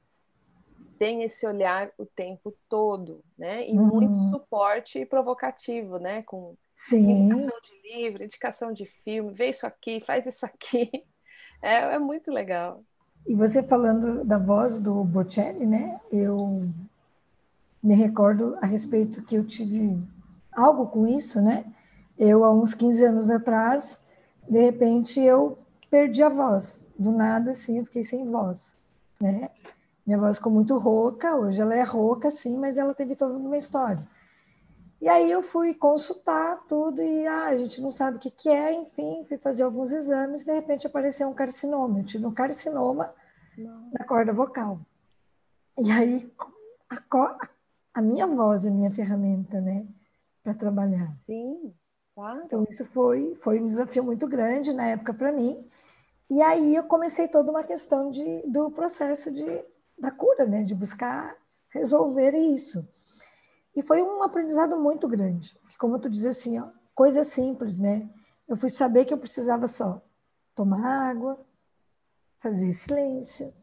Tem 0.99 1.23
esse 1.23 1.47
olhar 1.47 1.91
o 1.97 2.05
tempo 2.05 2.53
todo, 2.69 3.23
né? 3.37 3.67
E 3.67 3.77
uhum. 3.77 3.87
muito 3.87 4.15
suporte 4.29 5.05
provocativo, 5.05 5.97
né? 5.97 6.21
Com 6.23 6.55
Sim. 6.75 7.09
indicação 7.09 7.59
de 7.61 7.95
livro, 7.95 8.23
indicação 8.23 8.73
de 8.73 8.85
filme, 8.85 9.33
vê 9.33 9.49
isso 9.49 9.65
aqui, 9.65 10.03
faz 10.05 10.25
isso 10.25 10.45
aqui. 10.45 10.89
É, 11.65 11.95
é 11.95 11.97
muito 11.97 12.29
legal. 12.29 12.83
E 13.25 13.33
você 13.33 13.63
falando 13.63 14.25
da 14.25 14.37
voz 14.37 14.77
do 14.77 15.01
Bocelli, 15.05 15.65
né? 15.65 15.97
Eu 16.11 16.69
me 17.81 17.95
recordo 17.95 18.57
a 18.61 18.65
respeito 18.65 19.23
que 19.23 19.35
eu 19.35 19.45
tive 19.45 19.97
algo 20.51 20.87
com 20.87 21.07
isso, 21.07 21.41
né? 21.41 21.65
Eu, 22.17 22.43
há 22.43 22.53
uns 22.53 22.73
15 22.73 23.05
anos 23.05 23.29
atrás, 23.29 24.05
de 24.49 24.59
repente, 24.59 25.21
eu 25.21 25.57
perdi 25.93 26.23
a 26.23 26.29
voz. 26.29 26.83
Do 26.97 27.11
nada, 27.11 27.51
assim, 27.51 27.77
eu 27.77 27.85
fiquei 27.85 28.03
sem 28.03 28.27
voz, 28.27 28.75
né? 29.21 29.51
Minha 30.03 30.17
voz 30.17 30.37
ficou 30.37 30.51
muito 30.51 30.75
rouca, 30.79 31.35
hoje 31.35 31.61
ela 31.61 31.75
é 31.75 31.83
rouca, 31.83 32.31
sim, 32.31 32.57
mas 32.57 32.79
ela 32.79 32.95
teve 32.95 33.15
toda 33.15 33.37
uma 33.37 33.55
história. 33.55 34.03
E 34.99 35.07
aí 35.07 35.29
eu 35.29 35.43
fui 35.43 35.71
consultar 35.75 36.63
tudo 36.67 36.99
e 36.99 37.27
ah, 37.27 37.45
a 37.45 37.57
gente 37.57 37.79
não 37.79 37.91
sabe 37.91 38.17
o 38.17 38.19
que, 38.19 38.31
que 38.31 38.49
é, 38.49 38.73
enfim, 38.73 39.23
fui 39.27 39.37
fazer 39.37 39.61
alguns 39.61 39.91
exames 39.91 40.41
e 40.41 40.45
de 40.45 40.51
repente 40.53 40.87
apareceu 40.87 41.29
um 41.29 41.33
carcinoma. 41.33 41.99
Eu 41.99 42.05
tive 42.05 42.25
um 42.25 42.33
carcinoma 42.33 43.13
Nossa. 43.55 43.89
na 43.99 44.07
corda 44.07 44.33
vocal. 44.33 44.79
E 45.77 45.91
aí 45.91 46.33
a, 46.89 47.37
a 47.93 48.01
minha 48.01 48.25
voz 48.25 48.65
é 48.65 48.69
a 48.69 48.71
minha 48.71 48.89
ferramenta, 48.89 49.61
né, 49.61 49.85
para 50.41 50.55
trabalhar. 50.55 51.13
Sim, 51.17 51.71
claro. 52.15 52.41
Então 52.45 52.65
isso 52.67 52.83
foi, 52.83 53.35
foi 53.41 53.61
um 53.61 53.67
desafio 53.67 54.03
muito 54.03 54.27
grande 54.27 54.73
na 54.73 54.87
época 54.87 55.13
para 55.13 55.31
mim. 55.31 55.69
E 56.33 56.41
aí 56.41 56.73
eu 56.73 56.83
comecei 56.85 57.27
toda 57.27 57.51
uma 57.51 57.63
questão 57.63 58.09
de, 58.09 58.41
do 58.47 58.71
processo 58.71 59.31
de, 59.31 59.45
da 59.95 60.09
cura, 60.09 60.47
né? 60.47 60.63
de 60.63 60.73
buscar 60.73 61.37
resolver 61.69 62.35
isso. 62.35 62.83
E 63.75 63.83
foi 63.83 64.01
um 64.01 64.23
aprendizado 64.23 64.75
muito 64.79 65.07
grande. 65.07 65.55
Como 65.77 65.99
tu 65.99 66.09
diz 66.09 66.25
assim, 66.25 66.59
ó, 66.59 66.69
coisa 66.95 67.23
simples, 67.23 67.77
né? 67.77 68.09
Eu 68.47 68.57
fui 68.57 68.71
saber 68.71 69.05
que 69.05 69.13
eu 69.13 69.17
precisava 69.19 69.67
só 69.67 70.01
tomar 70.55 70.83
água, 71.07 71.39
fazer 72.39 72.73
silêncio, 72.73 73.53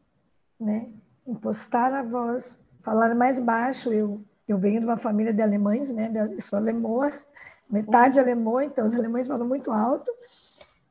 né? 0.57 0.93
impostar 1.27 1.93
a 1.93 2.03
voz 2.03 2.63
falar 2.81 3.13
mais 3.13 3.37
baixo. 3.37 3.91
Eu, 3.91 4.23
eu 4.47 4.57
venho 4.57 4.79
de 4.79 4.85
uma 4.85 4.97
família 4.97 5.33
de 5.33 5.41
alemães, 5.41 5.93
né? 5.93 6.09
Eu 6.15 6.39
sou 6.39 6.57
alemã, 6.57 7.11
metade 7.69 8.17
alemã, 8.17 8.63
então 8.63 8.87
os 8.87 8.95
alemães 8.95 9.27
falam 9.27 9.45
muito 9.45 9.71
alto. 9.71 10.09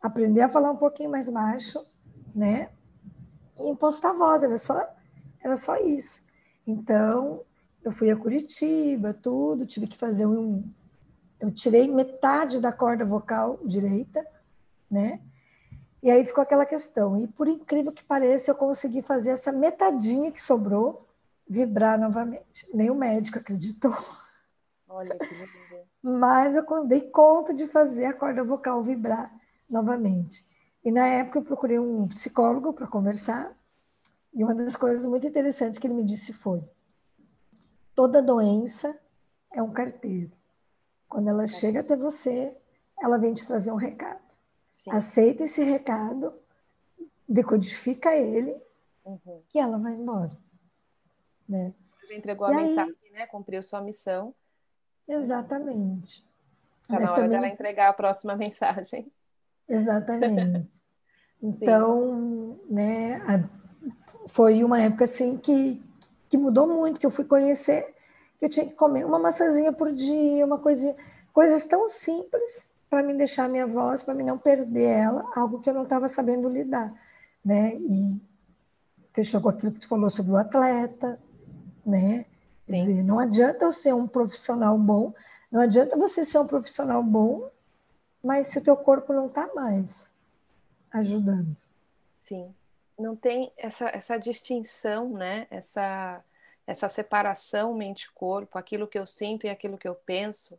Aprender 0.01 0.43
a 0.43 0.49
falar 0.49 0.71
um 0.71 0.77
pouquinho 0.77 1.11
mais 1.11 1.29
baixo, 1.29 1.85
né? 2.35 2.71
E 3.59 3.69
impostar 3.69 4.13
a 4.13 4.15
voz, 4.15 4.43
era 4.43 4.57
só, 4.57 4.89
era 5.41 5.57
só 5.57 5.77
isso. 5.77 6.23
Então, 6.67 7.43
eu 7.83 7.93
fui 7.93 8.11
a 8.11 8.17
Curitiba, 8.17 9.13
tudo, 9.13 9.67
tive 9.67 9.87
que 9.87 9.99
fazer 9.99 10.27
um. 10.27 10.65
Eu 11.39 11.51
tirei 11.51 11.91
metade 11.91 12.61
da 12.61 12.73
corda 12.73 13.05
vocal 13.05 13.59
direita, 13.65 14.27
né? 14.91 15.21
E 16.03 16.11
aí 16.11 16.25
ficou 16.25 16.43
aquela 16.43 16.65
questão. 16.65 17.17
E 17.19 17.27
por 17.27 17.49
incrível 17.49 17.93
que 17.93 18.05
pareça, 18.05 18.51
eu 18.51 18.55
consegui 18.55 19.03
fazer 19.03 19.31
essa 19.31 19.53
metadinha 19.53 20.33
que 20.33 20.41
sobrou 20.41 21.07
vibrar 21.49 21.99
novamente. 21.99 22.67
Nem 22.73 22.91
o 22.91 22.95
médico 22.95 23.39
acreditou. 23.39 23.95
Olha 24.89 25.19
que 25.19 25.35
lindo. 25.35 25.51
Mas 26.03 26.57
eu 26.57 26.65
dei 26.87 27.03
conta 27.03 27.53
de 27.53 27.67
fazer 27.67 28.07
a 28.07 28.15
corda 28.15 28.43
vocal 28.43 28.83
vibrar 28.83 29.31
novamente. 29.71 30.45
E 30.85 30.91
na 30.91 31.07
época 31.07 31.39
eu 31.39 31.45
procurei 31.45 31.79
um 31.79 32.09
psicólogo 32.09 32.73
para 32.73 32.87
conversar. 32.87 33.57
E 34.33 34.43
uma 34.43 34.55
das 34.55 34.77
coisas 34.77 35.07
muito 35.07 35.27
interessantes 35.27 35.79
que 35.79 35.87
ele 35.87 35.95
me 35.95 36.05
disse 36.05 36.33
foi: 36.33 36.63
toda 37.95 38.23
doença 38.23 38.99
é 39.53 39.63
um 39.63 39.73
carteiro. 39.73 40.33
Quando 41.09 41.29
ela 41.29 41.47
chega 41.47 41.81
até 41.81 41.97
você, 41.97 42.57
ela 43.01 43.19
vem 43.19 43.35
te 43.35 43.47
trazer 43.47 43.73
um 43.73 43.77
recado. 43.77 44.21
Sim. 44.73 44.91
Aceita 44.93 45.43
esse 45.43 45.63
recado, 45.63 46.33
decodifica 47.29 48.17
ele 48.17 48.57
uhum. 49.05 49.43
e 49.55 49.59
ela 49.59 49.79
vai 49.79 49.93
embora. 49.93 50.37
Né? 51.49 51.75
Já 52.09 52.15
entregou 52.15 52.49
e 52.49 52.55
a 52.55 52.59
aí, 52.59 52.67
mensagem, 52.69 53.13
né? 53.13 53.27
Cumpriu 53.27 53.63
sua 53.63 53.81
missão. 53.81 54.35
Exatamente. 55.07 56.25
Está 56.83 57.01
na 57.01 57.11
hora 57.11 57.15
também... 57.15 57.31
dela 57.31 57.49
entregar 57.49 57.89
a 57.89 57.93
próxima 57.93 58.35
mensagem. 58.37 59.13
Exatamente. 59.71 60.83
Então, 61.43 62.61
né, 62.69 63.15
a, 63.27 63.43
foi 64.29 64.63
uma 64.63 64.79
época 64.79 65.05
assim 65.05 65.39
que, 65.39 65.83
que 66.29 66.37
mudou 66.37 66.67
muito, 66.67 67.01
que 67.01 67.07
eu 67.07 67.11
fui 67.11 67.25
conhecer 67.25 67.95
que 68.41 68.47
eu 68.47 68.51
tinha 68.51 68.67
que 68.67 68.73
comer 68.73 69.05
uma 69.05 69.19
maçãzinha 69.19 69.71
por 69.71 69.93
dia, 69.93 70.47
uma 70.47 70.59
coisinha, 70.59 70.97
coisas 71.33 71.67
tão 71.67 71.87
simples 71.87 72.71
para 72.89 73.03
me 73.03 73.15
deixar 73.15 73.49
minha 73.49 73.67
voz, 73.67 74.03
para 74.03 74.15
me 74.15 74.25
não 74.25 74.39
perder 74.39 74.89
ela, 74.89 75.31
algo 75.37 75.61
que 75.61 75.69
eu 75.69 75.75
não 75.75 75.83
estava 75.83 76.09
sabendo 76.09 76.49
lidar, 76.49 76.93
né? 77.45 77.75
E 77.77 78.19
fechou 79.13 79.43
com 79.43 79.51
aquilo 79.51 79.73
que 79.73 79.81
tu 79.81 79.89
falou 79.89 80.09
sobre 80.09 80.33
o 80.33 80.37
atleta, 80.39 81.21
né? 81.85 82.25
Sim. 82.57 82.73
Quer 82.73 82.79
dizer, 82.79 83.03
não 83.05 83.19
adianta 83.19 83.67
eu 83.67 83.73
ser 83.73 83.95
um 83.95 84.09
profissional 84.09 84.77
bom, 84.79 85.13
não 85.53 85.61
adianta 85.61 85.97
você 85.97 86.25
ser 86.25 86.39
um 86.39 86.47
profissional 86.47 87.03
bom, 87.03 87.51
mas 88.23 88.49
se 88.49 88.59
o 88.59 88.63
teu 88.63 88.77
corpo 88.77 89.13
não 89.13 89.27
está 89.27 89.53
mais 89.55 90.11
ajudando. 90.91 91.57
Sim. 92.17 92.55
Não 92.99 93.17
tem 93.17 93.53
essa, 93.57 93.89
essa 93.89 94.19
distinção, 94.19 95.11
né? 95.11 95.47
Essa, 95.51 96.23
essa 96.67 96.89
separação 96.89 97.75
mente-corpo, 97.75 98.59
aquilo 98.59 98.87
que 98.87 98.99
eu 98.99 99.07
sinto 99.07 99.47
e 99.47 99.51
aquilo 99.51 99.79
que 99.79 99.89
eu 99.89 99.95
penso, 99.95 100.59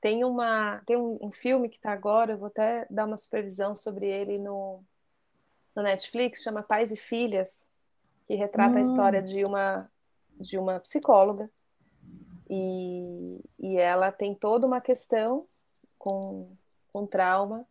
tem, 0.00 0.24
uma, 0.24 0.82
tem 0.86 0.96
um, 0.96 1.18
um 1.20 1.32
filme 1.32 1.68
que 1.68 1.76
está 1.76 1.92
agora, 1.92 2.32
eu 2.32 2.38
vou 2.38 2.48
até 2.48 2.86
dar 2.90 3.06
uma 3.06 3.16
supervisão 3.16 3.74
sobre 3.74 4.06
ele 4.06 4.38
no, 4.38 4.82
no 5.74 5.82
Netflix, 5.82 6.42
chama 6.42 6.62
Pais 6.62 6.92
e 6.92 6.96
Filhas, 6.96 7.68
que 8.26 8.34
retrata 8.34 8.74
hum. 8.74 8.78
a 8.78 8.82
história 8.82 9.22
de 9.22 9.44
uma, 9.44 9.90
de 10.38 10.58
uma 10.58 10.80
psicóloga. 10.80 11.50
E, 12.48 13.42
e 13.58 13.76
ela 13.76 14.12
tem 14.12 14.34
toda 14.34 14.66
uma 14.66 14.80
questão 14.80 15.46
com, 15.98 16.54
com 16.94 17.04
trauma 17.04 17.66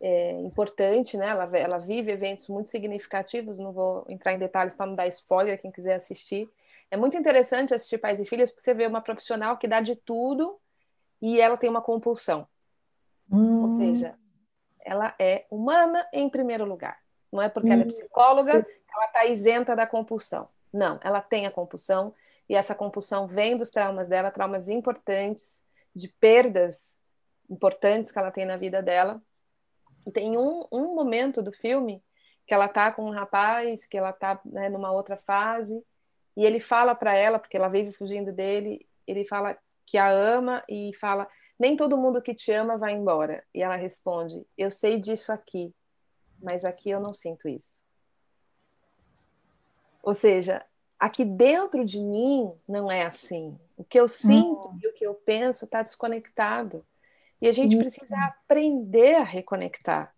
é, 0.00 0.32
importante, 0.40 1.16
né? 1.18 1.28
Ela, 1.28 1.44
ela 1.56 1.78
vive 1.78 2.10
eventos 2.10 2.48
muito 2.48 2.70
significativos, 2.70 3.58
não 3.58 3.72
vou 3.72 4.06
entrar 4.08 4.32
em 4.32 4.38
detalhes 4.38 4.74
para 4.74 4.86
não 4.86 4.94
dar 4.96 5.06
spoiler, 5.06 5.60
quem 5.60 5.70
quiser 5.70 5.94
assistir. 5.94 6.50
É 6.90 6.96
muito 6.96 7.16
interessante 7.16 7.74
assistir 7.74 7.98
Pais 7.98 8.18
e 8.18 8.24
Filhas, 8.24 8.50
porque 8.50 8.64
você 8.64 8.74
vê 8.74 8.86
uma 8.86 9.02
profissional 9.02 9.58
que 9.58 9.68
dá 9.68 9.80
de 9.80 9.94
tudo 9.94 10.58
e 11.20 11.40
ela 11.40 11.56
tem 11.56 11.68
uma 11.68 11.82
compulsão. 11.82 12.48
Hum. 13.30 13.62
Ou 13.64 13.78
seja, 13.78 14.18
ela 14.80 15.14
é 15.18 15.46
humana 15.50 16.06
em 16.12 16.28
primeiro 16.28 16.64
lugar. 16.64 16.98
Não 17.30 17.40
é 17.40 17.48
porque 17.48 17.68
hum. 17.68 17.74
ela 17.74 17.82
é 17.82 17.86
psicóloga 17.86 18.64
que 18.64 18.94
ela 18.94 19.06
está 19.06 19.26
isenta 19.26 19.76
da 19.76 19.86
compulsão. 19.86 20.48
Não, 20.72 20.98
ela 21.02 21.20
tem 21.20 21.46
a 21.46 21.50
compulsão 21.50 22.14
e 22.48 22.54
essa 22.56 22.74
compulsão 22.74 23.26
vem 23.26 23.56
dos 23.56 23.70
traumas 23.70 24.08
dela, 24.08 24.30
traumas 24.30 24.68
importantes, 24.68 25.64
de 25.94 26.08
perdas 26.08 27.01
importantes 27.48 28.10
que 28.10 28.18
ela 28.18 28.30
tem 28.30 28.44
na 28.44 28.56
vida 28.56 28.82
dela. 28.82 29.20
E 30.06 30.10
tem 30.10 30.36
um, 30.36 30.66
um 30.72 30.94
momento 30.94 31.42
do 31.42 31.52
filme 31.52 32.02
que 32.46 32.54
ela 32.54 32.68
tá 32.68 32.90
com 32.90 33.04
um 33.04 33.10
rapaz, 33.10 33.86
que 33.86 33.96
ela 33.96 34.12
tá 34.12 34.40
né, 34.44 34.68
numa 34.68 34.90
outra 34.90 35.16
fase, 35.16 35.82
e 36.36 36.44
ele 36.44 36.60
fala 36.60 36.94
para 36.94 37.16
ela, 37.16 37.38
porque 37.38 37.56
ela 37.56 37.68
vive 37.68 37.92
fugindo 37.92 38.32
dele, 38.32 38.86
ele 39.06 39.24
fala 39.24 39.56
que 39.86 39.98
a 39.98 40.10
ama 40.10 40.62
e 40.68 40.92
fala: 40.94 41.28
Nem 41.58 41.76
todo 41.76 41.96
mundo 41.96 42.22
que 42.22 42.34
te 42.34 42.50
ama 42.52 42.78
vai 42.78 42.92
embora. 42.92 43.44
E 43.54 43.62
ela 43.62 43.76
responde: 43.76 44.46
Eu 44.56 44.70
sei 44.70 44.98
disso 44.98 45.32
aqui, 45.32 45.74
mas 46.42 46.64
aqui 46.64 46.90
eu 46.90 47.00
não 47.00 47.12
sinto 47.12 47.48
isso. 47.48 47.82
Ou 50.02 50.14
seja, 50.14 50.64
aqui 50.98 51.24
dentro 51.24 51.84
de 51.84 52.00
mim 52.00 52.52
não 52.66 52.90
é 52.90 53.04
assim. 53.04 53.58
O 53.76 53.84
que 53.84 54.00
eu 54.00 54.08
sinto 54.08 54.68
hum. 54.68 54.78
e 54.82 54.88
o 54.88 54.92
que 54.94 55.06
eu 55.06 55.14
penso 55.14 55.64
está 55.64 55.82
desconectado. 55.82 56.84
E 57.42 57.48
a 57.48 57.52
gente 57.52 57.76
precisa 57.76 58.16
aprender 58.24 59.16
a 59.16 59.24
reconectar. 59.24 60.14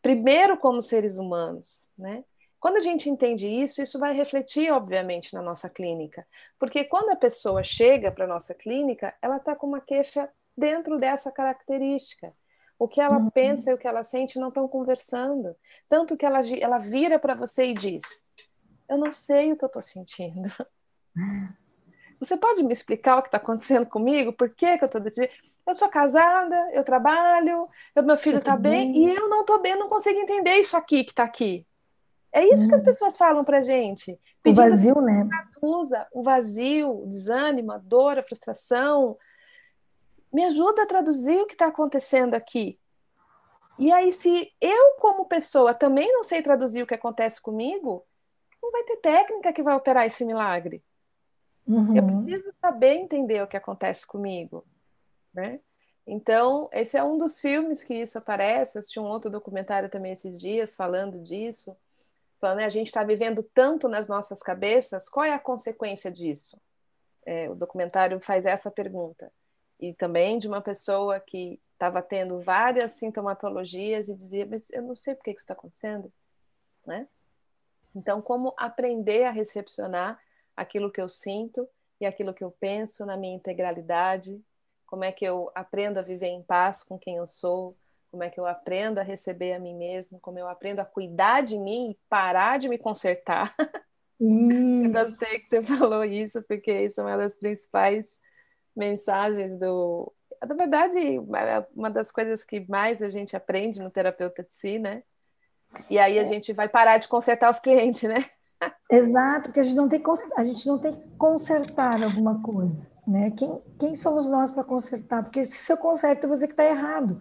Primeiro, 0.00 0.56
como 0.56 0.80
seres 0.80 1.16
humanos, 1.16 1.88
né? 1.98 2.22
Quando 2.60 2.76
a 2.76 2.80
gente 2.80 3.10
entende 3.10 3.48
isso, 3.48 3.82
isso 3.82 3.98
vai 3.98 4.14
refletir, 4.14 4.70
obviamente, 4.70 5.34
na 5.34 5.42
nossa 5.42 5.68
clínica. 5.68 6.24
Porque 6.56 6.84
quando 6.84 7.10
a 7.10 7.16
pessoa 7.16 7.64
chega 7.64 8.12
para 8.12 8.26
a 8.26 8.28
nossa 8.28 8.54
clínica, 8.54 9.12
ela 9.20 9.38
está 9.38 9.56
com 9.56 9.66
uma 9.66 9.80
queixa 9.80 10.28
dentro 10.56 10.98
dessa 10.98 11.32
característica. 11.32 12.32
O 12.78 12.86
que 12.86 13.00
ela 13.00 13.18
uhum. 13.18 13.30
pensa 13.30 13.70
e 13.70 13.74
o 13.74 13.78
que 13.78 13.88
ela 13.88 14.04
sente 14.04 14.38
não 14.38 14.48
estão 14.48 14.68
conversando. 14.68 15.56
Tanto 15.88 16.16
que 16.16 16.24
ela, 16.24 16.40
ela 16.60 16.78
vira 16.78 17.18
para 17.18 17.34
você 17.34 17.66
e 17.66 17.74
diz: 17.74 18.04
Eu 18.88 18.98
não 18.98 19.12
sei 19.12 19.52
o 19.52 19.56
que 19.56 19.64
eu 19.64 19.66
estou 19.66 19.82
sentindo. 19.82 20.48
Você 22.20 22.36
pode 22.36 22.62
me 22.62 22.72
explicar 22.72 23.18
o 23.18 23.22
que 23.22 23.28
está 23.28 23.36
acontecendo 23.36 23.86
comigo? 23.86 24.32
Por 24.32 24.50
que, 24.50 24.76
que 24.76 24.84
eu 24.84 24.86
estou 24.86 25.00
decidindo? 25.00 25.32
Eu 25.66 25.74
sou 25.74 25.88
casada, 25.88 26.70
eu 26.72 26.82
trabalho, 26.82 27.68
meu 28.02 28.16
filho 28.16 28.38
está 28.38 28.56
bem, 28.56 28.96
e 28.96 29.14
eu 29.14 29.28
não 29.28 29.42
estou 29.42 29.60
bem, 29.60 29.72
eu 29.72 29.78
não 29.78 29.88
consigo 29.88 30.18
entender 30.18 30.56
isso 30.56 30.76
aqui 30.76 31.04
que 31.04 31.10
está 31.10 31.24
aqui. 31.24 31.66
É 32.32 32.44
isso 32.44 32.64
hum. 32.64 32.68
que 32.68 32.74
as 32.74 32.82
hum. 32.82 32.84
pessoas 32.84 33.16
falam 33.16 33.44
pra 33.44 33.60
gente. 33.60 34.18
O 34.46 34.54
vazio, 34.54 35.00
né? 35.00 35.28
Traduza 35.28 36.06
o 36.12 36.22
vazio, 36.22 37.02
o 37.02 37.06
desânimo, 37.06 37.72
a 37.72 37.78
dor, 37.78 38.18
a 38.18 38.22
frustração. 38.22 39.16
Me 40.32 40.44
ajuda 40.44 40.82
a 40.82 40.86
traduzir 40.86 41.40
o 41.40 41.46
que 41.46 41.54
está 41.54 41.66
acontecendo 41.66 42.34
aqui. 42.34 42.78
E 43.78 43.92
aí, 43.92 44.12
se 44.12 44.52
eu, 44.60 44.96
como 44.98 45.26
pessoa, 45.26 45.74
também 45.74 46.10
não 46.12 46.24
sei 46.24 46.42
traduzir 46.42 46.82
o 46.82 46.86
que 46.86 46.94
acontece 46.94 47.40
comigo, 47.40 48.04
não 48.62 48.72
vai 48.72 48.82
ter 48.82 48.96
técnica 48.96 49.52
que 49.52 49.62
vai 49.62 49.76
operar 49.76 50.04
esse 50.04 50.24
milagre. 50.24 50.82
Uhum. 51.68 51.94
Eu 51.94 52.24
preciso 52.24 52.52
saber 52.60 52.94
entender 52.94 53.42
o 53.42 53.46
que 53.46 53.56
acontece 53.56 54.06
comigo, 54.06 54.64
né? 55.34 55.60
Então, 56.06 56.70
esse 56.72 56.96
é 56.96 57.04
um 57.04 57.18
dos 57.18 57.38
filmes 57.38 57.84
que 57.84 57.92
isso 57.92 58.16
aparece. 58.16 58.78
Eu 58.78 58.80
assisti 58.80 58.98
um 58.98 59.04
outro 59.04 59.30
documentário 59.30 59.90
também 59.90 60.12
esses 60.12 60.40
dias 60.40 60.74
falando 60.74 61.22
disso. 61.22 61.76
Falando, 62.40 62.58
né, 62.58 62.64
a 62.64 62.70
gente 62.70 62.86
está 62.86 63.04
vivendo 63.04 63.42
tanto 63.42 63.88
nas 63.88 64.08
nossas 64.08 64.40
cabeças, 64.40 65.08
qual 65.10 65.26
é 65.26 65.34
a 65.34 65.38
consequência 65.38 66.10
disso? 66.10 66.58
É, 67.26 67.50
o 67.50 67.54
documentário 67.54 68.18
faz 68.20 68.46
essa 68.46 68.70
pergunta. 68.70 69.30
E 69.78 69.92
também 69.92 70.38
de 70.38 70.48
uma 70.48 70.62
pessoa 70.62 71.20
que 71.20 71.60
estava 71.74 72.00
tendo 72.00 72.40
várias 72.40 72.92
sintomatologias 72.92 74.08
e 74.08 74.14
dizia, 74.14 74.46
mas 74.46 74.70
eu 74.70 74.82
não 74.82 74.96
sei 74.96 75.14
por 75.14 75.24
que 75.24 75.30
isso 75.30 75.40
está 75.40 75.52
acontecendo, 75.52 76.10
né? 76.86 77.06
Então, 77.94 78.22
como 78.22 78.54
aprender 78.56 79.24
a 79.24 79.30
recepcionar 79.30 80.18
aquilo 80.60 80.90
que 80.90 81.00
eu 81.00 81.08
sinto 81.08 81.68
e 82.00 82.06
aquilo 82.06 82.34
que 82.34 82.44
eu 82.44 82.50
penso 82.50 83.04
na 83.06 83.16
minha 83.16 83.36
integralidade? 83.36 84.40
Como 84.86 85.04
é 85.04 85.12
que 85.12 85.24
eu 85.24 85.50
aprendo 85.54 85.98
a 85.98 86.02
viver 86.02 86.28
em 86.28 86.42
paz 86.42 86.82
com 86.82 86.98
quem 86.98 87.16
eu 87.16 87.26
sou? 87.26 87.76
como 88.10 88.22
é 88.22 88.30
que 88.30 88.40
eu 88.40 88.46
aprendo 88.46 88.98
a 88.98 89.02
receber 89.02 89.52
a 89.52 89.58
mim 89.58 89.74
mesmo, 89.74 90.18
como 90.20 90.38
eu 90.38 90.48
aprendo 90.48 90.80
a 90.80 90.84
cuidar 90.84 91.42
de 91.42 91.58
mim 91.58 91.90
e 91.90 91.98
parar 92.08 92.58
de 92.58 92.68
me 92.68 92.78
consertar. 92.78 93.54
eu 94.20 94.92
gostei 94.92 95.40
que 95.40 95.48
você 95.48 95.62
falou 95.62 96.04
isso, 96.04 96.42
porque 96.42 96.72
isso 96.72 97.00
é 97.00 97.04
uma 97.04 97.16
das 97.16 97.36
principais 97.36 98.18
mensagens 98.74 99.58
do. 99.58 100.12
Na 100.44 100.54
verdade, 100.54 101.18
uma 101.74 101.90
das 101.90 102.10
coisas 102.10 102.44
que 102.44 102.60
mais 102.68 103.02
a 103.02 103.08
gente 103.10 103.36
aprende 103.36 103.80
no 103.80 103.90
terapeuta 103.90 104.42
de 104.42 104.54
si, 104.54 104.78
né? 104.78 105.02
E 105.90 105.98
aí 105.98 106.18
a 106.18 106.22
é. 106.22 106.24
gente 106.24 106.52
vai 106.52 106.68
parar 106.68 106.98
de 106.98 107.08
consertar 107.08 107.50
os 107.50 107.60
clientes, 107.60 108.02
né? 108.04 108.28
Exato, 108.90 109.44
porque 109.44 109.60
a 109.60 109.62
gente 109.62 109.76
não 109.76 109.88
tem, 109.88 110.02
a 110.36 110.44
gente 110.44 110.66
não 110.66 110.78
tem 110.78 110.96
que 110.96 111.08
consertar 111.16 112.02
alguma 112.02 112.42
coisa, 112.42 112.90
né? 113.06 113.30
Quem, 113.32 113.60
quem 113.78 113.94
somos 113.94 114.26
nós 114.26 114.50
para 114.50 114.64
consertar? 114.64 115.22
Porque 115.22 115.44
se 115.44 115.70
eu 115.72 115.76
conserto, 115.76 116.26
você 116.26 116.46
que 116.46 116.54
está 116.54 116.64
errado, 116.64 117.20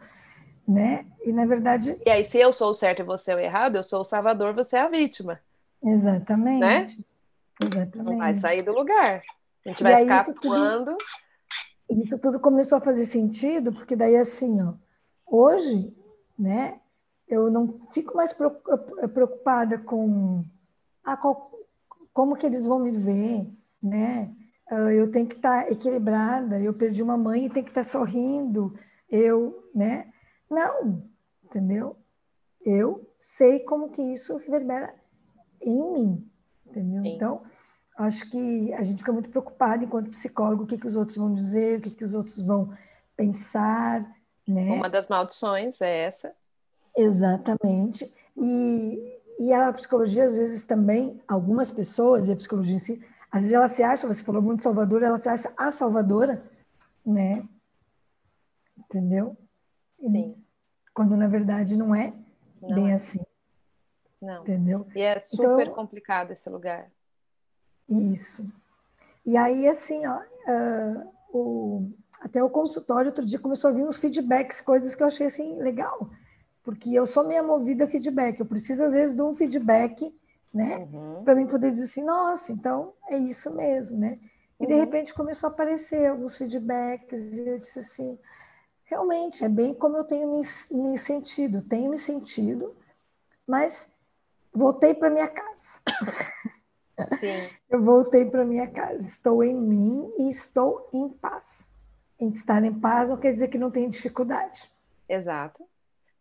né? 0.67 1.05
E 1.23 1.31
na 1.31 1.45
verdade. 1.45 1.99
E 2.05 2.09
aí, 2.09 2.23
se 2.23 2.37
eu 2.37 2.51
sou 2.51 2.69
o 2.69 2.73
certo 2.73 3.01
e 3.01 3.05
você 3.05 3.33
é 3.33 3.35
o 3.35 3.39
errado, 3.39 3.75
eu 3.75 3.83
sou 3.83 3.99
o 3.99 4.05
salvador, 4.05 4.53
você 4.53 4.77
é 4.77 4.81
a 4.81 4.87
vítima. 4.87 5.39
Exatamente. 5.83 6.59
Né? 6.59 6.85
Exatamente. 7.61 7.97
Não 7.97 8.17
vai 8.17 8.33
sair 8.33 8.63
do 8.63 8.71
lugar. 8.71 9.21
A 9.65 9.69
gente 9.69 9.83
vai 9.83 9.93
aí, 9.93 10.03
ficar 10.03 10.21
isso 10.21 10.31
atuando. 10.31 10.97
Tudo, 11.87 12.01
isso 12.01 12.19
tudo 12.19 12.39
começou 12.39 12.77
a 12.77 12.81
fazer 12.81 13.05
sentido, 13.05 13.73
porque 13.73 13.95
daí 13.95 14.15
assim, 14.15 14.61
ó, 14.61 14.73
hoje, 15.25 15.93
né, 16.39 16.79
eu 17.27 17.51
não 17.51 17.81
fico 17.91 18.15
mais 18.15 18.33
preocupada 18.33 19.77
com 19.77 20.45
ah, 21.07 21.15
qual, 21.15 21.49
como 22.11 22.35
que 22.35 22.45
eles 22.45 22.67
vão 22.67 22.79
me 22.79 22.91
ver, 22.91 23.49
né? 23.81 24.29
Ah, 24.69 24.91
eu 24.91 25.09
tenho 25.09 25.25
que 25.25 25.35
estar 25.35 25.63
tá 25.63 25.71
equilibrada, 25.71 26.59
eu 26.59 26.73
perdi 26.73 27.01
uma 27.01 27.17
mãe 27.17 27.45
e 27.45 27.49
tenho 27.49 27.63
que 27.63 27.71
estar 27.71 27.83
tá 27.83 27.87
sorrindo, 27.87 28.77
eu, 29.09 29.69
né? 29.73 30.11
Não, 30.49 31.01
entendeu? 31.45 31.95
Eu 32.61 33.09
sei 33.17 33.61
como 33.61 33.89
que 33.89 34.01
isso 34.01 34.35
reverbera 34.35 34.93
em 35.61 35.93
mim, 35.93 36.31
entendeu? 36.65 37.03
Sim. 37.03 37.15
Então, 37.15 37.43
acho 37.97 38.29
que 38.29 38.73
a 38.73 38.83
gente 38.83 38.99
fica 38.99 39.13
muito 39.13 39.29
preocupado 39.29 39.85
enquanto 39.85 40.09
psicólogo, 40.09 40.63
o 40.63 40.67
que, 40.67 40.77
que 40.77 40.87
os 40.87 40.97
outros 40.97 41.15
vão 41.15 41.33
dizer, 41.33 41.79
o 41.79 41.81
que, 41.83 41.91
que 41.91 42.03
os 42.03 42.13
outros 42.13 42.41
vão 42.41 42.77
pensar, 43.15 44.13
né? 44.45 44.73
Uma 44.73 44.89
das 44.89 45.07
maldições 45.07 45.79
é 45.79 46.03
essa. 46.03 46.35
Exatamente. 46.97 48.13
E, 48.35 49.16
e 49.39 49.53
a 49.53 49.71
psicologia, 49.73 50.25
às 50.25 50.35
vezes, 50.35 50.65
também, 50.65 51.21
algumas 51.27 51.71
pessoas, 51.71 52.27
e 52.27 52.31
a 52.31 52.35
psicologia 52.35 52.75
em 52.75 52.79
si, 52.79 53.05
às 53.31 53.41
vezes 53.41 53.53
ela 53.53 53.67
se 53.67 53.83
acha, 53.83 54.07
você 54.07 54.23
falou 54.23 54.41
muito 54.41 54.63
salvadora, 54.63 55.05
ela 55.05 55.17
se 55.17 55.29
acha 55.29 55.53
a 55.57 55.71
salvadora, 55.71 56.43
né? 57.05 57.47
Entendeu? 58.77 59.37
Sim. 59.99 60.35
Quando, 60.93 61.15
na 61.15 61.27
verdade, 61.27 61.75
não 61.75 61.93
é 61.93 62.13
não 62.61 62.75
bem 62.75 62.91
é. 62.91 62.93
assim. 62.93 63.21
Não. 64.21 64.41
Entendeu? 64.41 64.87
E 64.95 65.01
é 65.01 65.19
super 65.19 65.63
então, 65.63 65.75
complicado 65.75 66.31
esse 66.31 66.49
lugar. 66.49 66.89
Isso. 67.87 68.45
E 69.25 69.37
aí, 69.37 69.67
assim, 69.67 70.05
ó, 70.07 70.19
uh, 70.19 71.13
o, 71.31 71.91
até 72.21 72.43
o 72.43 72.49
consultório 72.49 73.09
outro 73.09 73.25
dia 73.25 73.39
começou 73.39 73.69
a 73.69 73.73
vir 73.73 73.83
uns 73.83 73.97
feedbacks, 73.97 74.61
coisas 74.61 74.95
que 74.95 75.03
eu 75.03 75.07
achei 75.07 75.27
assim 75.27 75.57
legal, 75.57 76.09
porque 76.67 76.93
eu 76.93 77.05
sou 77.05 77.25
meio 77.25 77.47
movida 77.47 77.85
a 77.85 77.87
feedback, 77.87 78.41
eu 78.41 78.45
preciso 78.45 78.83
às 78.83 78.91
vezes 78.91 79.15
de 79.15 79.21
um 79.21 79.33
feedback, 79.33 80.13
né, 80.53 80.79
uhum. 80.79 81.23
para 81.23 81.33
mim 81.33 81.47
poder 81.47 81.69
dizer 81.69 81.85
assim, 81.85 82.03
nossa, 82.03 82.51
então 82.51 82.91
é 83.09 83.17
isso 83.17 83.55
mesmo, 83.55 83.97
né? 83.97 84.19
E 84.59 84.63
uhum. 84.63 84.67
de 84.67 84.73
repente 84.73 85.13
começou 85.13 85.47
a 85.47 85.53
aparecer 85.53 86.05
alguns 86.05 86.37
feedbacks 86.37 87.37
e 87.37 87.47
eu 87.47 87.57
disse 87.57 87.79
assim, 87.79 88.19
realmente 88.83 89.45
é 89.45 89.47
bem 89.47 89.73
como 89.73 89.95
eu 89.95 90.03
tenho 90.03 90.27
me, 90.29 90.41
me 90.71 90.97
sentido, 90.97 91.61
tenho 91.61 91.89
me 91.89 91.97
sentido, 91.97 92.75
mas 93.47 93.97
voltei 94.51 94.93
para 94.93 95.09
minha 95.09 95.29
casa. 95.29 95.79
Sim. 97.17 97.49
Eu 97.69 97.81
voltei 97.81 98.25
para 98.25 98.43
minha 98.43 98.67
casa, 98.67 98.97
estou 98.97 99.41
em 99.41 99.55
mim 99.55 100.11
e 100.17 100.27
estou 100.27 100.89
em 100.91 101.07
paz. 101.07 101.69
Em 102.19 102.27
estar 102.29 102.61
em 102.61 102.77
paz 102.77 103.07
não 103.07 103.15
quer 103.15 103.31
dizer 103.31 103.47
que 103.47 103.57
não 103.57 103.71
tem 103.71 103.89
dificuldade. 103.89 104.69
Exato. 105.07 105.63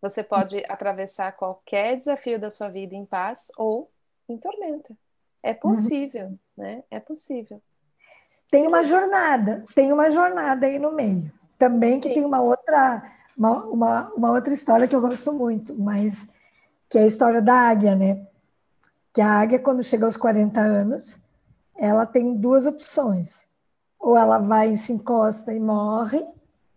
Você 0.08 0.22
pode 0.22 0.62
atravessar 0.68 1.32
qualquer 1.32 1.96
desafio 1.96 2.38
da 2.38 2.50
sua 2.50 2.68
vida 2.68 2.94
em 2.94 3.04
paz 3.04 3.50
ou 3.56 3.90
em 4.28 4.36
tormenta. 4.36 4.96
É 5.42 5.50
uhum. 5.50 5.56
possível, 5.56 6.26
uhum. 6.26 6.38
né? 6.56 6.84
É 6.90 7.00
possível. 7.00 7.60
Tem 8.50 8.66
uma 8.66 8.82
jornada, 8.82 9.64
tem 9.74 9.92
uma 9.92 10.08
jornada 10.10 10.66
aí 10.66 10.78
no 10.78 10.92
meio. 10.92 11.30
Também 11.58 11.98
que 11.98 12.08
Sim. 12.08 12.14
tem 12.14 12.24
uma 12.24 12.40
outra, 12.40 13.02
uma, 13.36 13.64
uma, 13.64 14.12
uma 14.14 14.30
outra 14.30 14.52
história 14.52 14.86
que 14.86 14.94
eu 14.94 15.00
gosto 15.00 15.32
muito, 15.32 15.74
mas 15.74 16.32
que 16.88 16.98
é 16.98 17.02
a 17.02 17.06
história 17.06 17.42
da 17.42 17.54
águia, 17.54 17.96
né? 17.96 18.26
que 19.16 19.22
a 19.22 19.40
águia, 19.40 19.58
quando 19.58 19.82
chega 19.82 20.04
aos 20.04 20.18
40 20.18 20.60
anos, 20.60 21.18
ela 21.74 22.04
tem 22.04 22.34
duas 22.36 22.66
opções. 22.66 23.46
Ou 23.98 24.14
ela 24.14 24.38
vai 24.38 24.76
se 24.76 24.92
encosta 24.92 25.54
e 25.54 25.58
morre, 25.58 26.22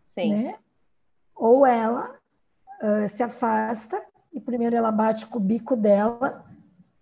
Sim. 0.05 0.43
né? 0.43 0.55
Ou 1.35 1.65
ela 1.65 2.17
uh, 2.81 3.07
se 3.07 3.23
afasta 3.23 4.03
e 4.33 4.39
primeiro 4.39 4.75
ela 4.75 4.91
bate 4.91 5.25
com 5.25 5.37
o 5.37 5.41
bico 5.41 5.75
dela, 5.75 6.45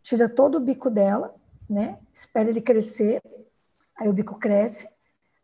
tira 0.02 0.30
todo 0.30 0.56
o 0.56 0.62
bico 0.62 0.90
dela, 0.90 1.36
né? 1.70 2.00
Espera 2.14 2.50
ele 2.50 2.62
crescer, 2.62 3.22
aí 3.98 4.08
o 4.08 4.14
bico 4.14 4.36
cresce, 4.40 4.88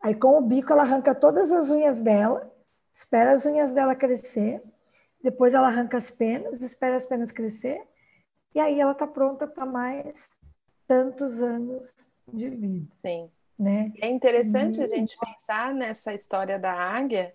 aí 0.02 0.14
com 0.14 0.38
o 0.38 0.42
bico 0.42 0.72
ela 0.72 0.82
arranca 0.82 1.14
todas 1.14 1.52
as 1.52 1.70
unhas 1.70 2.00
dela, 2.00 2.50
espera 2.92 3.32
as 3.32 3.44
unhas 3.44 3.74
dela 3.74 3.94
crescer, 3.94 4.62
depois 5.22 5.54
ela 5.54 5.68
arranca 5.68 5.96
as 5.96 6.10
penas, 6.10 6.60
espera 6.60 6.96
as 6.96 7.06
penas 7.06 7.30
crescer, 7.30 7.82
e 8.54 8.60
aí 8.60 8.80
ela 8.80 8.92
está 8.92 9.06
pronta 9.06 9.46
para 9.46 9.66
mais 9.66 10.30
tantos 10.86 11.42
anos 11.42 11.92
de 12.32 12.48
vida. 12.48 12.86
Sim. 12.88 13.30
Né? 13.58 13.92
É 14.00 14.08
interessante 14.08 14.80
e... 14.80 14.82
a 14.82 14.86
gente 14.86 15.16
pensar 15.18 15.74
nessa 15.74 16.12
história 16.12 16.58
da 16.58 16.72
águia, 16.72 17.34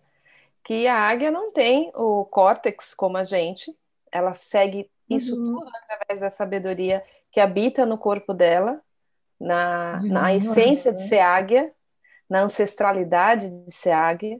que 0.64 0.88
a 0.88 0.96
águia 0.96 1.32
não 1.32 1.52
tem 1.52 1.92
o 1.96 2.26
córtex 2.26 2.94
como 2.94 3.18
a 3.18 3.24
gente, 3.24 3.76
ela 4.12 4.34
segue 4.34 4.90
isso 5.10 5.36
uhum. 5.36 5.60
tudo 5.60 5.72
através 5.76 6.20
da 6.20 6.30
sabedoria 6.30 7.04
que 7.32 7.40
habita 7.40 7.86
no 7.86 7.98
corpo 7.98 8.34
dela, 8.34 8.82
na, 9.40 10.00
na 10.04 10.36
essência 10.36 10.92
de 10.92 11.08
ser 11.08 11.20
águia, 11.20 11.72
na 12.30 12.42
ancestralidade 12.42 13.50
de 13.64 13.72
ser 13.72 13.92
águia. 13.92 14.40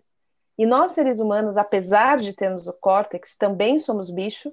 E 0.58 0.66
nós, 0.66 0.92
seres 0.92 1.20
humanos, 1.20 1.58
apesar 1.58 2.18
de 2.18 2.34
termos 2.34 2.68
o 2.68 2.74
córtex, 2.74 3.36
também 3.36 3.80
somos 3.80 4.10
bicho, 4.10 4.52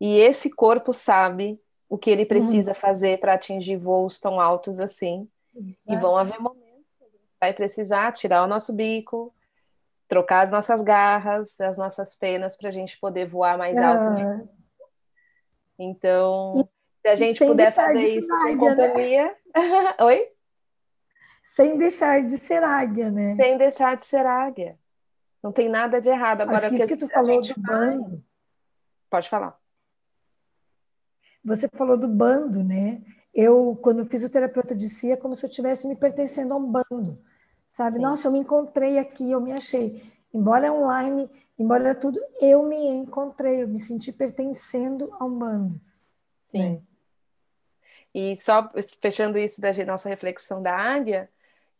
e 0.00 0.16
esse 0.16 0.50
corpo 0.50 0.92
sabe 0.94 1.60
o 1.88 1.96
que 1.96 2.10
ele 2.10 2.24
precisa 2.24 2.72
uhum. 2.72 2.76
fazer 2.76 3.20
para 3.20 3.34
atingir 3.34 3.76
voos 3.76 4.18
tão 4.18 4.40
altos 4.40 4.80
assim. 4.80 5.28
Exato. 5.54 5.92
E 5.92 5.96
vão 5.96 6.16
haver 6.16 6.40
momentos 6.40 6.84
que 6.98 7.04
vai 7.40 7.52
precisar 7.52 8.12
tirar 8.12 8.44
o 8.44 8.48
nosso 8.48 8.72
bico, 8.72 9.32
trocar 10.08 10.42
as 10.42 10.50
nossas 10.50 10.82
garras, 10.82 11.60
as 11.60 11.76
nossas 11.76 12.14
penas 12.14 12.56
para 12.56 12.68
a 12.68 12.72
gente 12.72 12.98
poder 12.98 13.26
voar 13.26 13.58
mais 13.58 13.76
alto. 13.78 14.08
Uhum. 14.08 14.48
Então, 15.78 16.68
se 17.02 17.08
a 17.08 17.16
gente 17.16 17.44
puder 17.44 17.72
fazer 17.72 18.00
isso 18.00 18.28
com 18.28 18.44
né? 18.44 18.56
companhia. 18.56 19.36
Né? 19.54 19.94
Oi? 20.00 20.28
Sem 21.42 21.78
deixar 21.78 22.24
de 22.24 22.38
ser 22.38 22.62
águia, 22.62 23.10
né? 23.10 23.36
Sem 23.36 23.56
deixar 23.56 23.96
de 23.96 24.04
ser 24.04 24.26
águia. 24.26 24.78
Não 25.42 25.52
tem 25.52 25.68
nada 25.68 26.00
de 26.00 26.08
errado. 26.08 26.40
Agora, 26.40 26.58
Acho 26.58 26.70
que 26.70 26.74
isso 26.74 26.88
que 26.88 26.96
tu 26.96 27.08
falou 27.08 27.40
do 27.40 27.54
bando. 27.56 28.24
Pode 29.08 29.28
falar. 29.28 29.56
Você 31.44 31.68
falou 31.68 31.96
do 31.96 32.08
bando, 32.08 32.64
né? 32.64 33.00
Eu, 33.32 33.78
quando 33.80 34.06
fiz 34.06 34.24
o 34.24 34.30
terapeuta 34.30 34.74
de 34.74 34.88
si, 34.88 35.12
é 35.12 35.16
como 35.16 35.36
se 35.36 35.44
eu 35.46 35.48
estivesse 35.48 35.86
me 35.86 35.94
pertencendo 35.94 36.52
a 36.52 36.56
um 36.56 36.66
bando, 36.66 37.22
sabe? 37.76 37.96
Sim. 37.96 38.02
Nossa, 38.02 38.28
eu 38.28 38.32
me 38.32 38.38
encontrei 38.38 38.98
aqui, 38.98 39.30
eu 39.30 39.40
me 39.40 39.52
achei. 39.52 40.02
Embora 40.32 40.72
online, 40.72 41.30
embora 41.58 41.94
tudo, 41.94 42.18
eu 42.40 42.62
me 42.62 42.88
encontrei, 42.88 43.62
eu 43.62 43.68
me 43.68 43.78
senti 43.78 44.10
pertencendo 44.10 45.14
a 45.20 45.24
um 45.26 45.38
bando. 45.38 45.80
Sim. 46.46 46.70
Né? 46.70 46.82
E 48.14 48.36
só 48.38 48.70
fechando 49.02 49.36
isso 49.38 49.60
da 49.60 49.70
nossa 49.84 50.08
reflexão 50.08 50.62
da 50.62 50.74
águia, 50.74 51.28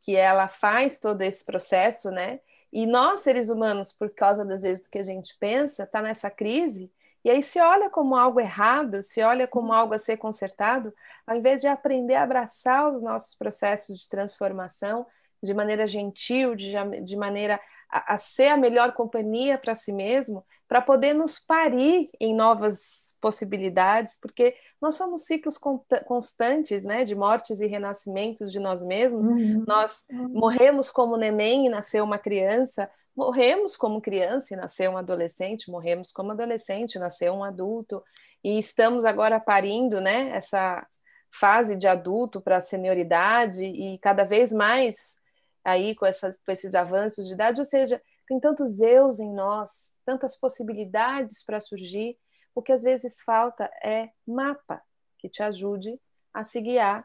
que 0.02 0.14
ela 0.14 0.48
faz 0.48 1.00
todo 1.00 1.22
esse 1.22 1.42
processo, 1.42 2.10
né? 2.10 2.40
E 2.70 2.84
nós, 2.84 3.20
seres 3.20 3.48
humanos, 3.48 3.90
por 3.90 4.10
causa 4.10 4.44
das 4.44 4.60
vezes 4.60 4.86
que 4.86 4.98
a 4.98 5.02
gente 5.02 5.34
pensa, 5.38 5.84
está 5.84 6.02
nessa 6.02 6.30
crise, 6.30 6.92
e 7.24 7.30
aí 7.30 7.42
se 7.42 7.58
olha 7.58 7.88
como 7.88 8.14
algo 8.14 8.38
errado, 8.38 9.02
se 9.02 9.22
olha 9.22 9.48
como 9.48 9.72
algo 9.72 9.94
a 9.94 9.98
ser 9.98 10.18
consertado, 10.18 10.92
ao 11.26 11.36
invés 11.36 11.62
de 11.62 11.66
aprender 11.66 12.16
a 12.16 12.22
abraçar 12.22 12.90
os 12.90 13.02
nossos 13.02 13.34
processos 13.34 13.98
de 14.00 14.08
transformação 14.10 15.06
de 15.42 15.54
maneira 15.54 15.86
gentil, 15.86 16.54
de, 16.54 16.72
de 17.02 17.16
maneira 17.16 17.60
a, 17.90 18.14
a 18.14 18.18
ser 18.18 18.48
a 18.48 18.56
melhor 18.56 18.92
companhia 18.92 19.58
para 19.58 19.74
si 19.74 19.92
mesmo, 19.92 20.44
para 20.68 20.80
poder 20.80 21.14
nos 21.14 21.38
parir 21.38 22.10
em 22.20 22.34
novas 22.34 23.14
possibilidades, 23.20 24.18
porque 24.20 24.54
nós 24.80 24.96
somos 24.96 25.22
ciclos 25.24 25.58
constantes, 26.06 26.84
né, 26.84 27.04
de 27.04 27.14
mortes 27.14 27.60
e 27.60 27.66
renascimentos 27.66 28.52
de 28.52 28.60
nós 28.60 28.82
mesmos. 28.82 29.26
Uhum. 29.26 29.64
Nós 29.66 30.04
uhum. 30.10 30.28
morremos 30.28 30.90
como 30.90 31.16
neném 31.16 31.66
e 31.66 31.68
nasceu 31.68 32.04
uma 32.04 32.18
criança, 32.18 32.90
morremos 33.16 33.76
como 33.76 34.00
criança 34.00 34.52
e 34.52 34.56
nasceu 34.56 34.92
um 34.92 34.96
adolescente, 34.96 35.70
morremos 35.70 36.12
como 36.12 36.32
adolescente, 36.32 36.98
nasceu 36.98 37.32
um 37.32 37.42
adulto, 37.42 38.02
e 38.44 38.58
estamos 38.58 39.04
agora 39.04 39.40
parindo, 39.40 40.00
né, 40.00 40.30
essa 40.36 40.86
fase 41.30 41.76
de 41.76 41.88
adulto 41.88 42.40
para 42.40 42.58
a 42.58 42.60
senioridade 42.60 43.64
e 43.64 43.98
cada 43.98 44.24
vez 44.24 44.52
mais 44.52 45.18
aí 45.66 45.96
com, 45.96 46.06
essas, 46.06 46.36
com 46.36 46.52
esses 46.52 46.74
avanços 46.76 47.26
de 47.26 47.34
idade, 47.34 47.60
ou 47.60 47.64
seja, 47.64 48.00
tem 48.28 48.38
tantos 48.38 48.80
eus 48.80 49.18
em 49.18 49.32
nós, 49.32 49.94
tantas 50.04 50.38
possibilidades 50.38 51.44
para 51.44 51.60
surgir, 51.60 52.16
o 52.54 52.62
que 52.62 52.72
às 52.72 52.84
vezes 52.84 53.20
falta 53.22 53.68
é 53.82 54.10
mapa 54.26 54.80
que 55.18 55.28
te 55.28 55.42
ajude 55.42 56.00
a 56.32 56.44
se 56.44 56.60
guiar 56.60 57.04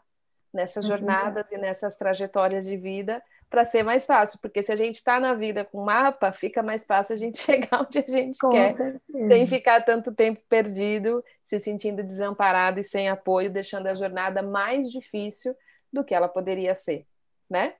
nessas 0.53 0.85
jornadas 0.85 1.51
e 1.51 1.57
nessas 1.57 1.97
trajetórias 1.97 2.65
de 2.65 2.77
vida 2.77 3.23
para 3.49 3.65
ser 3.65 3.83
mais 3.83 4.05
fácil, 4.05 4.39
porque 4.41 4.63
se 4.63 4.71
a 4.71 4.75
gente 4.75 4.95
está 4.95 5.19
na 5.19 5.33
vida 5.33 5.65
com 5.65 5.83
mapa, 5.83 6.31
fica 6.31 6.61
mais 6.61 6.85
fácil 6.85 7.15
a 7.15 7.17
gente 7.17 7.37
chegar 7.41 7.81
onde 7.81 7.99
a 7.99 8.09
gente 8.09 8.37
com 8.37 8.51
quer, 8.51 8.69
certeza. 8.69 9.27
sem 9.27 9.47
ficar 9.47 9.81
tanto 9.81 10.13
tempo 10.13 10.39
perdido, 10.47 11.23
se 11.45 11.59
sentindo 11.59 12.03
desamparado 12.03 12.79
e 12.79 12.83
sem 12.83 13.09
apoio, 13.09 13.51
deixando 13.51 13.87
a 13.87 13.95
jornada 13.95 14.41
mais 14.41 14.89
difícil 14.89 15.55
do 15.91 16.03
que 16.03 16.13
ela 16.13 16.29
poderia 16.29 16.75
ser, 16.75 17.05
né? 17.49 17.73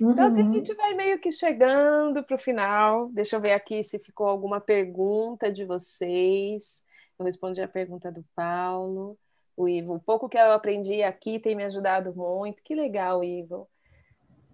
Uhum. 0.00 0.12
Então, 0.12 0.26
assim, 0.26 0.44
a 0.44 0.48
gente 0.48 0.74
vai 0.74 0.94
meio 0.94 1.18
que 1.20 1.30
chegando 1.30 2.24
para 2.24 2.34
o 2.34 2.38
final. 2.38 3.08
Deixa 3.10 3.36
eu 3.36 3.40
ver 3.40 3.52
aqui 3.52 3.84
se 3.84 3.98
ficou 3.98 4.26
alguma 4.26 4.60
pergunta 4.60 5.52
de 5.52 5.64
vocês. 5.64 6.82
Eu 7.18 7.24
respondi 7.24 7.60
a 7.60 7.68
pergunta 7.68 8.10
do 8.10 8.24
Paulo. 8.34 9.18
O 9.56 9.68
Ivo, 9.68 9.96
o 9.96 10.00
pouco 10.00 10.28
que 10.28 10.38
eu 10.38 10.52
aprendi 10.52 11.02
aqui 11.02 11.38
tem 11.38 11.54
me 11.54 11.64
ajudado 11.64 12.14
muito. 12.14 12.62
Que 12.62 12.74
legal, 12.74 13.22
Ivo. 13.22 13.68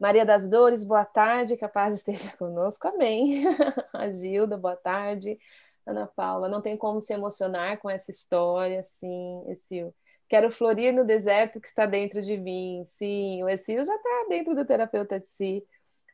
Maria 0.01 0.27
das 0.27 0.49
Dores, 0.49 0.83
boa 0.83 1.05
tarde, 1.05 1.57
que 1.57 1.65
a 1.65 1.69
paz 1.69 1.95
esteja 1.95 2.37
conosco, 2.37 2.89
amém. 2.89 3.45
A 3.95 4.11
Gilda, 4.11 4.57
boa 4.57 4.77
tarde. 4.77 5.39
Ana 5.87 6.07
Paula, 6.07 6.49
não 6.49 6.61
tem 6.61 6.77
como 6.77 7.01
se 7.01 7.15
emocionar 7.15 7.79
com 7.79 7.89
essa 7.89 8.11
história, 8.11 8.83
sim, 8.83 9.45
esse 9.47 9.87
Quero 10.29 10.51
florir 10.51 10.93
no 10.93 11.05
deserto 11.05 11.61
que 11.61 11.69
está 11.69 11.87
dentro 11.87 12.21
de 12.21 12.37
mim. 12.37 12.83
Sim, 12.87 13.43
o 13.43 13.49
Exil 13.49 13.85
já 13.85 13.95
está 13.95 14.27
dentro 14.29 14.55
do 14.55 14.65
terapeuta 14.65 15.21
de 15.21 15.29
si. 15.29 15.65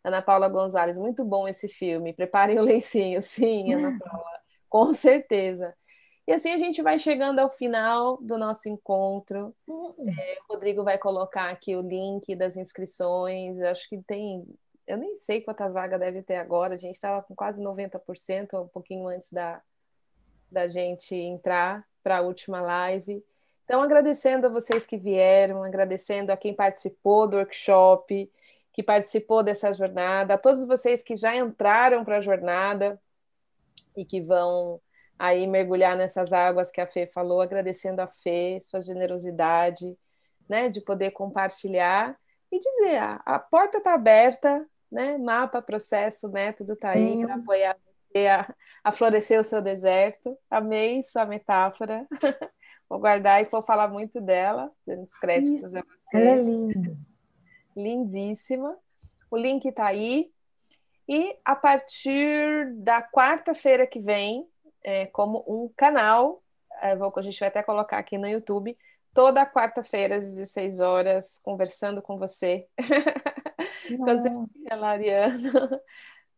Ana 0.04 0.20
Paula 0.20 0.48
Gonzalez, 0.48 0.98
muito 0.98 1.24
bom 1.24 1.48
esse 1.48 1.68
filme. 1.68 2.12
Preparem 2.12 2.58
o 2.58 2.62
lencinho. 2.64 3.22
Sim, 3.22 3.74
Ana 3.74 3.98
Paula, 4.02 4.40
com 4.68 4.92
certeza. 4.92 5.74
E 6.26 6.32
assim 6.32 6.52
a 6.52 6.56
gente 6.56 6.82
vai 6.82 6.98
chegando 6.98 7.40
ao 7.40 7.50
final 7.50 8.16
do 8.18 8.38
nosso 8.38 8.68
encontro. 8.68 9.54
É, 9.68 10.38
o 10.48 10.54
Rodrigo 10.54 10.84
vai 10.84 10.96
colocar 10.98 11.50
aqui 11.50 11.74
o 11.74 11.82
link 11.82 12.34
das 12.36 12.56
inscrições. 12.56 13.58
Eu 13.58 13.68
acho 13.68 13.88
que 13.88 14.00
tem. 14.02 14.46
Eu 14.86 14.96
nem 14.96 15.16
sei 15.16 15.40
quantas 15.40 15.74
vagas 15.74 15.98
deve 15.98 16.22
ter 16.22 16.36
agora. 16.36 16.74
A 16.74 16.78
gente 16.78 16.94
estava 16.94 17.22
com 17.22 17.34
quase 17.34 17.62
90%, 17.62 18.62
um 18.62 18.68
pouquinho 18.68 19.08
antes 19.08 19.32
da, 19.32 19.60
da 20.50 20.68
gente 20.68 21.14
entrar 21.14 21.84
para 22.02 22.18
a 22.18 22.20
última 22.20 22.60
live. 22.60 23.24
Então, 23.64 23.82
agradecendo 23.82 24.46
a 24.46 24.50
vocês 24.50 24.84
que 24.84 24.96
vieram, 24.96 25.62
agradecendo 25.62 26.32
a 26.32 26.36
quem 26.36 26.54
participou 26.54 27.28
do 27.28 27.36
workshop, 27.36 28.30
que 28.72 28.82
participou 28.82 29.42
dessa 29.42 29.72
jornada, 29.72 30.34
a 30.34 30.38
todos 30.38 30.64
vocês 30.64 31.02
que 31.02 31.14
já 31.14 31.36
entraram 31.36 32.04
para 32.04 32.16
a 32.16 32.20
jornada 32.20 33.00
e 33.96 34.04
que 34.04 34.20
vão 34.20 34.80
aí 35.18 35.46
mergulhar 35.46 35.96
nessas 35.96 36.32
águas 36.32 36.70
que 36.70 36.80
a 36.80 36.86
Fê 36.86 37.06
falou, 37.06 37.40
agradecendo 37.40 38.00
a 38.00 38.08
Fê, 38.08 38.58
sua 38.62 38.80
generosidade, 38.80 39.96
né, 40.48 40.68
de 40.68 40.80
poder 40.80 41.12
compartilhar 41.12 42.18
e 42.50 42.58
dizer, 42.58 42.98
a, 42.98 43.22
a 43.24 43.38
porta 43.38 43.78
está 43.78 43.94
aberta, 43.94 44.66
né, 44.90 45.16
mapa, 45.18 45.62
processo, 45.62 46.30
método 46.30 46.72
está 46.74 46.90
aí 46.90 47.24
para 47.24 47.34
apoiar 47.36 47.76
você 48.12 48.26
a, 48.26 48.54
a 48.84 48.92
florescer 48.92 49.40
o 49.40 49.44
seu 49.44 49.62
deserto. 49.62 50.36
Amei 50.50 51.02
sua 51.02 51.24
metáfora. 51.24 52.06
Vou 52.92 53.00
guardar 53.00 53.40
e 53.40 53.46
vou 53.46 53.62
falar 53.62 53.88
muito 53.88 54.20
dela, 54.20 54.70
dando 54.86 55.04
os 55.04 55.18
créditos 55.18 55.62
Isso. 55.62 55.78
a 55.78 55.80
você. 55.80 55.86
Ela 56.12 56.28
é 56.28 56.42
linda. 56.42 56.94
Lindíssima. 57.74 58.76
O 59.30 59.36
link 59.38 59.64
está 59.64 59.86
aí. 59.86 60.30
E 61.08 61.34
a 61.42 61.56
partir 61.56 62.70
da 62.74 63.02
quarta-feira 63.02 63.86
que 63.86 63.98
vem, 63.98 64.46
é, 64.84 65.06
como 65.06 65.42
um 65.48 65.72
canal, 65.74 66.42
é, 66.82 66.94
vou, 66.94 67.10
a 67.16 67.22
gente 67.22 67.40
vai 67.40 67.48
até 67.48 67.62
colocar 67.62 67.96
aqui 67.96 68.18
no 68.18 68.28
YouTube, 68.28 68.76
toda 69.14 69.46
quarta-feira 69.46 70.16
às 70.16 70.26
16 70.26 70.80
horas, 70.80 71.40
conversando 71.42 72.02
com 72.02 72.18
você. 72.18 72.68
com 73.96 74.04
a 74.70 74.74
Lariana. 74.76 75.80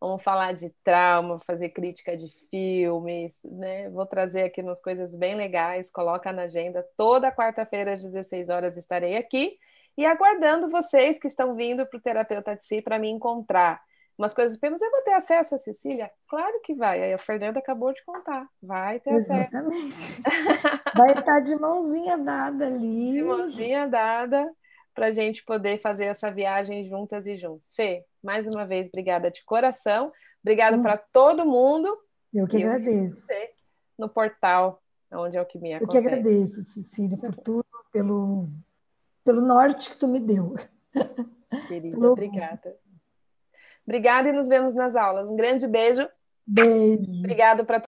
Vamos 0.07 0.23
falar 0.23 0.53
de 0.53 0.69
trauma, 0.85 1.39
fazer 1.39 1.71
crítica 1.71 2.15
de 2.15 2.29
filmes, 2.51 3.41
né? 3.51 3.89
Vou 3.89 4.05
trazer 4.05 4.43
aqui 4.43 4.61
umas 4.61 4.79
coisas 4.79 5.17
bem 5.17 5.35
legais, 5.35 5.91
coloca 5.91 6.31
na 6.31 6.43
agenda. 6.43 6.87
Toda 6.95 7.33
quarta-feira 7.33 7.95
às 7.95 8.05
16 8.05 8.51
horas 8.51 8.77
estarei 8.77 9.17
aqui 9.17 9.57
e 9.97 10.05
aguardando 10.05 10.69
vocês 10.69 11.19
que 11.19 11.27
estão 11.27 11.55
vindo 11.57 11.87
para 11.87 11.97
o 11.97 12.03
Terapeuta 12.03 12.55
de 12.55 12.63
Si 12.63 12.83
para 12.83 12.99
me 12.99 13.09
encontrar. 13.09 13.81
Umas 14.19 14.35
coisas, 14.35 14.59
mas 14.61 14.83
eu 14.83 14.91
vou 14.91 15.01
ter 15.01 15.15
acesso 15.15 15.55
a 15.55 15.59
Cecília? 15.59 16.11
Claro 16.29 16.61
que 16.63 16.75
vai. 16.75 17.03
Aí 17.03 17.15
a 17.15 17.19
Fernanda 17.19 17.59
acabou 17.59 17.91
de 17.95 18.05
contar. 18.05 18.47
Vai 18.63 19.01
ter 19.01 19.15
Exatamente. 19.15 19.89
acesso. 19.89 20.23
Vai 20.95 21.19
estar 21.19 21.41
de 21.41 21.57
mãozinha 21.57 22.19
dada 22.19 22.67
ali. 22.67 23.13
De 23.13 23.23
mãozinha 23.23 23.89
dada 23.89 24.55
para 24.95 25.07
a 25.07 25.13
gente 25.13 25.45
poder 25.45 25.81
fazer 25.81 26.05
essa 26.05 26.31
viagem 26.31 26.89
juntas 26.89 27.27
e 27.27 27.37
juntos. 27.37 27.75
Fê, 27.75 28.05
mais 28.23 28.47
uma 28.47 28.65
vez, 28.65 28.89
obrigada 28.89 29.31
de 29.31 29.45
coração. 29.45 30.13
Obrigada 30.43 30.77
hum. 30.77 30.83
para 30.83 30.97
todo 30.97 31.45
mundo. 31.45 31.99
Eu 32.33 32.47
que 32.47 32.63
agradeço. 32.63 33.27
no 33.99 34.09
portal, 34.09 34.83
onde 35.13 35.37
é 35.37 35.43
o 35.43 35.47
que 35.47 35.59
me 35.59 35.75
acontece. 35.75 35.99
Eu 35.99 36.03
que 36.03 36.09
agradeço, 36.09 36.63
Cecília, 36.65 37.17
por 37.17 37.35
tudo, 37.35 37.67
pelo, 37.93 38.49
pelo 39.25 39.41
norte 39.41 39.91
que 39.91 39.97
tu 39.97 40.09
me 40.09 40.21
deu. 40.21 40.55
Querida, 41.69 41.97
pelo... 41.97 42.13
obrigada. 42.13 42.77
Obrigada 43.87 44.29
e 44.29 44.33
nos 44.33 44.49
vemos 44.49 44.75
nas 44.75 44.97
aulas. 44.97 45.29
Um 45.29 45.37
grande 45.37 45.67
beijo. 45.67 46.09
Beijo. 46.47 47.11
Obrigada 47.21 47.65
para 47.65 47.81